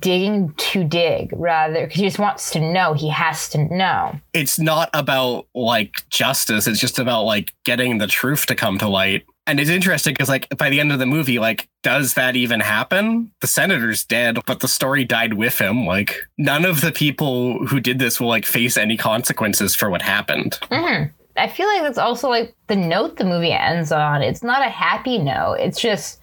digging 0.00 0.52
to 0.56 0.84
dig 0.84 1.30
rather 1.32 1.84
because 1.86 1.96
he 2.00 2.06
just 2.06 2.18
wants 2.18 2.50
to 2.50 2.60
know. 2.60 2.94
He 2.94 3.08
has 3.10 3.48
to 3.50 3.58
know. 3.74 4.18
it's 4.32 4.58
not 4.58 4.90
about 4.94 5.46
like 5.54 6.08
justice 6.08 6.66
it's 6.68 6.78
just 6.78 6.98
about 7.00 7.24
like 7.24 7.52
getting 7.64 7.98
the 7.98 8.06
truth 8.06 8.46
to 8.46 8.54
come 8.54 8.78
to 8.78 8.86
light 8.88 9.24
and 9.46 9.60
it's 9.60 9.70
interesting 9.70 10.12
because 10.12 10.28
like 10.28 10.48
by 10.58 10.68
the 10.70 10.80
end 10.80 10.92
of 10.92 10.98
the 10.98 11.06
movie 11.06 11.38
like 11.38 11.68
does 11.82 12.14
that 12.14 12.36
even 12.36 12.60
happen 12.60 13.30
the 13.40 13.46
senator's 13.46 14.04
dead 14.04 14.38
but 14.46 14.60
the 14.60 14.68
story 14.68 15.04
died 15.04 15.34
with 15.34 15.60
him 15.60 15.86
like 15.86 16.16
none 16.38 16.64
of 16.64 16.80
the 16.80 16.92
people 16.92 17.64
who 17.66 17.80
did 17.80 17.98
this 17.98 18.20
will 18.20 18.28
like 18.28 18.44
face 18.44 18.76
any 18.76 18.96
consequences 18.96 19.74
for 19.74 19.90
what 19.90 20.02
happened 20.02 20.58
hmm 20.70 21.04
I 21.38 21.48
feel 21.48 21.68
like 21.68 21.82
that's 21.82 21.98
also 21.98 22.30
like 22.30 22.54
the 22.68 22.76
note 22.76 23.18
the 23.18 23.24
movie 23.24 23.52
ends 23.52 23.92
on. 23.92 24.22
It's 24.22 24.42
not 24.42 24.62
a 24.62 24.70
happy 24.70 25.18
note. 25.18 25.56
It's 25.60 25.78
just 25.78 26.18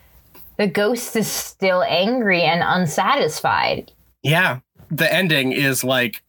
the 0.58 0.66
ghost 0.66 1.16
is 1.16 1.28
still 1.28 1.84
angry 1.84 2.42
and 2.42 2.64
unsatisfied. 2.66 3.92
yeah 4.24 4.60
the 4.90 5.12
ending 5.14 5.52
is 5.52 5.84
like 5.84 6.24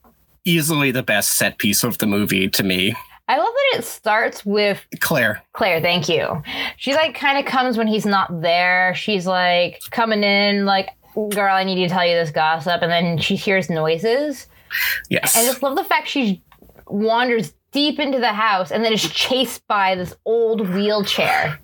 easily 0.44 0.90
the 0.90 1.02
best 1.02 1.30
set 1.38 1.56
piece 1.58 1.82
of 1.82 1.96
the 1.96 2.06
movie 2.06 2.48
to 2.50 2.62
me 2.62 2.94
I 3.26 3.38
love 3.38 3.46
that 3.46 3.78
it 3.78 3.84
starts 3.84 4.44
with 4.44 4.86
claire 5.00 5.42
Claire, 5.54 5.80
thank 5.80 6.08
you. 6.08 6.42
She 6.76 6.94
like 6.94 7.14
kind 7.14 7.38
of 7.38 7.46
comes 7.46 7.78
when 7.78 7.86
he's 7.86 8.04
not 8.04 8.42
there. 8.42 8.94
She's 8.94 9.26
like 9.26 9.80
coming 9.90 10.22
in, 10.22 10.66
like, 10.66 10.90
girl, 11.14 11.54
I 11.54 11.64
need 11.64 11.78
you 11.78 11.88
to 11.88 11.94
tell 11.94 12.04
you 12.04 12.14
this 12.14 12.30
gossip. 12.30 12.82
And 12.82 12.90
then 12.90 13.18
she 13.18 13.36
hears 13.36 13.70
noises. 13.70 14.46
yes 15.08 15.36
And 15.36 15.46
I 15.46 15.48
just 15.48 15.62
love 15.62 15.76
the 15.76 15.84
fact 15.84 16.08
she 16.08 16.42
wanders 16.86 17.54
deep 17.72 17.98
into 17.98 18.18
the 18.18 18.32
house 18.32 18.70
and 18.70 18.84
then 18.84 18.92
is 18.92 19.08
chased 19.10 19.66
by 19.66 19.94
this 19.94 20.14
old 20.24 20.68
wheelchair. 20.74 21.58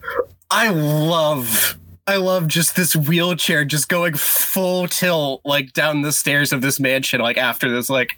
I 0.50 0.70
love 0.70 1.76
I 2.10 2.16
love 2.16 2.48
just 2.48 2.74
this 2.74 2.96
wheelchair 2.96 3.64
just 3.64 3.88
going 3.88 4.14
full 4.14 4.88
tilt 4.88 5.42
like 5.44 5.72
down 5.72 6.02
the 6.02 6.10
stairs 6.10 6.52
of 6.52 6.60
this 6.60 6.80
mansion 6.80 7.20
like 7.20 7.36
after 7.38 7.70
this 7.70 7.88
like 7.88 8.16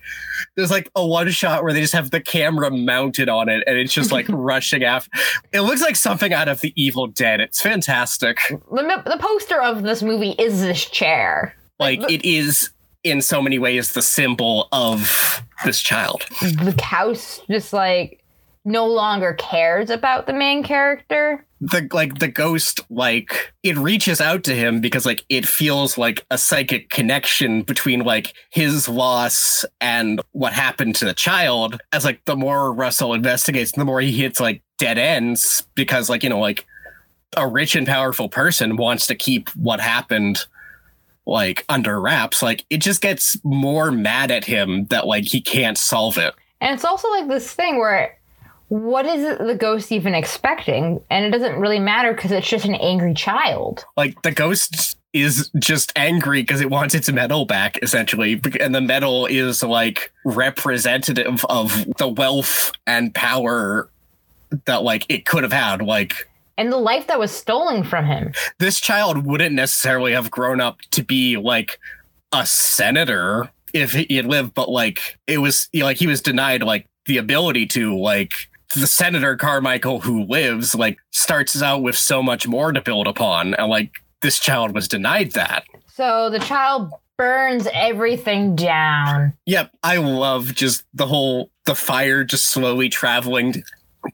there's 0.57 0.71
like 0.71 0.91
a 0.97 1.07
one 1.07 1.31
shot 1.31 1.63
where 1.63 1.75
they 1.75 1.83
just 1.83 1.93
have 1.93 2.11
the 2.11 2.21
camera 2.21 2.71
mounted 2.71 3.29
on 3.29 3.51
it 3.51 3.63
and 3.67 3.77
it's 3.77 3.93
just 3.93 4.11
like 4.11 4.27
rushing 4.31 4.83
after 4.83 5.11
it 5.53 5.61
looks 5.61 5.83
like 5.83 5.97
something 5.97 6.33
out 6.33 6.49
of 6.49 6.61
the 6.63 6.73
evil 6.75 7.07
dead 7.07 7.41
it's 7.41 7.61
fantastic 7.61 8.39
The, 8.49 9.03
the 9.05 9.19
poster 9.21 9.61
of 9.61 9.83
this 9.83 10.03
movie 10.03 10.35
is 10.39 10.63
this 10.63 10.89
chair. 10.89 11.55
like 11.79 12.01
it 12.11 12.25
is 12.25 12.71
in 13.05 13.21
so 13.21 13.43
many 13.43 13.59
ways 13.59 13.93
the 13.93 14.03
symbol 14.03 14.69
of 14.73 15.43
this 15.67 15.81
child 15.81 16.25
The 16.41 16.75
house 16.83 17.43
just 17.51 17.73
like 17.75 18.23
no 18.65 18.87
longer 18.87 19.35
cares 19.35 19.91
about 19.91 20.27
the 20.27 20.33
main 20.33 20.63
character. 20.63 21.45
The 21.63 21.89
like 21.93 22.19
the 22.19 22.27
ghost 22.27 22.81
like 22.91 23.53
it 23.63 23.77
reaches 23.79 24.21
out 24.21 24.43
to 24.43 24.53
him 24.53 24.81
because 24.81 25.07
like 25.07 25.25
it 25.29 25.47
feels 25.47 25.97
like 25.97 26.27
a 26.29 26.37
psychic 26.37 26.91
connection 26.91 27.63
between 27.63 28.01
like 28.01 28.35
his 28.51 28.89
loss 28.89 29.65
and 29.81 30.21
what 30.33 30.53
happened 30.53 30.97
to 30.97 31.05
the 31.05 31.15
child 31.15 31.81
as 31.93 32.05
like 32.05 32.25
the 32.25 32.35
more 32.35 32.73
russell 32.73 33.15
investigates 33.15 33.71
the 33.73 33.85
more 33.85 34.01
he 34.01 34.11
hits 34.11 34.41
like 34.41 34.61
dead 34.77 34.99
ends 34.99 35.65
because 35.77 36.11
like 36.11 36.25
you 36.25 36.29
know 36.29 36.41
like 36.41 36.67
a 37.37 37.47
rich 37.47 37.77
and 37.77 37.87
powerful 37.87 38.29
person 38.29 38.77
wants 38.77 39.07
to 39.07 39.15
keep 39.15 39.49
what 39.51 39.81
happened 39.81 40.45
like 41.27 41.65
under 41.69 42.01
wraps 42.01 42.43
like 42.43 42.65
it 42.71 42.79
just 42.79 43.01
gets 43.01 43.37
more 43.45 43.93
mad 43.93 44.33
at 44.33 44.45
him 44.45 44.87
that 44.87 45.07
like 45.07 45.25
he 45.25 45.41
can't 45.41 45.79
solve 45.79 46.19
it. 46.19 46.35
And 46.61 46.75
it's 46.75 46.85
also 46.85 47.09
like 47.11 47.29
this 47.29 47.53
thing 47.53 47.79
where 47.79 48.19
what 48.73 49.05
is 49.05 49.37
the 49.37 49.55
ghost 49.55 49.93
even 49.93 50.15
expecting? 50.15 51.05
And 51.11 51.27
it 51.27 51.31
doesn't 51.31 51.61
really 51.61 51.79
matter 51.79 52.15
because 52.15 52.33
it's 52.33 52.49
just 52.49 52.65
an 52.65 52.75
angry 52.77 53.13
child. 53.13 53.85
like 53.99 54.23
the 54.23 54.31
ghost 54.31 54.97
is 55.13 55.51
just 55.59 55.93
angry 55.95 56.41
because 56.41 56.63
it 56.63 56.71
wants 56.71 56.95
its 56.95 57.13
medal 57.13 57.45
back 57.45 57.79
essentially 57.83 58.41
and 58.61 58.75
the 58.75 58.81
medal 58.81 59.27
is 59.27 59.63
like 59.63 60.11
representative 60.25 61.45
of 61.51 61.85
the 61.99 62.09
wealth 62.09 62.73
and 62.87 63.15
power 63.15 63.91
that 64.65 64.83
like 64.83 65.05
it 65.11 65.27
could 65.27 65.43
have 65.43 65.53
had 65.53 65.83
like 65.83 66.31
And 66.57 66.73
the 66.73 66.79
life 66.79 67.09
that 67.09 67.19
was 67.19 67.31
stolen 67.31 67.85
from 67.85 68.07
him. 68.07 68.33
this 68.59 68.81
child 68.81 69.27
wouldn't 69.27 69.55
necessarily 69.55 70.13
have 70.13 70.31
grown 70.31 70.63
up 70.63 70.81
to 70.93 71.05
be 71.05 71.37
like 71.37 71.79
a 72.33 72.47
senator 72.47 73.51
if 73.75 73.93
he 73.93 74.17
had 74.17 74.25
lived 74.25 74.55
but 74.55 74.71
like 74.71 75.19
it 75.27 75.39
was 75.39 75.69
you 75.73 75.81
know, 75.81 75.87
like 75.87 75.99
he 75.99 76.07
was 76.07 76.23
denied 76.23 76.63
like 76.63 76.87
the 77.05 77.19
ability 77.19 77.67
to 77.67 77.95
like 77.99 78.33
the 78.75 78.87
senator 78.87 79.37
carmichael 79.37 80.01
who 80.01 80.25
lives 80.25 80.75
like 80.75 80.99
starts 81.11 81.61
out 81.63 81.83
with 81.83 81.97
so 81.97 82.23
much 82.23 82.47
more 82.47 82.73
to 82.73 82.81
build 82.81 83.07
upon 83.07 83.55
and 83.55 83.69
like 83.69 83.91
this 84.23 84.39
child 84.39 84.75
was 84.75 84.89
denied 84.89 85.33
that 85.33 85.65
So 85.95 86.31
the 86.31 86.39
child 86.39 86.91
burns 87.19 87.69
everything 87.73 88.57
down. 88.57 89.35
Yep, 89.47 89.71
I 89.83 89.99
love 89.99 90.55
just 90.55 90.85
the 90.95 91.07
whole 91.07 91.51
the 91.67 91.75
fire 91.75 92.25
just 92.25 92.49
slowly 92.49 92.89
traveling 92.89 93.63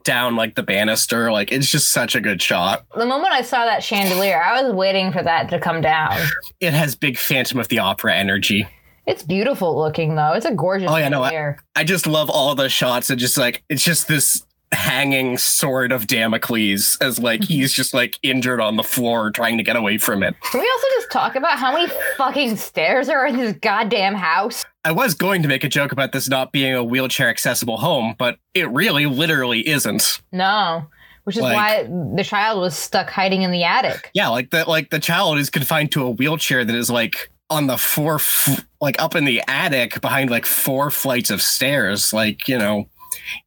down 0.03 0.35
like 0.35 0.53
the 0.55 0.61
banister. 0.63 1.31
Like 1.31 1.51
it's 1.51 1.71
just 1.71 1.91
such 1.91 2.13
a 2.15 2.21
good 2.21 2.41
shot. 2.41 2.85
The 2.95 3.05
moment 3.05 3.33
I 3.33 3.41
saw 3.41 3.65
that 3.65 3.83
chandelier, 3.83 4.39
I 4.41 4.61
was 4.61 4.73
waiting 4.75 5.11
for 5.11 5.23
that 5.23 5.49
to 5.49 5.59
come 5.59 5.81
down. 5.81 6.19
It 6.59 6.73
has 6.73 6.95
big 6.95 7.17
Phantom 7.17 7.59
of 7.59 7.69
the 7.69 7.79
Opera 7.79 8.13
energy. 8.15 8.67
It's 9.07 9.23
beautiful 9.23 9.75
looking 9.75 10.13
though. 10.15 10.33
It's 10.33 10.45
a 10.45 10.53
gorgeous 10.53 10.91
Oh, 10.91 10.97
yeah, 10.97 11.09
no, 11.09 11.23
I- 11.23 11.55
I 11.75 11.83
just 11.83 12.05
love 12.05 12.29
all 12.29 12.53
the 12.53 12.69
shots 12.69 13.09
and 13.09 13.19
just 13.19 13.37
like 13.37 13.63
it's 13.69 13.83
just 13.83 14.07
this 14.07 14.45
hanging 14.71 15.37
sword 15.37 15.91
of 15.91 16.07
Damocles 16.07 16.97
as 17.01 17.19
like 17.19 17.41
mm-hmm. 17.41 17.53
he's 17.53 17.73
just 17.73 17.93
like 17.93 18.19
injured 18.21 18.61
on 18.61 18.75
the 18.75 18.83
floor 18.83 19.31
trying 19.31 19.57
to 19.57 19.63
get 19.63 19.75
away 19.75 19.97
from 19.97 20.23
it. 20.23 20.35
Can 20.41 20.61
we 20.61 20.69
also 20.69 20.87
just 20.95 21.11
talk 21.11 21.35
about 21.35 21.57
how 21.57 21.73
many 21.73 21.91
fucking 22.17 22.55
stairs 22.57 23.09
are 23.09 23.25
in 23.25 23.37
this 23.37 23.55
goddamn 23.61 24.15
house? 24.15 24.65
I 24.85 24.91
was 24.91 25.13
going 25.13 25.41
to 25.41 25.47
make 25.47 25.63
a 25.63 25.69
joke 25.69 25.91
about 25.91 26.11
this 26.11 26.29
not 26.29 26.51
being 26.51 26.73
a 26.73 26.83
wheelchair 26.83 27.29
accessible 27.29 27.77
home, 27.77 28.15
but 28.17 28.37
it 28.53 28.69
really 28.69 29.05
literally 29.05 29.67
isn't. 29.67 30.21
No. 30.31 30.87
Which 31.23 31.35
is 31.35 31.43
Like- 31.43 31.55
why 31.55 31.83
the 32.15 32.23
child 32.23 32.59
was 32.61 32.75
stuck 32.75 33.09
hiding 33.09 33.41
in 33.41 33.51
the 33.51 33.63
attic. 33.63 34.09
Yeah, 34.13 34.29
like 34.29 34.51
that 34.51 34.67
like 34.67 34.89
the 34.89 34.99
child 34.99 35.37
is 35.39 35.49
confined 35.49 35.91
to 35.93 36.03
a 36.03 36.09
wheelchair 36.09 36.63
that 36.63 36.75
is 36.75 36.89
like 36.89 37.29
on 37.49 37.67
the 37.67 37.77
four 37.77 38.15
f- 38.15 38.65
like 38.79 39.01
up 39.01 39.15
in 39.15 39.25
the 39.25 39.41
attic 39.47 39.99
behind 40.01 40.29
like 40.29 40.45
four 40.45 40.91
flights 40.91 41.31
of 41.31 41.41
stairs 41.41 42.13
like, 42.13 42.47
you 42.47 42.57
know, 42.57 42.87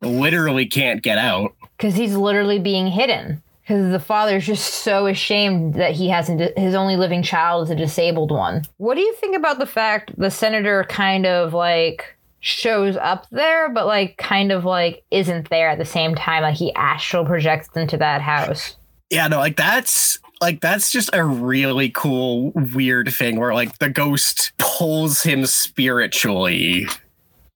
literally 0.01 0.67
can't 0.67 1.03
get 1.03 1.19
out. 1.19 1.55
Because 1.77 1.95
he's 1.95 2.15
literally 2.15 2.59
being 2.59 2.87
hidden. 2.87 3.43
Because 3.63 3.93
the 3.93 4.01
father's 4.01 4.45
just 4.45 4.75
so 4.75 5.07
ashamed 5.07 5.75
that 5.75 5.93
he 5.93 6.09
hasn't, 6.09 6.59
his 6.59 6.75
only 6.75 6.97
living 6.97 7.23
child 7.23 7.65
is 7.65 7.71
a 7.71 7.77
disabled 7.77 8.31
one. 8.31 8.65
What 8.79 8.97
do 8.97 9.01
you 9.01 9.15
think 9.15 9.37
about 9.37 9.59
the 9.59 9.67
fact 9.67 10.13
the 10.19 10.31
senator 10.31 10.85
kind 10.85 11.27
of 11.27 11.55
like 11.55 12.17
shows 12.41 12.97
up 12.97 13.29
there, 13.31 13.69
but 13.69 13.87
like 13.87 14.17
kind 14.19 14.51
of 14.51 14.65
like 14.65 15.05
isn't 15.11 15.49
there 15.49 15.71
at 15.71 15.79
the 15.79 15.85
same 15.85 16.15
time? 16.15 16.43
Like 16.43 16.57
he 16.57 16.75
astral 16.75 17.25
projects 17.25 17.69
into 17.77 17.97
that 17.99 18.21
house. 18.21 18.77
Yeah, 19.11 19.29
no, 19.29 19.39
like 19.39 19.57
that's 19.57 20.19
like 20.41 20.61
that's 20.61 20.91
just 20.91 21.11
a 21.13 21.25
really 21.25 21.89
cool 21.91 22.51
weird 22.75 23.13
thing 23.15 23.39
where 23.39 23.55
like 23.55 23.79
the 23.79 23.89
ghost 23.89 24.53
pulls 24.59 25.23
him 25.23 25.47
spiritually 25.47 26.87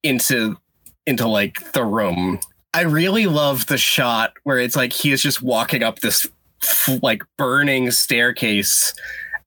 into 0.03 0.57
into 1.07 1.27
like 1.29 1.73
the 1.73 1.85
room. 1.85 2.41
I 2.75 2.83
really 2.83 3.27
love 3.27 3.67
the 3.67 3.79
shot 3.79 4.35
where 4.43 4.59
it's 4.59 4.77
like 4.77 4.93
he 4.93 5.13
is 5.13 5.23
just 5.23 5.43
walking 5.43 5.83
up 5.83 6.01
this 6.01 6.27
like 7.01 7.23
burning 7.39 7.91
staircase 7.91 8.93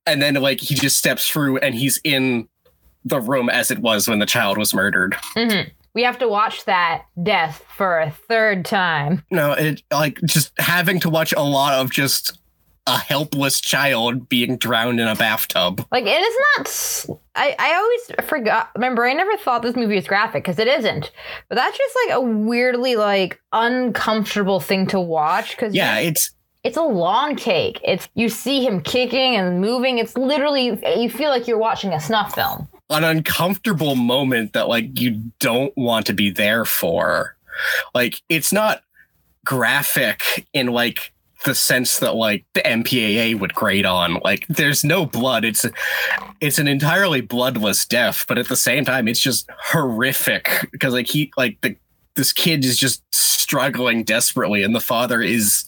and 0.06 0.22
then 0.22 0.36
like 0.36 0.60
he 0.60 0.74
just 0.74 0.98
steps 0.98 1.30
through 1.30 1.58
and 1.58 1.76
he's 1.76 2.00
in 2.04 2.48
the 3.06 3.20
room 3.20 3.50
as 3.50 3.72
it 3.72 3.80
was 3.80 4.08
when 4.08 4.20
the 4.20 4.26
child 4.26 4.58
was 4.58 4.74
murdered. 4.74 5.16
hmm 5.36 5.62
We 5.94 6.04
have 6.04 6.18
to 6.20 6.28
watch 6.28 6.66
that 6.66 7.06
death 7.22 7.64
for 7.76 8.00
a 8.00 8.10
third 8.10 8.66
time. 8.66 9.24
No, 9.32 9.52
it 9.52 9.84
like 9.92 10.20
just 10.26 10.52
having 10.58 11.00
to 11.02 11.10
watch 11.10 11.34
a 11.34 11.44
lot 11.44 11.76
of 11.76 11.92
just 11.92 12.39
a 12.90 12.98
helpless 12.98 13.62
child 13.62 14.28
being 14.28 14.58
drowned 14.58 15.00
in 15.00 15.08
a 15.08 15.16
bathtub. 15.16 15.86
Like 15.92 16.06
it 16.06 16.10
is 16.10 16.36
not. 16.58 17.20
I 17.36 17.56
I 17.60 17.76
always 17.76 18.28
forgot. 18.30 18.72
Remember, 18.76 19.06
I 19.06 19.14
never 19.14 19.38
thought 19.38 19.62
this 19.62 19.76
movie 19.76 19.96
was 19.96 20.08
graphic 20.08 20.44
because 20.44 20.58
it 20.60 20.68
isn't. 20.68 21.12
But 21.48 21.56
that's 21.56 21.78
just 21.78 21.96
like 22.06 22.16
a 22.18 22.22
weirdly 22.22 22.96
like 22.96 23.40
uncomfortable 23.54 24.60
thing 24.60 24.88
to 24.88 25.00
watch 25.00 25.52
because 25.52 25.74
Yeah, 25.76 26.00
it's 26.00 26.32
it's 26.64 26.78
a 26.78 26.82
long 26.84 27.36
take. 27.36 27.80
It's 27.84 28.10
you 28.16 28.28
see 28.28 28.66
him 28.66 28.82
kicking 28.82 29.36
and 29.36 29.62
moving. 29.62 30.00
It's 30.00 30.18
literally 30.18 30.80
you 31.00 31.10
feel 31.10 31.30
like 31.30 31.48
you're 31.48 31.58
watching 31.60 31.94
a 31.94 32.00
snuff 32.00 32.34
film. 32.36 32.68
an 32.90 33.04
uncomfortable 33.04 33.96
moment 33.96 34.54
that 34.54 34.68
like 34.68 35.00
you 35.00 35.22
don't 35.40 35.72
want 35.78 36.08
to 36.08 36.14
be 36.14 36.32
there 36.32 36.66
for. 36.66 37.36
Like 37.94 38.22
it's 38.30 38.52
not 38.52 38.82
graphic 39.46 40.48
in 40.54 40.68
like 40.68 41.14
the 41.46 41.56
sense 41.56 42.00
that 42.00 42.16
like 42.16 42.46
the 42.54 42.62
MPAA 42.62 43.40
would 43.40 43.54
grade 43.54 43.86
on. 43.86 44.20
Like 44.24 44.46
there's 44.48 44.84
no 44.84 45.06
blood. 45.06 45.46
It's 45.46 45.66
it's 46.42 46.60
an 46.60 46.68
entirely 46.68 47.22
bloodless 47.22 47.86
death, 47.86 48.26
but 48.28 48.38
at 48.38 48.48
the 48.48 48.56
same 48.56 48.86
time 48.86 49.08
it's 49.08 49.20
just 49.20 49.50
horrific 49.72 50.68
because 50.72 50.94
like 50.94 51.08
he 51.08 51.32
like 51.38 51.60
the 51.62 51.76
this 52.16 52.34
kid 52.34 52.66
is 52.66 52.78
just 52.78 53.04
struggling 53.14 54.04
desperately 54.04 54.64
and 54.64 54.76
the 54.76 54.82
father 54.82 55.22
is 55.22 55.66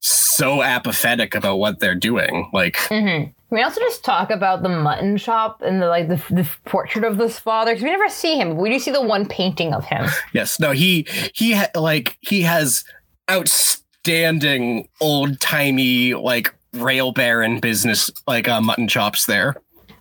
so 0.00 0.62
apathetic 0.62 1.34
about 1.34 1.56
what 1.56 1.80
they're 1.80 1.94
doing. 1.94 2.48
Like 2.52 2.74
mm-hmm. 2.74 3.30
We 3.50 3.62
also 3.62 3.80
just 3.80 4.04
talk 4.04 4.30
about 4.30 4.62
the 4.62 4.68
mutton 4.68 5.16
shop 5.16 5.62
and 5.64 5.80
the 5.80 5.88
like 5.88 6.08
the, 6.08 6.16
the 6.30 6.48
portrait 6.66 7.04
of 7.04 7.16
this 7.16 7.38
father 7.38 7.72
because 7.72 7.82
we 7.82 7.90
never 7.90 8.08
see 8.08 8.36
him. 8.36 8.50
but 8.50 8.56
We 8.56 8.68
do 8.68 8.78
see 8.78 8.90
the 8.90 9.00
one 9.00 9.26
painting 9.26 9.72
of 9.72 9.84
him. 9.84 10.06
Yes, 10.34 10.60
no, 10.60 10.72
he 10.72 11.06
he 11.34 11.52
ha- 11.52 11.70
like 11.74 12.18
he 12.20 12.42
has 12.42 12.84
outstanding 14.08 14.88
old 15.00 15.38
timey 15.40 16.14
like 16.14 16.54
rail 16.72 17.12
baron 17.12 17.60
business 17.60 18.10
like 18.26 18.48
uh, 18.48 18.60
mutton 18.60 18.88
chops 18.88 19.26
there. 19.26 19.54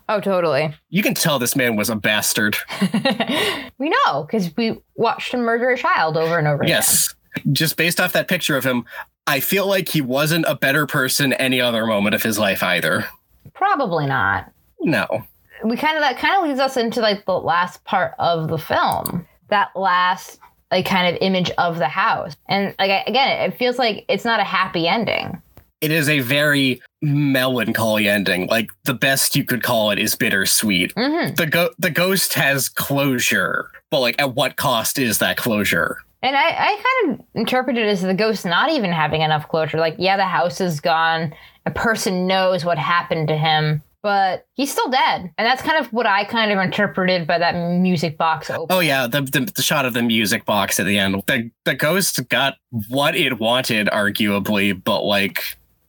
Oh, 0.10 0.22
totally. 0.22 0.74
You 0.90 1.04
can 1.04 1.14
tell 1.14 1.38
this 1.40 1.56
man 1.58 1.76
was 1.76 1.90
a 1.90 1.96
bastard. 1.96 2.56
we 3.78 3.90
know 3.90 4.24
because 4.24 4.56
we 4.56 4.82
watched 4.96 5.34
him 5.34 5.42
murder 5.42 5.70
a 5.72 5.78
child 5.78 6.16
over 6.16 6.38
and 6.38 6.48
over 6.48 6.64
again. 6.64 6.78
Yes, 6.78 7.14
just 7.52 7.76
based 7.76 8.00
off 8.00 8.14
that 8.14 8.30
picture 8.30 8.56
of 8.56 8.64
him, 8.64 8.86
I 9.28 9.42
feel 9.42 9.68
like 9.68 9.90
he 9.90 10.00
wasn't 10.00 10.46
a 10.48 10.56
better 10.56 10.88
person 10.88 11.34
any 11.34 11.60
other 11.60 11.86
moment 11.86 12.16
of 12.16 12.24
his 12.24 12.40
life 12.40 12.64
either. 12.64 13.06
Probably 13.54 14.06
not. 14.06 14.50
No, 14.80 15.26
We 15.66 15.76
kind 15.76 15.98
of 15.98 16.02
that 16.02 16.18
kind 16.18 16.42
of 16.42 16.48
leads 16.48 16.62
us 16.62 16.78
into 16.78 17.02
like 17.02 17.26
the 17.26 17.38
last 17.38 17.84
part 17.84 18.14
of 18.20 18.48
the 18.48 18.58
film. 18.58 19.28
That 19.50 19.72
last 19.76 20.40
like 20.72 20.86
kind 20.86 21.14
of 21.14 21.22
image 21.22 21.50
of 21.58 21.78
the 21.78 21.88
house, 21.88 22.36
and 22.50 22.76
like 22.80 22.92
I- 22.92 23.04
again, 23.08 23.50
it 23.50 23.58
feels 23.58 23.78
like 23.78 24.06
it's 24.10 24.26
not 24.26 24.40
a 24.40 24.44
happy 24.44 24.88
ending. 24.88 25.42
it 25.82 25.92
is 25.92 26.10
a 26.10 26.20
very 26.22 26.82
melancholy 27.04 28.08
ending. 28.10 28.48
Like 28.48 28.70
the 28.86 28.94
best 28.96 29.36
you 29.36 29.44
could 29.44 29.62
call 29.64 29.92
it 29.92 30.00
is 30.00 30.16
bittersweet. 30.16 30.92
hmm 30.98 31.34
The 31.36 31.46
go- 31.46 31.70
the 31.78 31.92
ghost 31.92 32.34
has 32.34 32.68
closure, 32.68 33.70
but 33.92 34.00
like 34.00 34.16
at 34.20 34.34
what 34.36 34.56
cost 34.58 34.98
is 35.00 35.20
that 35.20 35.38
closure? 35.38 35.98
And 36.24 36.36
I, 36.36 36.48
I 36.50 36.84
kind 37.06 37.14
of 37.20 37.26
interpret 37.36 37.78
it 37.78 37.86
as 37.88 38.02
the 38.02 38.14
ghost 38.16 38.44
not 38.44 38.72
even 38.72 38.92
having 38.92 39.22
enough 39.22 39.48
closure. 39.48 39.78
Like, 39.78 39.96
yeah, 40.00 40.18
the 40.18 40.26
house 40.26 40.60
is 40.60 40.80
gone. 40.80 41.32
A 41.68 41.72
person 41.72 42.26
knows 42.26 42.66
what 42.66 42.80
happened 42.80 43.28
to 43.28 43.38
him, 43.38 43.84
but 44.08 44.48
he's 44.54 44.72
still 44.72 44.90
dead. 44.90 45.34
And 45.38 45.46
that's 45.46 45.62
kind 45.62 45.78
of 45.78 45.92
what 45.92 46.06
I 46.06 46.24
kind 46.24 46.50
of 46.50 46.60
interpreted 46.60 47.28
by 47.28 47.40
that 47.40 47.52
music 47.52 48.18
box 48.18 48.50
open. 48.50 48.74
Oh 48.74 48.80
yeah, 48.80 49.06
the, 49.06 49.20
the 49.20 49.52
the 49.54 49.62
shot 49.62 49.86
of 49.86 49.94
the 49.94 50.02
music 50.02 50.46
box 50.46 50.80
at 50.80 50.86
the 50.86 50.98
end. 50.98 51.22
The 51.28 51.52
the 51.66 51.76
ghost 51.76 52.18
got 52.30 52.56
what 52.88 53.18
it 53.18 53.38
wanted, 53.38 53.88
arguably, 53.88 54.82
but 54.82 55.04
like 55.04 55.44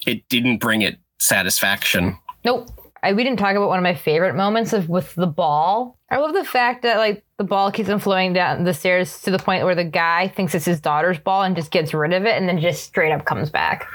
it 0.04 0.28
didn't 0.28 0.58
bring 0.58 0.82
it 0.82 0.98
satisfaction. 1.20 2.18
Nope. 2.44 2.68
I, 3.02 3.12
we 3.12 3.24
didn't 3.24 3.38
talk 3.38 3.54
about 3.54 3.68
one 3.68 3.78
of 3.78 3.82
my 3.82 3.94
favorite 3.94 4.34
moments 4.34 4.72
of 4.72 4.88
with 4.88 5.14
the 5.14 5.26
ball. 5.26 5.96
I 6.10 6.16
love 6.18 6.34
the 6.34 6.44
fact 6.44 6.82
that 6.82 6.96
like 6.96 7.24
the 7.36 7.44
ball 7.44 7.70
keeps 7.70 7.88
on 7.88 8.00
flowing 8.00 8.32
down 8.32 8.64
the 8.64 8.74
stairs 8.74 9.20
to 9.22 9.30
the 9.30 9.38
point 9.38 9.64
where 9.64 9.74
the 9.74 9.84
guy 9.84 10.28
thinks 10.28 10.54
it's 10.54 10.64
his 10.64 10.80
daughter's 10.80 11.18
ball 11.18 11.42
and 11.42 11.54
just 11.54 11.70
gets 11.70 11.92
rid 11.92 12.12
of 12.12 12.24
it 12.24 12.36
and 12.36 12.48
then 12.48 12.58
just 12.60 12.84
straight 12.84 13.12
up 13.12 13.24
comes 13.24 13.50
back. 13.50 13.86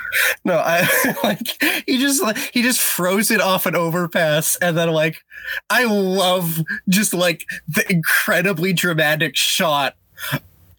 No, 0.45 0.61
I 0.63 0.87
like 1.23 1.61
he 1.87 1.97
just 1.97 2.21
like 2.21 2.37
he 2.37 2.61
just 2.61 2.79
froze 2.79 3.31
it 3.31 3.41
off 3.41 3.65
an 3.65 3.75
overpass, 3.75 4.55
and 4.57 4.77
then 4.77 4.89
like 4.89 5.23
I 5.69 5.85
love 5.85 6.61
just 6.87 7.13
like 7.13 7.45
the 7.67 7.89
incredibly 7.91 8.73
dramatic 8.73 9.35
shot. 9.35 9.95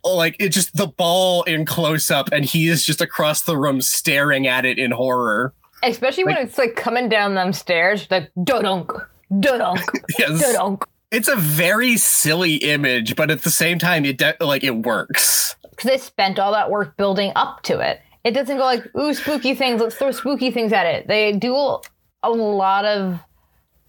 Like 0.04 0.36
it 0.38 0.50
just 0.50 0.76
the 0.76 0.86
ball 0.86 1.42
in 1.44 1.64
close 1.64 2.10
up, 2.10 2.28
and 2.32 2.44
he 2.44 2.68
is 2.68 2.84
just 2.84 3.00
across 3.00 3.42
the 3.42 3.56
room 3.56 3.80
staring 3.80 4.46
at 4.46 4.64
it 4.64 4.78
in 4.78 4.92
horror. 4.92 5.52
Especially 5.84 6.24
when 6.24 6.36
it's 6.38 6.58
like 6.58 6.76
coming 6.76 7.08
down 7.08 7.34
them 7.34 7.52
stairs, 7.52 8.06
like 8.10 8.30
dodunk, 8.38 8.88
dodunk, 9.30 9.82
Yes. 10.18 10.42
dodunk. 10.56 10.82
it's 11.10 11.28
a 11.28 11.36
very 11.36 11.96
silly 11.96 12.56
image, 12.56 13.16
but 13.16 13.30
at 13.30 13.42
the 13.42 13.50
same 13.50 13.78
time, 13.78 14.04
it 14.04 14.18
de- 14.18 14.36
like 14.40 14.64
it 14.64 14.76
works. 14.76 15.54
because 15.70 15.90
they 15.90 15.98
spent 15.98 16.38
all 16.38 16.52
that 16.52 16.70
work 16.70 16.96
building 16.96 17.32
up 17.36 17.62
to 17.64 17.80
it. 17.80 18.00
It 18.24 18.32
doesn't 18.32 18.56
go 18.56 18.64
like, 18.64 18.84
ooh, 18.96 19.12
spooky 19.12 19.54
things, 19.54 19.80
let's 19.80 19.96
throw 19.96 20.10
spooky 20.10 20.50
things 20.50 20.72
at 20.72 20.86
it. 20.86 21.06
They 21.06 21.32
do 21.32 21.54
a 21.54 22.30
lot 22.30 22.84
of 22.86 23.20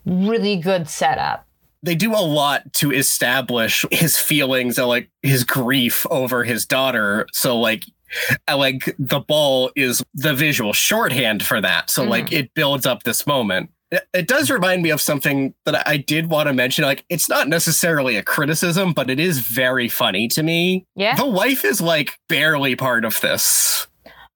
really 0.06 0.58
good 0.58 0.90
setup. 0.90 1.46
They 1.84 1.96
do 1.96 2.14
a 2.14 2.20
lot 2.20 2.74
to 2.76 2.92
establish 2.92 3.86
his 3.92 4.18
feelings 4.18 4.78
and 4.80 4.88
like 4.88 5.10
his 5.22 5.44
grief 5.44 6.06
over 6.10 6.44
his 6.44 6.66
daughter. 6.66 7.28
So 7.32 7.60
like, 7.60 7.84
like 8.50 8.96
the 9.00 9.20
ball 9.20 9.72
is 9.76 10.04
the 10.14 10.34
visual 10.34 10.74
shorthand 10.74 11.44
for 11.44 11.62
that. 11.62 11.90
So 11.90 12.02
mm-hmm. 12.02 12.12
like, 12.12 12.32
it 12.32 12.54
builds 12.54 12.86
up 12.86 13.04
this 13.04 13.26
moment. 13.26 13.70
It, 14.14 14.28
does 14.28 14.50
remind 14.50 14.82
me 14.82 14.90
of 14.90 15.00
something 15.00 15.54
that 15.66 15.88
I 15.88 15.98
did 15.98 16.30
want 16.30 16.48
to 16.48 16.54
mention. 16.54 16.84
Like, 16.84 17.06
it's 17.10 17.30
not 17.30 17.48
necessarily 17.48 18.18
a 18.18 18.24
criticism, 18.24 18.94
but 18.94 19.10
it 19.10 19.20
is 19.20 19.40
very 19.40 19.88
funny 19.88 20.28
to 20.30 20.44
me. 20.44 20.86
Yeah. 20.96 21.16
The 21.16 21.26
wife 21.26 21.64
is 21.64 21.82
like 21.82 22.20
barely 22.28 22.76
part 22.76 23.06
of 23.06 23.22
this. 23.22 23.88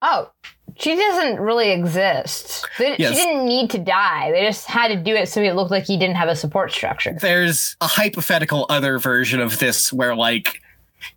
Oh, 0.02 0.30
she 0.76 0.96
doesn't 0.96 1.40
really 1.40 1.72
exist. 1.72 2.66
They, 2.78 2.96
Yes. 2.98 3.16
She 3.16 3.24
didn't 3.24 3.44
need 3.44 3.70
to 3.70 3.78
die. 3.78 4.30
They 4.30 4.42
just 4.42 4.66
had 4.66 4.88
to 4.88 4.96
do 4.96 5.14
it 5.14 5.28
so 5.28 5.42
it 5.42 5.54
looked 5.54 5.70
like 5.70 5.84
he 5.84 5.98
didn't 5.98 6.16
have 6.16 6.28
a 6.28 6.36
support 6.36 6.72
structure. 6.72 7.16
there's 7.20 7.76
a 7.80 7.86
hypothetical 7.86 8.66
other 8.68 8.98
version 8.98 9.40
of 9.40 9.58
this 9.58 9.92
where 9.92 10.14
like 10.14 10.60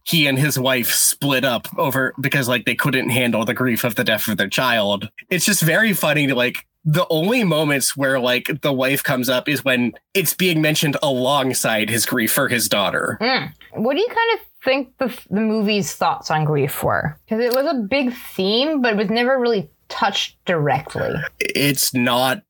he 0.03 0.27
and 0.27 0.38
his 0.38 0.57
wife 0.59 0.91
split 0.91 1.45
up 1.45 1.67
over 1.77 2.13
because 2.19 2.47
like 2.47 2.65
they 2.65 2.75
couldn't 2.75 3.09
handle 3.09 3.45
the 3.45 3.53
grief 3.53 3.84
of 3.84 3.95
the 3.95 4.03
death 4.03 4.27
of 4.27 4.38
their 4.38 4.49
child. 4.49 5.09
It's 5.29 5.45
just 5.45 5.61
very 5.61 5.93
funny 5.93 6.27
to 6.27 6.36
like 6.36 6.65
the 6.86 7.07
only 7.09 7.43
moments 7.43 7.95
where 7.95 8.19
like 8.19 8.61
the 8.61 8.73
wife 8.73 9.03
comes 9.03 9.29
up 9.29 9.47
is 9.47 9.63
when 9.63 9.93
it's 10.13 10.34
being 10.34 10.61
mentioned 10.61 10.97
alongside 11.01 11.89
his 11.89 12.05
grief 12.05 12.31
for 12.31 12.49
his 12.49 12.67
daughter. 12.67 13.17
Mm. 13.21 13.51
What 13.73 13.95
do 13.95 14.01
you 14.01 14.07
kind 14.07 14.39
of 14.39 14.45
think 14.63 14.97
the, 14.97 15.19
the 15.29 15.41
movie's 15.41 15.93
thoughts 15.93 16.29
on 16.29 16.45
grief 16.45 16.84
were? 16.84 17.17
Because 17.25 17.43
it 17.43 17.55
was 17.55 17.65
a 17.65 17.79
big 17.79 18.13
theme, 18.13 18.81
but 18.81 18.93
it 18.93 18.97
was 18.97 19.09
never 19.09 19.39
really 19.39 19.69
touched 19.88 20.36
directly. 20.45 21.13
It's 21.39 21.93
not 21.93 22.43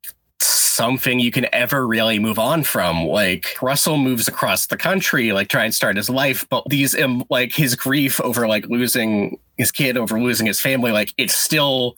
something 0.73 1.19
you 1.19 1.31
can 1.31 1.47
ever 1.53 1.85
really 1.85 2.19
move 2.19 2.39
on 2.39 2.63
from. 2.63 3.05
Like 3.05 3.55
Russell 3.61 3.97
moves 3.97 4.27
across 4.27 4.67
the 4.67 4.77
country, 4.77 5.31
like 5.31 5.47
try 5.47 5.65
and 5.65 5.73
start 5.73 5.97
his 5.97 6.09
life, 6.09 6.47
but 6.49 6.63
these 6.69 6.99
um, 6.99 7.23
like 7.29 7.53
his 7.53 7.75
grief 7.75 8.19
over 8.21 8.47
like 8.47 8.67
losing 8.67 9.39
his 9.57 9.71
kid, 9.71 9.97
over 9.97 10.19
losing 10.19 10.47
his 10.47 10.59
family, 10.59 10.91
like 10.91 11.13
it 11.17 11.31
still 11.31 11.95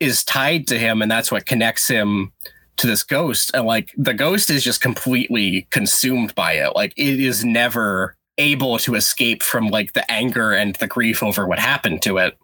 is 0.00 0.24
tied 0.24 0.66
to 0.68 0.78
him, 0.78 1.02
and 1.02 1.10
that's 1.10 1.32
what 1.32 1.46
connects 1.46 1.88
him 1.88 2.32
to 2.76 2.86
this 2.86 3.02
ghost. 3.02 3.50
And 3.54 3.66
like 3.66 3.90
the 3.96 4.14
ghost 4.14 4.50
is 4.50 4.64
just 4.64 4.80
completely 4.80 5.66
consumed 5.70 6.34
by 6.34 6.54
it. 6.54 6.74
Like 6.74 6.92
it 6.96 7.20
is 7.20 7.44
never 7.44 8.16
able 8.38 8.78
to 8.78 8.94
escape 8.94 9.42
from 9.42 9.68
like 9.68 9.92
the 9.92 10.10
anger 10.10 10.52
and 10.52 10.74
the 10.76 10.88
grief 10.88 11.22
over 11.22 11.46
what 11.46 11.58
happened 11.58 12.02
to 12.02 12.18
it 12.18 12.36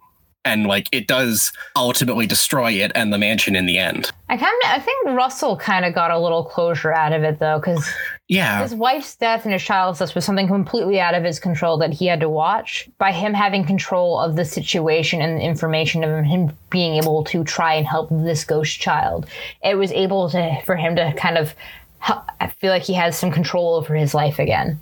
and 0.44 0.66
like 0.66 0.88
it 0.92 1.06
does 1.06 1.52
ultimately 1.76 2.26
destroy 2.26 2.72
it 2.72 2.92
and 2.94 3.12
the 3.12 3.18
mansion 3.18 3.54
in 3.54 3.66
the 3.66 3.78
end. 3.78 4.10
I 4.28 4.36
kind 4.36 4.54
of, 4.64 4.70
I 4.70 4.78
think 4.78 5.08
Russell 5.08 5.56
kind 5.56 5.84
of 5.84 5.94
got 5.94 6.10
a 6.10 6.18
little 6.18 6.44
closure 6.44 6.92
out 6.92 7.12
of 7.12 7.22
it 7.22 7.38
though, 7.38 7.58
because 7.58 7.88
yeah, 8.28 8.62
his 8.62 8.74
wife's 8.74 9.16
death 9.16 9.44
and 9.44 9.52
his 9.52 9.62
child's 9.62 9.98
death 9.98 10.14
was 10.14 10.24
something 10.24 10.46
completely 10.46 11.00
out 11.00 11.14
of 11.14 11.24
his 11.24 11.40
control 11.40 11.76
that 11.78 11.92
he 11.92 12.06
had 12.06 12.20
to 12.20 12.28
watch. 12.28 12.88
By 12.98 13.12
him 13.12 13.34
having 13.34 13.64
control 13.64 14.20
of 14.20 14.36
the 14.36 14.44
situation 14.44 15.20
and 15.20 15.38
the 15.38 15.44
information 15.44 16.04
of 16.04 16.24
him 16.24 16.56
being 16.70 16.96
able 16.96 17.24
to 17.24 17.44
try 17.44 17.74
and 17.74 17.86
help 17.86 18.08
this 18.10 18.44
ghost 18.44 18.80
child, 18.80 19.26
it 19.64 19.76
was 19.76 19.92
able 19.92 20.30
to 20.30 20.60
for 20.64 20.76
him 20.76 20.96
to 20.96 21.12
kind 21.14 21.38
of. 21.38 21.54
I 22.02 22.46
feel 22.46 22.70
like 22.70 22.82
he 22.82 22.94
has 22.94 23.18
some 23.18 23.30
control 23.30 23.74
over 23.74 23.94
his 23.94 24.14
life 24.14 24.38
again. 24.38 24.80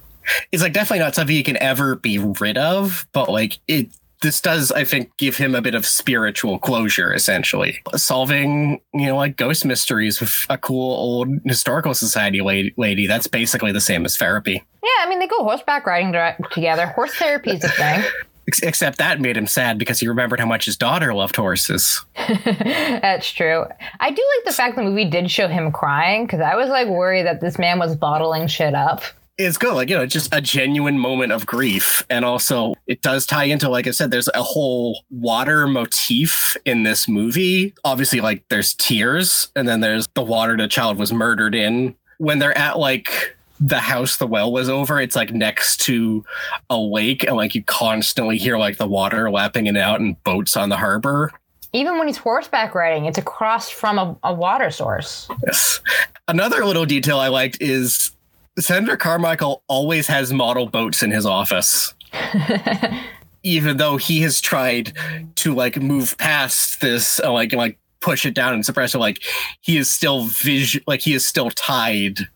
It's 0.53 0.63
like 0.63 0.73
definitely 0.73 1.01
not 1.01 1.17
something 1.17 1.35
you 1.35 1.43
can 1.43 1.57
ever 1.57 1.97
be 1.97 2.17
rid 2.19 2.57
of, 2.57 3.09
but 3.13 3.29
like 3.29 3.59
it 3.67 3.89
this 4.21 4.41
does, 4.41 4.73
I 4.73 4.85
think, 4.85 5.17
give 5.17 5.37
him 5.37 5.55
a 5.55 5.63
bit 5.63 5.75
of 5.75 5.87
spiritual 5.87 6.59
closure, 6.59 7.13
essentially. 7.13 7.81
Solving, 7.95 8.81
you 8.93 9.07
know, 9.07 9.17
like 9.17 9.37
ghost 9.37 9.65
mysteries 9.65 10.21
with 10.21 10.47
a 10.51 10.59
cool 10.59 10.93
old 10.93 11.29
historical 11.45 11.95
society 11.95 12.41
lady, 12.41 13.07
that's 13.07 13.27
basically 13.27 13.73
the 13.73 13.81
same 13.81 14.05
as 14.05 14.17
therapy. 14.17 14.63
Yeah, 14.83 14.91
I 15.01 15.09
mean, 15.09 15.19
they 15.19 15.27
go 15.27 15.43
horseback 15.43 15.87
riding 15.87 16.13
together. 16.51 16.87
Horse 16.87 17.15
therapy 17.15 17.51
is 17.53 17.65
a 17.65 17.69
thing. 17.69 18.03
Except 18.63 18.97
that 18.97 19.21
made 19.21 19.37
him 19.37 19.47
sad 19.47 19.79
because 19.79 20.01
he 20.01 20.09
remembered 20.09 20.41
how 20.41 20.47
much 20.47 20.65
his 20.65 20.77
daughter 20.77 21.13
loved 21.13 21.37
horses. 21.37 22.03
That's 22.17 23.31
true. 23.31 23.67
I 24.01 24.11
do 24.11 24.23
like 24.37 24.45
the 24.47 24.53
fact 24.53 24.77
the 24.77 24.83
movie 24.83 25.05
did 25.05 25.31
show 25.31 25.49
him 25.49 25.71
crying 25.71 26.25
because 26.25 26.41
I 26.41 26.57
was 26.57 26.71
like 26.71 26.89
worried 26.89 27.27
that 27.27 27.43
this 27.43 27.59
man 27.59 27.79
was 27.79 27.95
bottling 27.95 28.47
shit 28.47 28.75
up 28.75 29.03
it's 29.39 29.57
good 29.57 29.73
like 29.73 29.89
you 29.89 29.97
know 29.97 30.05
just 30.05 30.35
a 30.35 30.41
genuine 30.41 30.99
moment 30.99 31.31
of 31.31 31.47
grief 31.47 32.05
and 32.11 32.25
also 32.25 32.75
it 32.89 33.01
does 33.03 33.25
tie 33.25 33.45
into 33.45 33.69
like 33.69 33.87
i 33.87 33.91
said 33.93 34.11
there's 34.11 34.29
a 34.35 34.43
whole 34.43 35.05
water 35.11 35.69
motif 35.69 36.57
in 36.65 36.83
this 36.83 37.09
movie 37.09 37.73
obviously 37.85 38.21
like 38.21 38.47
there's 38.49 38.75
tears 38.75 39.51
and 39.55 39.69
then 39.69 39.81
there's 39.81 40.09
the 40.15 40.23
water 40.23 40.57
the 40.57 40.67
child 40.67 40.99
was 40.99 41.13
murdered 41.13 41.55
in 41.55 41.95
when 42.19 42.41
they're 42.41 42.57
at 42.59 42.79
like 42.79 43.37
the 43.61 43.79
house 43.79 44.17
the 44.17 44.27
well 44.27 44.53
was 44.53 44.69
over 44.69 45.01
it's 45.01 45.17
like 45.17 45.33
next 45.33 45.81
to 45.81 46.25
a 46.69 46.77
lake 46.77 47.25
and 47.25 47.37
like 47.37 47.55
you 47.55 47.63
constantly 47.63 48.39
hear 48.39 48.59
like 48.59 48.77
the 48.77 48.89
water 48.89 49.31
lapping 49.31 49.67
in 49.67 49.77
and 49.77 49.85
out 49.85 50.01
and 50.01 50.23
boats 50.25 50.57
on 50.57 50.69
the 50.69 50.77
harbor 50.77 51.33
even 51.75 51.99
when 51.99 52.07
he's 52.07 52.17
horseback 52.17 52.75
riding, 52.75 53.05
it's 53.05 53.19
across 53.19 53.69
from 53.69 53.99
a, 53.99 54.17
a 54.25 54.33
water 54.33 54.71
source. 54.71 55.29
Yes. 55.45 55.81
Another 56.27 56.65
little 56.65 56.87
detail 56.87 57.19
I 57.19 57.29
liked 57.29 57.59
is 57.61 58.11
Senator 58.59 58.97
Carmichael 58.97 59.63
always 59.69 60.07
has 60.09 60.33
model 60.33 60.67
boats 60.67 61.03
in 61.03 61.11
his 61.11 61.27
office. 61.27 61.95
Even 63.43 63.77
though 63.77 63.97
he 63.97 64.21
has 64.21 64.41
tried 64.41 64.93
to 65.37 65.55
like 65.55 65.81
move 65.81 66.19
past 66.19 66.81
this, 66.81 67.21
uh, 67.21 67.33
like 67.33 67.53
like 67.53 67.79
push 68.01 68.27
it 68.27 68.35
down 68.35 68.55
and 68.55 68.65
suppress 68.65 68.95
it, 68.95 68.99
like 68.99 69.23
he 69.61 69.77
is 69.77 69.91
still 69.91 70.25
vision, 70.25 70.83
like 70.87 71.01
he 71.01 71.15
is 71.15 71.27
still 71.27 71.51
tied 71.51 72.29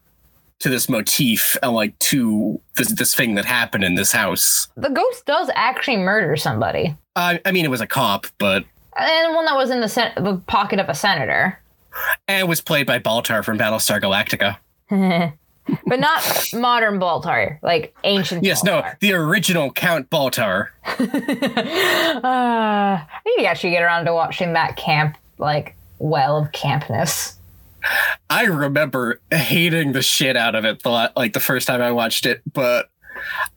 to 0.61 0.69
this 0.69 0.89
motif 0.89 1.57
and 1.63 1.73
like 1.73 1.99
to 1.99 2.61
this 2.77 2.93
this 2.93 3.15
thing 3.15 3.35
that 3.35 3.45
happened 3.45 3.83
in 3.83 3.97
this 3.97 4.13
house. 4.13 4.69
The 4.77 4.91
ghost 4.91 5.27
does 5.27 5.51
actually 5.57 5.97
murder 5.97 6.37
somebody. 6.37 6.97
Uh, 7.17 7.39
I 7.45 7.51
mean, 7.51 7.65
it 7.65 7.71
was 7.71 7.81
a 7.81 7.87
cop, 7.87 8.27
but 8.39 8.65
and 8.97 9.35
one 9.35 9.45
that 9.47 9.57
was 9.57 9.71
in 9.71 9.81
the, 9.81 9.89
sen- 9.89 10.13
the 10.17 10.37
pocket 10.47 10.79
of 10.79 10.89
a 10.89 10.95
senator, 10.95 11.59
and 12.29 12.49
was 12.49 12.61
played 12.61 12.87
by 12.87 13.01
Baltar 13.01 13.45
from 13.45 13.59
Battlestar 13.59 14.01
Galactica 14.01 14.59
but 15.87 16.01
not 16.01 16.23
modern 16.53 16.99
Baltar, 16.99 17.59
like 17.63 17.95
ancient. 18.05 18.45
Yes, 18.45 18.63
Baltar. 18.63 18.67
no, 18.67 18.91
the 19.01 19.13
original 19.13 19.73
Count 19.73 20.11
Baltar. 20.11 20.69
uh, 20.87 20.99
I 22.25 23.07
need 23.27 23.43
to 23.43 23.47
actually 23.47 23.71
get 23.71 23.83
around 23.83 24.07
to 24.07 24.15
watching 24.15 24.53
that 24.55 24.77
camp, 24.77 25.17
like 25.39 25.75
well 25.99 26.37
of 26.37 26.53
campness. 26.53 27.37
I 28.31 28.45
remember 28.45 29.21
hating 29.31 29.93
the 29.93 30.03
shit 30.03 30.37
out 30.37 30.55
of 30.55 30.65
it 30.65 30.83
the 30.83 31.13
like 31.17 31.33
the 31.33 31.41
first 31.41 31.67
time 31.67 31.81
I 31.83 31.91
watched 31.91 32.27
it, 32.27 32.43
but 32.53 32.89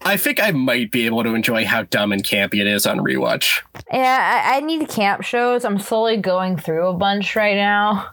I 0.02 0.18
think 0.18 0.42
I 0.42 0.52
might 0.52 0.92
be 0.92 1.06
able 1.06 1.24
to 1.24 1.34
enjoy 1.34 1.66
how 1.66 1.84
dumb 1.84 2.12
and 2.12 2.24
campy 2.24 2.60
it 2.60 2.68
is 2.68 2.86
on 2.86 3.00
rewatch. 3.00 3.62
Yeah, 3.92 4.44
I, 4.46 4.58
I 4.58 4.60
need 4.62 4.88
camp 4.90 5.24
shows. 5.24 5.66
I'm 5.66 5.80
slowly 5.80 6.18
going 6.18 6.58
through 6.58 6.88
a 6.88 6.94
bunch 6.94 7.36
right 7.36 7.56
now. 7.56 8.10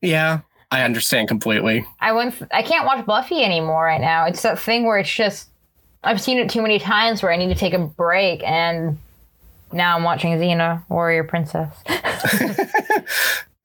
Yeah, 0.00 0.40
I 0.72 0.82
understand 0.82 1.28
completely. 1.28 1.86
I 2.00 2.12
went. 2.12 2.42
I 2.50 2.62
can't 2.62 2.86
watch 2.86 3.04
Buffy 3.04 3.44
anymore 3.44 3.84
right 3.84 4.00
now. 4.00 4.24
It's 4.24 4.40
that 4.40 4.58
thing 4.58 4.86
where 4.86 4.96
it's 4.96 5.12
just 5.12 5.50
I've 6.02 6.20
seen 6.20 6.38
it 6.38 6.48
too 6.48 6.62
many 6.62 6.78
times 6.78 7.22
where 7.22 7.30
I 7.30 7.36
need 7.36 7.48
to 7.48 7.54
take 7.54 7.74
a 7.74 7.78
break, 7.78 8.42
and 8.42 8.98
now 9.70 9.94
I'm 9.94 10.02
watching 10.02 10.32
Xena, 10.32 10.82
Warrior 10.88 11.24
Princess. 11.24 11.74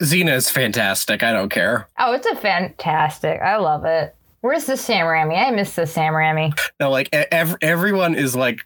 Xena 0.01 0.35
is 0.35 0.49
fantastic. 0.49 1.23
I 1.23 1.31
don't 1.31 1.49
care. 1.49 1.87
Oh, 1.97 2.11
it's 2.11 2.27
a 2.27 2.35
fantastic. 2.35 3.41
I 3.41 3.55
love 3.55 3.85
it. 3.85 4.13
Where's 4.41 4.65
the 4.65 4.75
Sam 4.75 5.05
Raimi? 5.05 5.37
I 5.37 5.49
miss 5.51 5.75
the 5.75 5.87
Sam 5.87 6.13
Raimi. 6.13 6.57
No, 6.79 6.91
like 6.91 7.07
ev- 7.13 7.57
everyone 7.61 8.15
is 8.15 8.35
like 8.35 8.65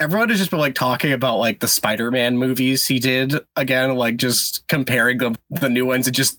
everyone 0.00 0.28
has 0.28 0.38
just 0.38 0.50
been 0.50 0.60
like 0.60 0.74
talking 0.74 1.12
about 1.12 1.38
like 1.38 1.60
the 1.60 1.68
Spider-Man 1.68 2.36
movies 2.36 2.86
he 2.86 2.98
did 2.98 3.34
again, 3.54 3.94
like 3.94 4.16
just 4.16 4.66
comparing 4.68 5.18
them 5.18 5.36
the 5.50 5.70
new 5.70 5.86
ones 5.86 6.06
and 6.06 6.16
just 6.16 6.38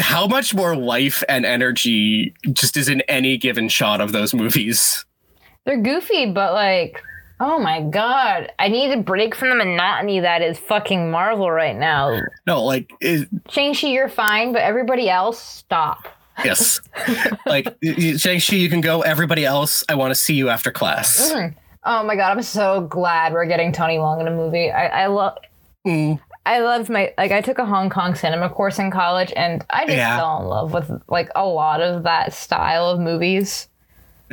how 0.00 0.26
much 0.26 0.54
more 0.54 0.76
life 0.76 1.22
and 1.28 1.44
energy 1.44 2.34
just 2.52 2.76
is 2.76 2.88
in 2.88 3.00
any 3.02 3.36
given 3.36 3.68
shot 3.68 4.00
of 4.00 4.12
those 4.12 4.34
movies. 4.34 5.04
They're 5.64 5.80
goofy, 5.80 6.32
but 6.32 6.54
like, 6.54 7.02
oh 7.38 7.58
my 7.58 7.82
god, 7.82 8.50
I 8.58 8.68
need 8.68 8.92
a 8.92 9.02
break 9.02 9.34
from 9.34 9.50
the 9.50 9.56
monotony 9.56 10.20
that 10.20 10.42
is 10.42 10.58
fucking 10.58 11.10
Marvel 11.10 11.50
right 11.50 11.76
now. 11.76 12.20
No, 12.46 12.64
like, 12.64 12.92
it, 13.00 13.28
Shang-Chi, 13.48 13.88
you're 13.88 14.08
fine, 14.08 14.52
but 14.52 14.62
everybody 14.62 15.08
else, 15.08 15.40
stop. 15.40 16.08
Yes. 16.44 16.80
like, 17.46 17.66
Shang-Chi, 17.82 18.56
you 18.56 18.68
can 18.68 18.80
go. 18.80 19.02
Everybody 19.02 19.44
else, 19.44 19.84
I 19.88 19.94
want 19.94 20.10
to 20.12 20.14
see 20.14 20.34
you 20.34 20.48
after 20.48 20.70
class. 20.70 21.30
Mm. 21.32 21.54
Oh 21.84 22.02
my 22.04 22.14
god, 22.14 22.36
I'm 22.36 22.42
so 22.42 22.82
glad 22.82 23.32
we're 23.32 23.46
getting 23.46 23.72
Tony 23.72 23.96
Leung 23.96 24.20
in 24.20 24.28
a 24.28 24.30
movie. 24.30 24.70
I, 24.70 25.04
I 25.04 25.06
love. 25.06 25.38
Mm. 25.86 26.20
I 26.50 26.58
loved 26.58 26.90
my 26.90 27.14
like 27.16 27.30
I 27.30 27.42
took 27.42 27.58
a 27.58 27.64
Hong 27.64 27.90
Kong 27.90 28.16
cinema 28.16 28.50
course 28.50 28.80
in 28.80 28.90
college 28.90 29.32
and 29.36 29.64
I 29.70 29.84
just 29.86 29.96
yeah. 29.96 30.16
fell 30.16 30.40
in 30.42 30.48
love 30.48 30.72
with 30.72 30.90
like 31.06 31.30
a 31.36 31.46
lot 31.46 31.80
of 31.80 32.02
that 32.02 32.32
style 32.34 32.88
of 32.88 32.98
movies. 32.98 33.68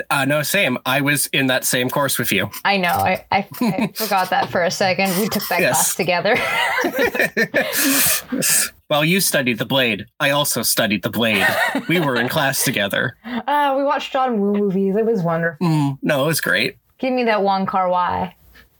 Uh, 0.10 0.26
no, 0.26 0.42
same. 0.42 0.80
I 0.84 1.02
was 1.02 1.28
in 1.28 1.46
that 1.48 1.64
same 1.64 1.92
course 1.92 2.18
with 2.18 2.32
you. 2.32 2.50
I 2.66 2.78
know. 2.78 2.90
I, 2.90 3.24
I, 3.32 3.48
I 3.62 3.88
forgot 3.96 4.32
that 4.32 4.50
for 4.50 4.64
a 4.64 4.72
second. 4.72 5.16
We 5.20 5.28
took 5.30 5.48
that 5.50 5.62
yes. 5.62 5.94
class 5.94 5.96
together. 5.96 6.38
Well, 8.90 9.04
you 9.04 9.20
studied 9.20 9.60
the 9.60 9.66
blade. 9.66 10.06
I 10.22 10.30
also 10.30 10.62
studied 10.62 11.04
the 11.04 11.10
blade. 11.10 11.46
We 11.90 12.00
were 12.00 12.16
in 12.16 12.30
class 12.30 12.64
together. 12.64 13.18
Uh, 13.26 13.74
we 13.78 13.84
watched 13.84 14.14
John 14.14 14.40
Woo 14.40 14.54
movies. 14.54 14.96
It 14.96 15.06
was 15.06 15.22
wonderful. 15.24 15.68
Mm, 15.68 15.98
no, 16.02 16.24
it 16.24 16.28
was 16.28 16.40
great. 16.40 16.78
Give 16.98 17.12
me 17.12 17.26
that 17.26 17.44
Wong 17.44 17.66
Kar 17.66 17.90
Wai. 17.90 18.34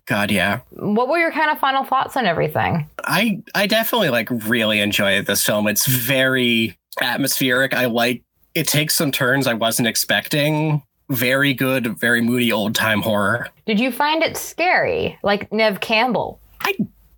God, 0.08 0.32
yeah. 0.32 0.62
What 0.72 1.10
were 1.10 1.20
your 1.20 1.32
kind 1.32 1.52
of 1.52 1.60
final 1.60 1.84
thoughts 1.84 2.16
on 2.18 2.26
everything? 2.26 2.90
I 3.04 3.42
I 3.54 3.68
definitely 3.68 4.10
like 4.10 4.30
really 4.32 4.80
enjoyed 4.80 5.26
this 5.26 5.46
film. 5.46 5.68
It's 5.68 5.86
very 5.86 6.78
atmospheric. 7.02 7.74
I 7.74 7.86
like 7.86 8.24
it 8.56 8.68
takes 8.68 8.96
some 8.96 9.12
turns 9.12 9.48
I 9.48 9.54
wasn't 9.54 9.88
expecting. 9.88 10.82
Very 11.10 11.54
good, 11.54 12.00
very 12.00 12.22
moody 12.22 12.52
old 12.52 12.74
time 12.74 13.02
horror. 13.02 13.50
Did 13.66 13.80
you 13.80 13.92
find 13.92 14.24
it 14.24 14.38
scary? 14.38 15.20
Like 15.24 15.52
Neve 15.52 15.82
Campbell? 15.82 16.40
I 16.62 16.76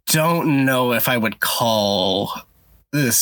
don't 0.08 0.66
know 0.66 0.94
if 0.94 1.08
I 1.08 1.18
would 1.18 1.40
call 1.40 2.34
this 2.92 3.20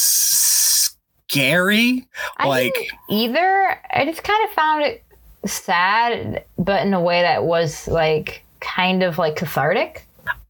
scary. 1.28 2.08
I 2.38 2.48
like 2.48 2.90
either. 3.10 3.82
I 3.92 4.06
just 4.06 4.24
kind 4.24 4.48
of 4.48 4.54
found 4.54 4.84
it 4.84 5.04
sad, 5.46 6.46
but 6.58 6.86
in 6.86 6.94
a 6.94 7.02
way 7.02 7.22
that 7.22 7.44
was 7.44 7.88
like 7.90 8.44
kind 8.60 9.04
of 9.04 9.18
like 9.18 9.36
cathartic. 9.36 10.04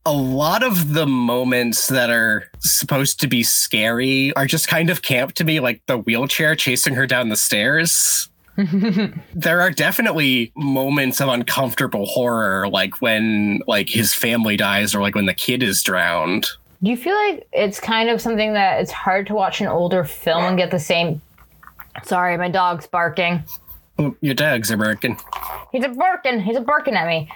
a 0.05 0.13
lot 0.13 0.63
of 0.63 0.93
the 0.93 1.05
moments 1.05 1.87
that 1.89 2.09
are 2.09 2.49
supposed 2.59 3.19
to 3.19 3.27
be 3.27 3.43
scary 3.43 4.33
are 4.35 4.45
just 4.45 4.67
kind 4.67 4.89
of 4.89 5.01
camp 5.01 5.33
to 5.33 5.43
me, 5.43 5.59
like 5.59 5.81
the 5.87 5.97
wheelchair 5.97 6.55
chasing 6.55 6.95
her 6.95 7.05
down 7.05 7.27
the 7.29 7.35
stairs. 7.35 8.29
there 9.35 9.61
are 9.61 9.69
definitely 9.69 10.51
moments 10.55 11.19
of 11.19 11.27
uncomfortable 11.29 12.05
horror, 12.05 12.69
like 12.69 13.01
when 13.01 13.59
like 13.67 13.89
his 13.89 14.13
family 14.13 14.55
dies 14.57 14.95
or 14.95 15.01
like 15.01 15.13
when 15.13 15.25
the 15.25 15.33
kid 15.33 15.61
is 15.61 15.83
drowned. 15.83 16.47
Do 16.81 16.89
you 16.89 16.97
feel 16.97 17.15
like 17.15 17.47
it's 17.51 17.79
kind 17.79 18.09
of 18.09 18.21
something 18.21 18.53
that 18.53 18.81
it's 18.81 18.91
hard 18.91 19.27
to 19.27 19.33
watch 19.33 19.61
an 19.61 19.67
older 19.67 20.03
film 20.03 20.43
and 20.43 20.57
get 20.57 20.71
the 20.71 20.79
same? 20.79 21.21
Sorry, 22.03 22.37
my 22.37 22.49
dog's 22.49 22.87
barking. 22.87 23.43
Oh, 23.99 24.15
Your 24.21 24.33
dogs 24.35 24.71
are 24.71 24.77
barking. 24.77 25.17
He's 25.71 25.83
a 25.83 25.89
barking. 25.89 26.39
He's 26.39 26.55
a 26.57 26.61
barking 26.61 26.95
at 26.95 27.07
me. 27.07 27.29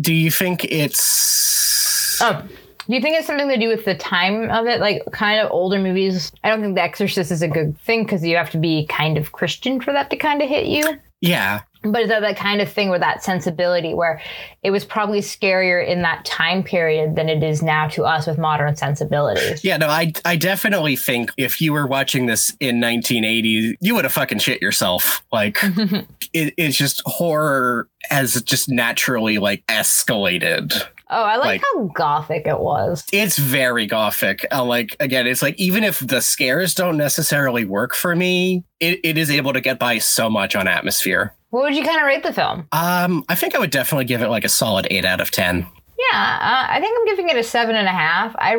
Do 0.00 0.12
you 0.12 0.30
think 0.30 0.64
it's 0.64 2.20
Oh, 2.22 2.42
do 2.86 2.94
you 2.94 3.00
think 3.00 3.16
it's 3.16 3.26
something 3.26 3.48
to 3.48 3.56
do 3.58 3.68
with 3.68 3.84
the 3.84 3.94
time 3.94 4.50
of 4.50 4.66
it? 4.66 4.78
Like, 4.80 5.02
kind 5.12 5.40
of 5.40 5.50
older 5.50 5.78
movies. 5.78 6.30
I 6.44 6.50
don't 6.50 6.60
think 6.60 6.74
The 6.74 6.82
Exorcist 6.82 7.30
is 7.32 7.42
a 7.42 7.48
good 7.48 7.76
thing 7.80 8.04
because 8.04 8.24
you 8.24 8.36
have 8.36 8.50
to 8.50 8.58
be 8.58 8.86
kind 8.86 9.16
of 9.18 9.32
Christian 9.32 9.80
for 9.80 9.92
that 9.92 10.10
to 10.10 10.16
kind 10.16 10.42
of 10.42 10.48
hit 10.48 10.66
you. 10.66 11.00
yeah? 11.20 11.62
But 11.84 12.02
is 12.02 12.08
that 12.08 12.20
that 12.22 12.36
kind 12.36 12.60
of 12.60 12.68
thing 12.72 12.88
where 12.88 12.98
that 12.98 13.22
sensibility, 13.22 13.92
where 13.94 14.20
it 14.62 14.70
was 14.70 14.84
probably 14.84 15.20
scarier 15.20 15.86
in 15.86 16.02
that 16.02 16.24
time 16.24 16.62
period 16.62 17.14
than 17.14 17.28
it 17.28 17.42
is 17.42 17.62
now 17.62 17.88
to 17.88 18.04
us 18.04 18.26
with 18.26 18.38
modern 18.38 18.74
sensibilities? 18.74 19.62
Yeah, 19.62 19.76
no, 19.76 19.88
I 19.88 20.12
I 20.24 20.36
definitely 20.36 20.96
think 20.96 21.30
if 21.36 21.60
you 21.60 21.72
were 21.72 21.86
watching 21.86 22.26
this 22.26 22.50
in 22.60 22.80
1980, 22.80 23.76
you 23.80 23.94
would 23.94 24.04
have 24.04 24.12
fucking 24.12 24.38
shit 24.38 24.62
yourself. 24.62 25.22
Like 25.32 25.58
it, 26.32 26.54
it's 26.56 26.76
just 26.76 27.02
horror 27.06 27.88
has 28.10 28.40
just 28.42 28.68
naturally 28.68 29.38
like 29.38 29.64
escalated. 29.66 30.72
Oh, 31.10 31.22
I 31.22 31.36
like, 31.36 31.46
Like- 31.46 31.62
how 31.74 31.82
gothic 31.94 32.46
it 32.46 32.58
was. 32.60 33.04
It's 33.12 33.38
very 33.38 33.86
gothic. 33.86 34.46
Uh, 34.50 34.64
like 34.64 34.96
again, 35.00 35.26
it's 35.26 35.42
like 35.42 35.54
even 35.58 35.84
if 35.84 35.98
the 36.00 36.20
scares 36.20 36.74
don't 36.74 36.96
necessarily 36.96 37.64
work 37.64 37.94
for 37.94 38.16
me, 38.16 38.64
it, 38.80 39.00
it 39.04 39.18
is 39.18 39.30
able 39.30 39.52
to 39.52 39.60
get 39.60 39.78
by 39.78 39.98
so 39.98 40.30
much 40.30 40.56
on 40.56 40.66
atmosphere. 40.66 41.34
What 41.54 41.62
would 41.62 41.76
you 41.76 41.84
kind 41.84 42.00
of 42.00 42.06
rate 42.06 42.24
the 42.24 42.32
film? 42.32 42.66
Um, 42.72 43.24
I 43.28 43.36
think 43.36 43.54
I 43.54 43.60
would 43.60 43.70
definitely 43.70 44.06
give 44.06 44.22
it 44.22 44.28
like 44.28 44.44
a 44.44 44.48
solid 44.48 44.88
eight 44.90 45.04
out 45.04 45.20
of 45.20 45.30
ten. 45.30 45.58
Yeah, 45.58 46.38
uh, 46.40 46.66
I 46.68 46.80
think 46.80 46.98
I'm 46.98 47.06
giving 47.06 47.28
it 47.28 47.36
a 47.36 47.44
seven 47.44 47.76
and 47.76 47.86
a 47.86 47.92
half. 47.92 48.34
I 48.40 48.54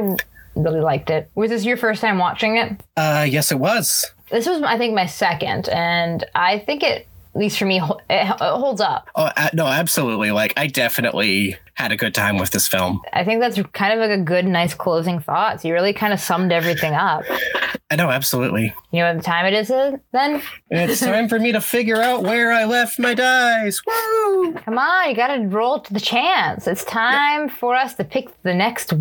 really 0.55 0.79
liked 0.79 1.09
it. 1.09 1.29
Was 1.35 1.49
this 1.49 1.65
your 1.65 1.75
first 1.75 1.99
time 1.99 2.19
watching 2.19 2.55
it? 2.55 2.71
Uh, 2.95 3.27
yes, 3.29 3.51
it 3.51 3.59
was. 3.59 4.09
This 4.31 4.47
was, 4.47 4.61
I 4.61 4.77
think, 4.77 4.95
my 4.95 5.07
second, 5.07 5.67
and 5.67 6.23
I 6.35 6.59
think 6.59 6.83
it, 6.83 7.05
at 7.35 7.39
least 7.39 7.59
for 7.59 7.65
me, 7.65 7.81
it, 8.09 8.25
holds 8.39 8.79
up. 8.79 9.09
Oh 9.15 9.29
no, 9.53 9.67
absolutely. 9.67 10.31
Like 10.31 10.53
I 10.55 10.67
definitely 10.67 11.57
had 11.73 11.91
a 11.91 11.97
good 11.97 12.15
time 12.15 12.37
with 12.37 12.51
this 12.51 12.65
film. 12.65 13.01
I 13.11 13.25
think 13.25 13.41
that's 13.41 13.59
kind 13.73 13.91
of 13.91 13.99
like 13.99 14.17
a 14.17 14.23
good, 14.23 14.45
nice 14.45 14.73
closing 14.73 15.19
thoughts. 15.19 15.65
You 15.65 15.73
really 15.73 15.91
kind 15.91 16.13
of 16.13 16.21
summed 16.21 16.53
everything 16.53 16.93
up. 16.93 17.23
I 17.91 17.97
know, 17.97 18.09
absolutely. 18.09 18.73
You 18.91 19.01
know 19.01 19.13
what 19.13 19.17
the 19.17 19.23
time 19.23 19.45
it 19.45 19.53
is 19.53 19.67
then? 19.67 20.41
It's 20.71 21.01
time 21.01 21.27
for 21.27 21.37
me 21.37 21.51
to 21.51 21.61
figure 21.61 22.01
out 22.01 22.23
where 22.23 22.53
I 22.53 22.63
left 22.63 22.99
my 22.99 23.13
dice. 23.13 23.81
Woo! 23.85 24.53
Come 24.53 24.77
on, 24.77 25.09
you 25.09 25.15
gotta 25.15 25.45
roll 25.45 25.81
to 25.81 25.93
the 25.93 25.99
chance. 25.99 26.67
It's 26.67 26.85
time 26.85 27.49
for 27.49 27.75
us 27.75 27.95
to 27.95 28.05
pick 28.05 28.41
the 28.43 28.53
next 28.53 28.93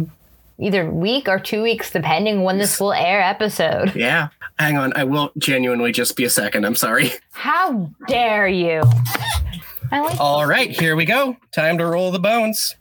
either 0.58 0.88
week 0.90 1.28
or 1.28 1.38
two 1.38 1.62
weeks, 1.62 1.90
depending 1.90 2.42
when 2.42 2.58
this 2.58 2.78
will 2.80 2.92
air 2.92 3.20
episode. 3.20 3.94
Yeah. 4.04 4.28
Hang 4.58 4.76
on, 4.78 4.92
I 4.94 5.02
will 5.04 5.32
genuinely 5.36 5.90
just 5.90 6.14
be 6.16 6.24
a 6.24 6.30
second. 6.30 6.64
I'm 6.64 6.76
sorry. 6.76 7.10
How 7.32 7.90
dare 8.06 8.46
you? 8.46 8.82
I 9.90 10.00
like 10.00 10.20
All 10.20 10.46
right, 10.46 10.70
here 10.70 10.94
we 10.94 11.04
go. 11.04 11.36
Time 11.52 11.76
to 11.78 11.86
roll 11.86 12.12
the 12.12 12.20
bones. 12.20 12.76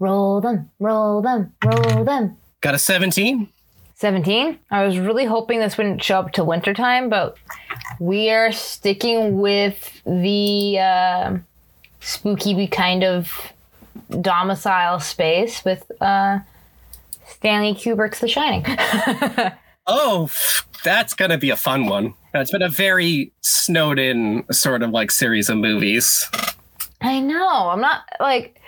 roll 0.00 0.40
them, 0.40 0.70
roll 0.80 1.22
them, 1.22 1.52
roll 1.64 2.04
them. 2.04 2.36
Got 2.62 2.74
a 2.74 2.78
17. 2.78 3.48
17. 3.94 4.58
I 4.72 4.84
was 4.84 4.98
really 4.98 5.24
hoping 5.24 5.60
this 5.60 5.78
wouldn't 5.78 6.02
show 6.02 6.18
up 6.18 6.32
to 6.32 6.42
wintertime, 6.44 7.08
but 7.08 7.36
we 8.00 8.28
are 8.30 8.50
sticking 8.50 9.38
with 9.38 10.02
the 10.04 10.78
uh, 10.80 11.38
spooky 12.00 12.66
kind 12.66 13.04
of 13.04 13.52
domicile 14.20 14.98
space 14.98 15.64
with 15.64 15.90
uh, 16.00 16.40
Stanley 17.44 17.74
Kubrick's 17.74 18.20
The 18.20 18.28
Shining. 18.28 18.64
Oh, 19.86 20.30
that's 20.82 21.12
going 21.12 21.30
to 21.30 21.36
be 21.36 21.50
a 21.50 21.56
fun 21.56 21.84
one. 21.84 22.14
It's 22.32 22.50
been 22.50 22.62
a 22.62 22.70
very 22.70 23.32
snowed 23.42 23.98
in 23.98 24.46
sort 24.50 24.82
of 24.82 24.88
like 24.92 25.10
series 25.10 25.50
of 25.50 25.58
movies. 25.58 26.26
I 27.02 27.20
know. 27.20 27.68
I'm 27.68 27.82
not 27.82 28.00
like 28.18 28.58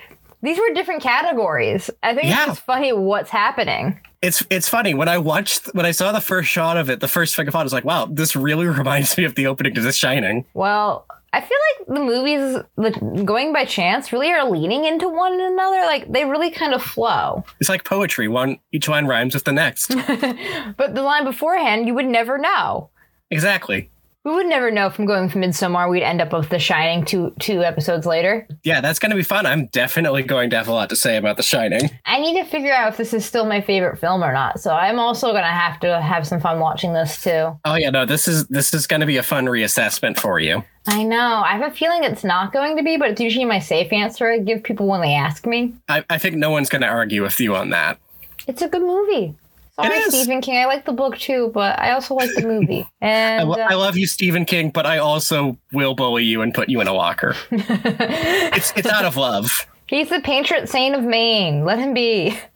these 0.43 0.59
were 0.59 0.75
different 0.75 1.03
categories. 1.03 1.89
I 2.03 2.13
think 2.15 2.27
Yeah. 2.27 2.41
it's 2.41 2.47
just 2.49 2.67
funny 2.67 2.93
what's 2.93 3.31
happening. 3.31 3.99
It's 4.21 4.45
it's 4.51 4.69
funny 4.69 4.93
when 4.93 5.09
I 5.09 5.17
watched 5.17 5.69
when 5.75 5.87
I 5.87 5.93
saw 5.93 6.13
the 6.13 6.21
first 6.21 6.51
shot 6.51 6.77
of 6.77 6.91
it, 6.91 7.01
the 7.01 7.09
first 7.09 7.35
thing 7.35 7.49
I 7.49 7.51
thought 7.51 7.65
was 7.65 7.73
like, 7.73 7.87
wow, 7.87 8.05
this 8.13 8.37
really 8.37 8.67
reminds 8.67 9.17
me 9.17 9.25
of 9.25 9.37
the 9.37 9.47
opening 9.47 9.73
to 9.73 9.81
The 9.81 9.93
Shining. 9.93 10.45
Well, 10.53 11.06
I 11.37 11.41
feel 11.43 11.59
like 11.69 11.99
the 11.99 12.05
movies, 12.05 12.63
the, 12.77 13.23
going 13.27 13.53
by 13.53 13.67
chance, 13.67 14.11
really 14.11 14.33
are 14.33 14.49
leaning 14.51 14.87
into 14.87 15.07
one 15.07 15.39
another. 15.39 15.83
Like 15.83 16.11
they 16.11 16.25
really 16.25 16.51
kind 16.51 16.73
of 16.73 16.83
flow. 16.83 17.45
It's 17.61 17.69
like 17.69 17.85
poetry. 17.85 18.27
One 18.27 18.59
each 18.73 18.89
line 18.89 19.05
rhymes 19.05 19.35
with 19.35 19.45
the 19.45 19.53
next. 19.53 19.95
But 20.79 20.95
the 20.95 21.03
line 21.03 21.25
beforehand, 21.25 21.87
you 21.87 21.95
would 21.95 22.07
never 22.07 22.39
know. 22.39 22.89
exactly. 23.31 23.91
We 24.27 24.33
would 24.33 24.47
never 24.47 24.73
know 24.73 24.91
from 24.91 25.07
going 25.07 25.29
from 25.29 25.43
Midsommar, 25.43 25.89
we'd 25.89 26.03
end 26.03 26.21
up 26.21 26.33
with 26.33 26.49
The 26.49 26.59
Shining 26.59 27.05
two 27.05 27.33
two 27.39 27.63
episodes 27.63 28.07
later. 28.07 28.49
Yeah, 28.65 28.81
that's 28.81 28.99
going 28.99 29.11
to 29.11 29.17
be 29.17 29.23
fun. 29.23 29.47
I'm 29.47 29.67
definitely 29.69 30.25
going 30.25 30.51
to 30.51 30.57
have 30.57 30.67
a 30.67 30.73
lot 30.73 30.89
to 30.89 30.97
say 30.97 31.17
about 31.17 31.37
The 31.37 31.45
Shining. 31.45 31.91
I 32.07 32.19
need 32.19 32.35
to 32.35 32.45
figure 32.45 32.73
out 32.73 32.89
if 32.89 32.97
this 32.97 33.15
is 33.15 33.25
still 33.25 33.45
my 33.45 33.61
favorite 33.61 34.01
film 34.01 34.25
or 34.25 34.33
not. 34.33 34.59
So 34.59 34.75
I'm 34.75 34.99
also 34.99 35.29
gonna 35.29 35.47
have 35.47 35.79
to 35.79 36.01
have 36.01 36.27
some 36.27 36.41
fun 36.41 36.59
watching 36.59 36.93
this 36.93 37.23
too. 37.23 37.57
Oh 37.65 37.77
yeah, 37.77 37.91
no, 37.91 38.05
this 38.05 38.27
is 38.27 38.49
this 38.49 38.75
is 38.75 38.89
going 38.89 38.99
to 38.99 39.07
be 39.07 39.17
a 39.17 39.23
fun 39.23 39.45
reassessment 39.45 40.19
for 40.19 40.41
you. 40.41 40.65
I 40.89 41.05
know. 41.05 41.45
I 41.47 41.57
have 41.57 41.71
a 41.71 41.75
feeling 41.75 42.03
it's 42.03 42.25
not 42.25 42.53
going 42.53 42.77
to 42.79 42.83
be, 42.83 42.97
but 42.97 43.11
it's 43.11 43.21
usually 43.21 43.45
my 43.45 43.61
safe 43.61 43.93
answer 43.93 44.29
I 44.29 44.39
give 44.39 44.65
people 44.65 44.89
when 44.89 45.03
they 45.03 45.15
ask 45.15 45.47
me. 45.47 45.73
I, 45.89 46.05
I 46.11 46.19
think 46.19 46.35
no 46.35 46.51
one's 46.51 46.69
going 46.69 46.83
to 46.83 46.89
argue 46.89 47.23
with 47.23 47.39
you 47.39 47.55
on 47.55 47.71
that. 47.71 48.01
It's 48.49 48.63
a 48.63 48.69
good 48.69 48.83
movie. 48.83 49.37
Sorry. 49.77 50.01
Stephen 50.11 50.41
King. 50.41 50.57
I 50.59 50.65
like 50.67 50.85
the 50.87 50.93
book 50.93 51.19
too, 51.19 51.51
but 51.53 51.79
I 51.79 51.93
also 51.93 52.15
like 52.15 52.31
the 52.35 52.47
movie. 52.47 52.89
And 53.01 53.41
I, 53.41 53.45
lo- 53.45 53.55
uh, 53.63 53.67
I 53.71 53.75
love 53.75 53.97
you, 53.97 54.07
Stephen 54.07 54.45
King, 54.45 54.71
but 54.71 54.87
I 54.87 54.99
also 54.99 55.59
will 55.73 55.95
bully 55.95 56.25
you 56.25 56.43
and 56.43 56.53
put 56.55 56.69
you 56.69 56.81
in 56.81 56.89
a 56.89 56.93
locker. 56.95 57.37
it's 57.51 58.73
it's 58.77 58.89
out 58.89 59.05
of 59.05 59.17
love. 59.17 59.49
he's 59.87 60.09
the 60.09 60.21
patron 60.21 60.67
saint 60.67 60.95
of 60.95 61.03
Maine. 61.05 61.65
Let 61.65 61.79
him 61.79 61.95
be. 61.95 62.39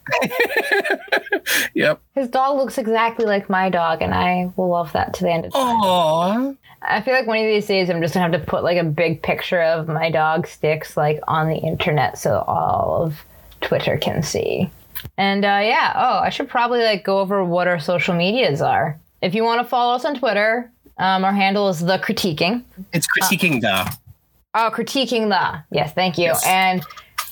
Yep. 1.74 2.00
His 2.14 2.28
dog 2.28 2.56
looks 2.58 2.78
exactly 2.78 3.24
like 3.24 3.48
my 3.48 3.70
dog, 3.70 4.02
and 4.02 4.14
I 4.14 4.52
will 4.56 4.68
love 4.68 4.92
that 4.92 5.14
to 5.14 5.24
the 5.24 5.30
end 5.32 5.46
of 5.46 5.52
time. 5.52 5.76
Aww. 5.80 6.56
I 6.82 7.00
feel 7.00 7.14
like 7.14 7.26
one 7.26 7.38
of 7.38 7.44
these 7.44 7.66
days 7.66 7.90
I'm 7.90 8.00
just 8.00 8.14
gonna 8.14 8.30
have 8.30 8.40
to 8.40 8.46
put 8.46 8.62
like 8.62 8.78
a 8.78 8.84
big 8.84 9.22
picture 9.22 9.60
of 9.60 9.88
my 9.88 10.10
dog 10.10 10.46
sticks 10.46 10.96
like 10.96 11.20
on 11.28 11.48
the 11.48 11.56
internet 11.56 12.18
so 12.18 12.42
all 12.46 13.02
of 13.04 13.24
Twitter 13.60 13.96
can 13.98 14.22
see. 14.22 14.70
And 15.16 15.44
uh, 15.44 15.60
yeah, 15.62 15.92
oh, 15.96 16.18
I 16.18 16.30
should 16.30 16.48
probably 16.48 16.80
like 16.80 17.04
go 17.04 17.20
over 17.20 17.44
what 17.44 17.68
our 17.68 17.78
social 17.78 18.14
medias 18.14 18.60
are. 18.60 18.98
If 19.22 19.34
you 19.34 19.44
want 19.44 19.60
to 19.60 19.68
follow 19.68 19.94
us 19.94 20.04
on 20.04 20.18
Twitter, 20.18 20.70
um, 20.98 21.24
our 21.24 21.32
handle 21.32 21.68
is 21.68 21.80
the 21.80 21.98
critiquing. 21.98 22.62
It's 22.92 23.06
critiquing 23.06 23.60
the. 23.60 23.96
Oh, 24.54 24.70
critiquing 24.72 25.28
the. 25.28 25.62
Yes, 25.74 25.92
thank 25.92 26.18
you. 26.18 26.24
Yes. 26.24 26.46
And 26.46 26.82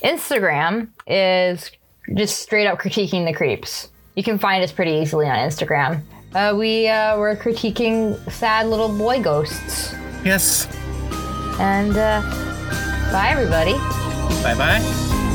Instagram 0.03 0.89
is 1.07 1.71
just 2.15 2.41
straight 2.41 2.67
up 2.67 2.79
critiquing 2.79 3.25
the 3.25 3.33
creeps. 3.33 3.89
You 4.15 4.23
can 4.23 4.39
find 4.39 4.63
us 4.63 4.71
pretty 4.71 4.91
easily 4.91 5.27
on 5.27 5.37
Instagram. 5.37 6.01
Uh, 6.33 6.53
we 6.55 6.87
uh, 6.87 7.17
were 7.17 7.35
critiquing 7.35 8.17
sad 8.31 8.67
little 8.67 8.89
boy 8.89 9.21
ghosts. 9.21 9.93
Yes. 10.23 10.67
And 11.59 11.95
uh, 11.97 12.21
bye, 13.11 13.29
everybody. 13.31 13.73
Bye 14.43 14.55
bye. 14.55 15.28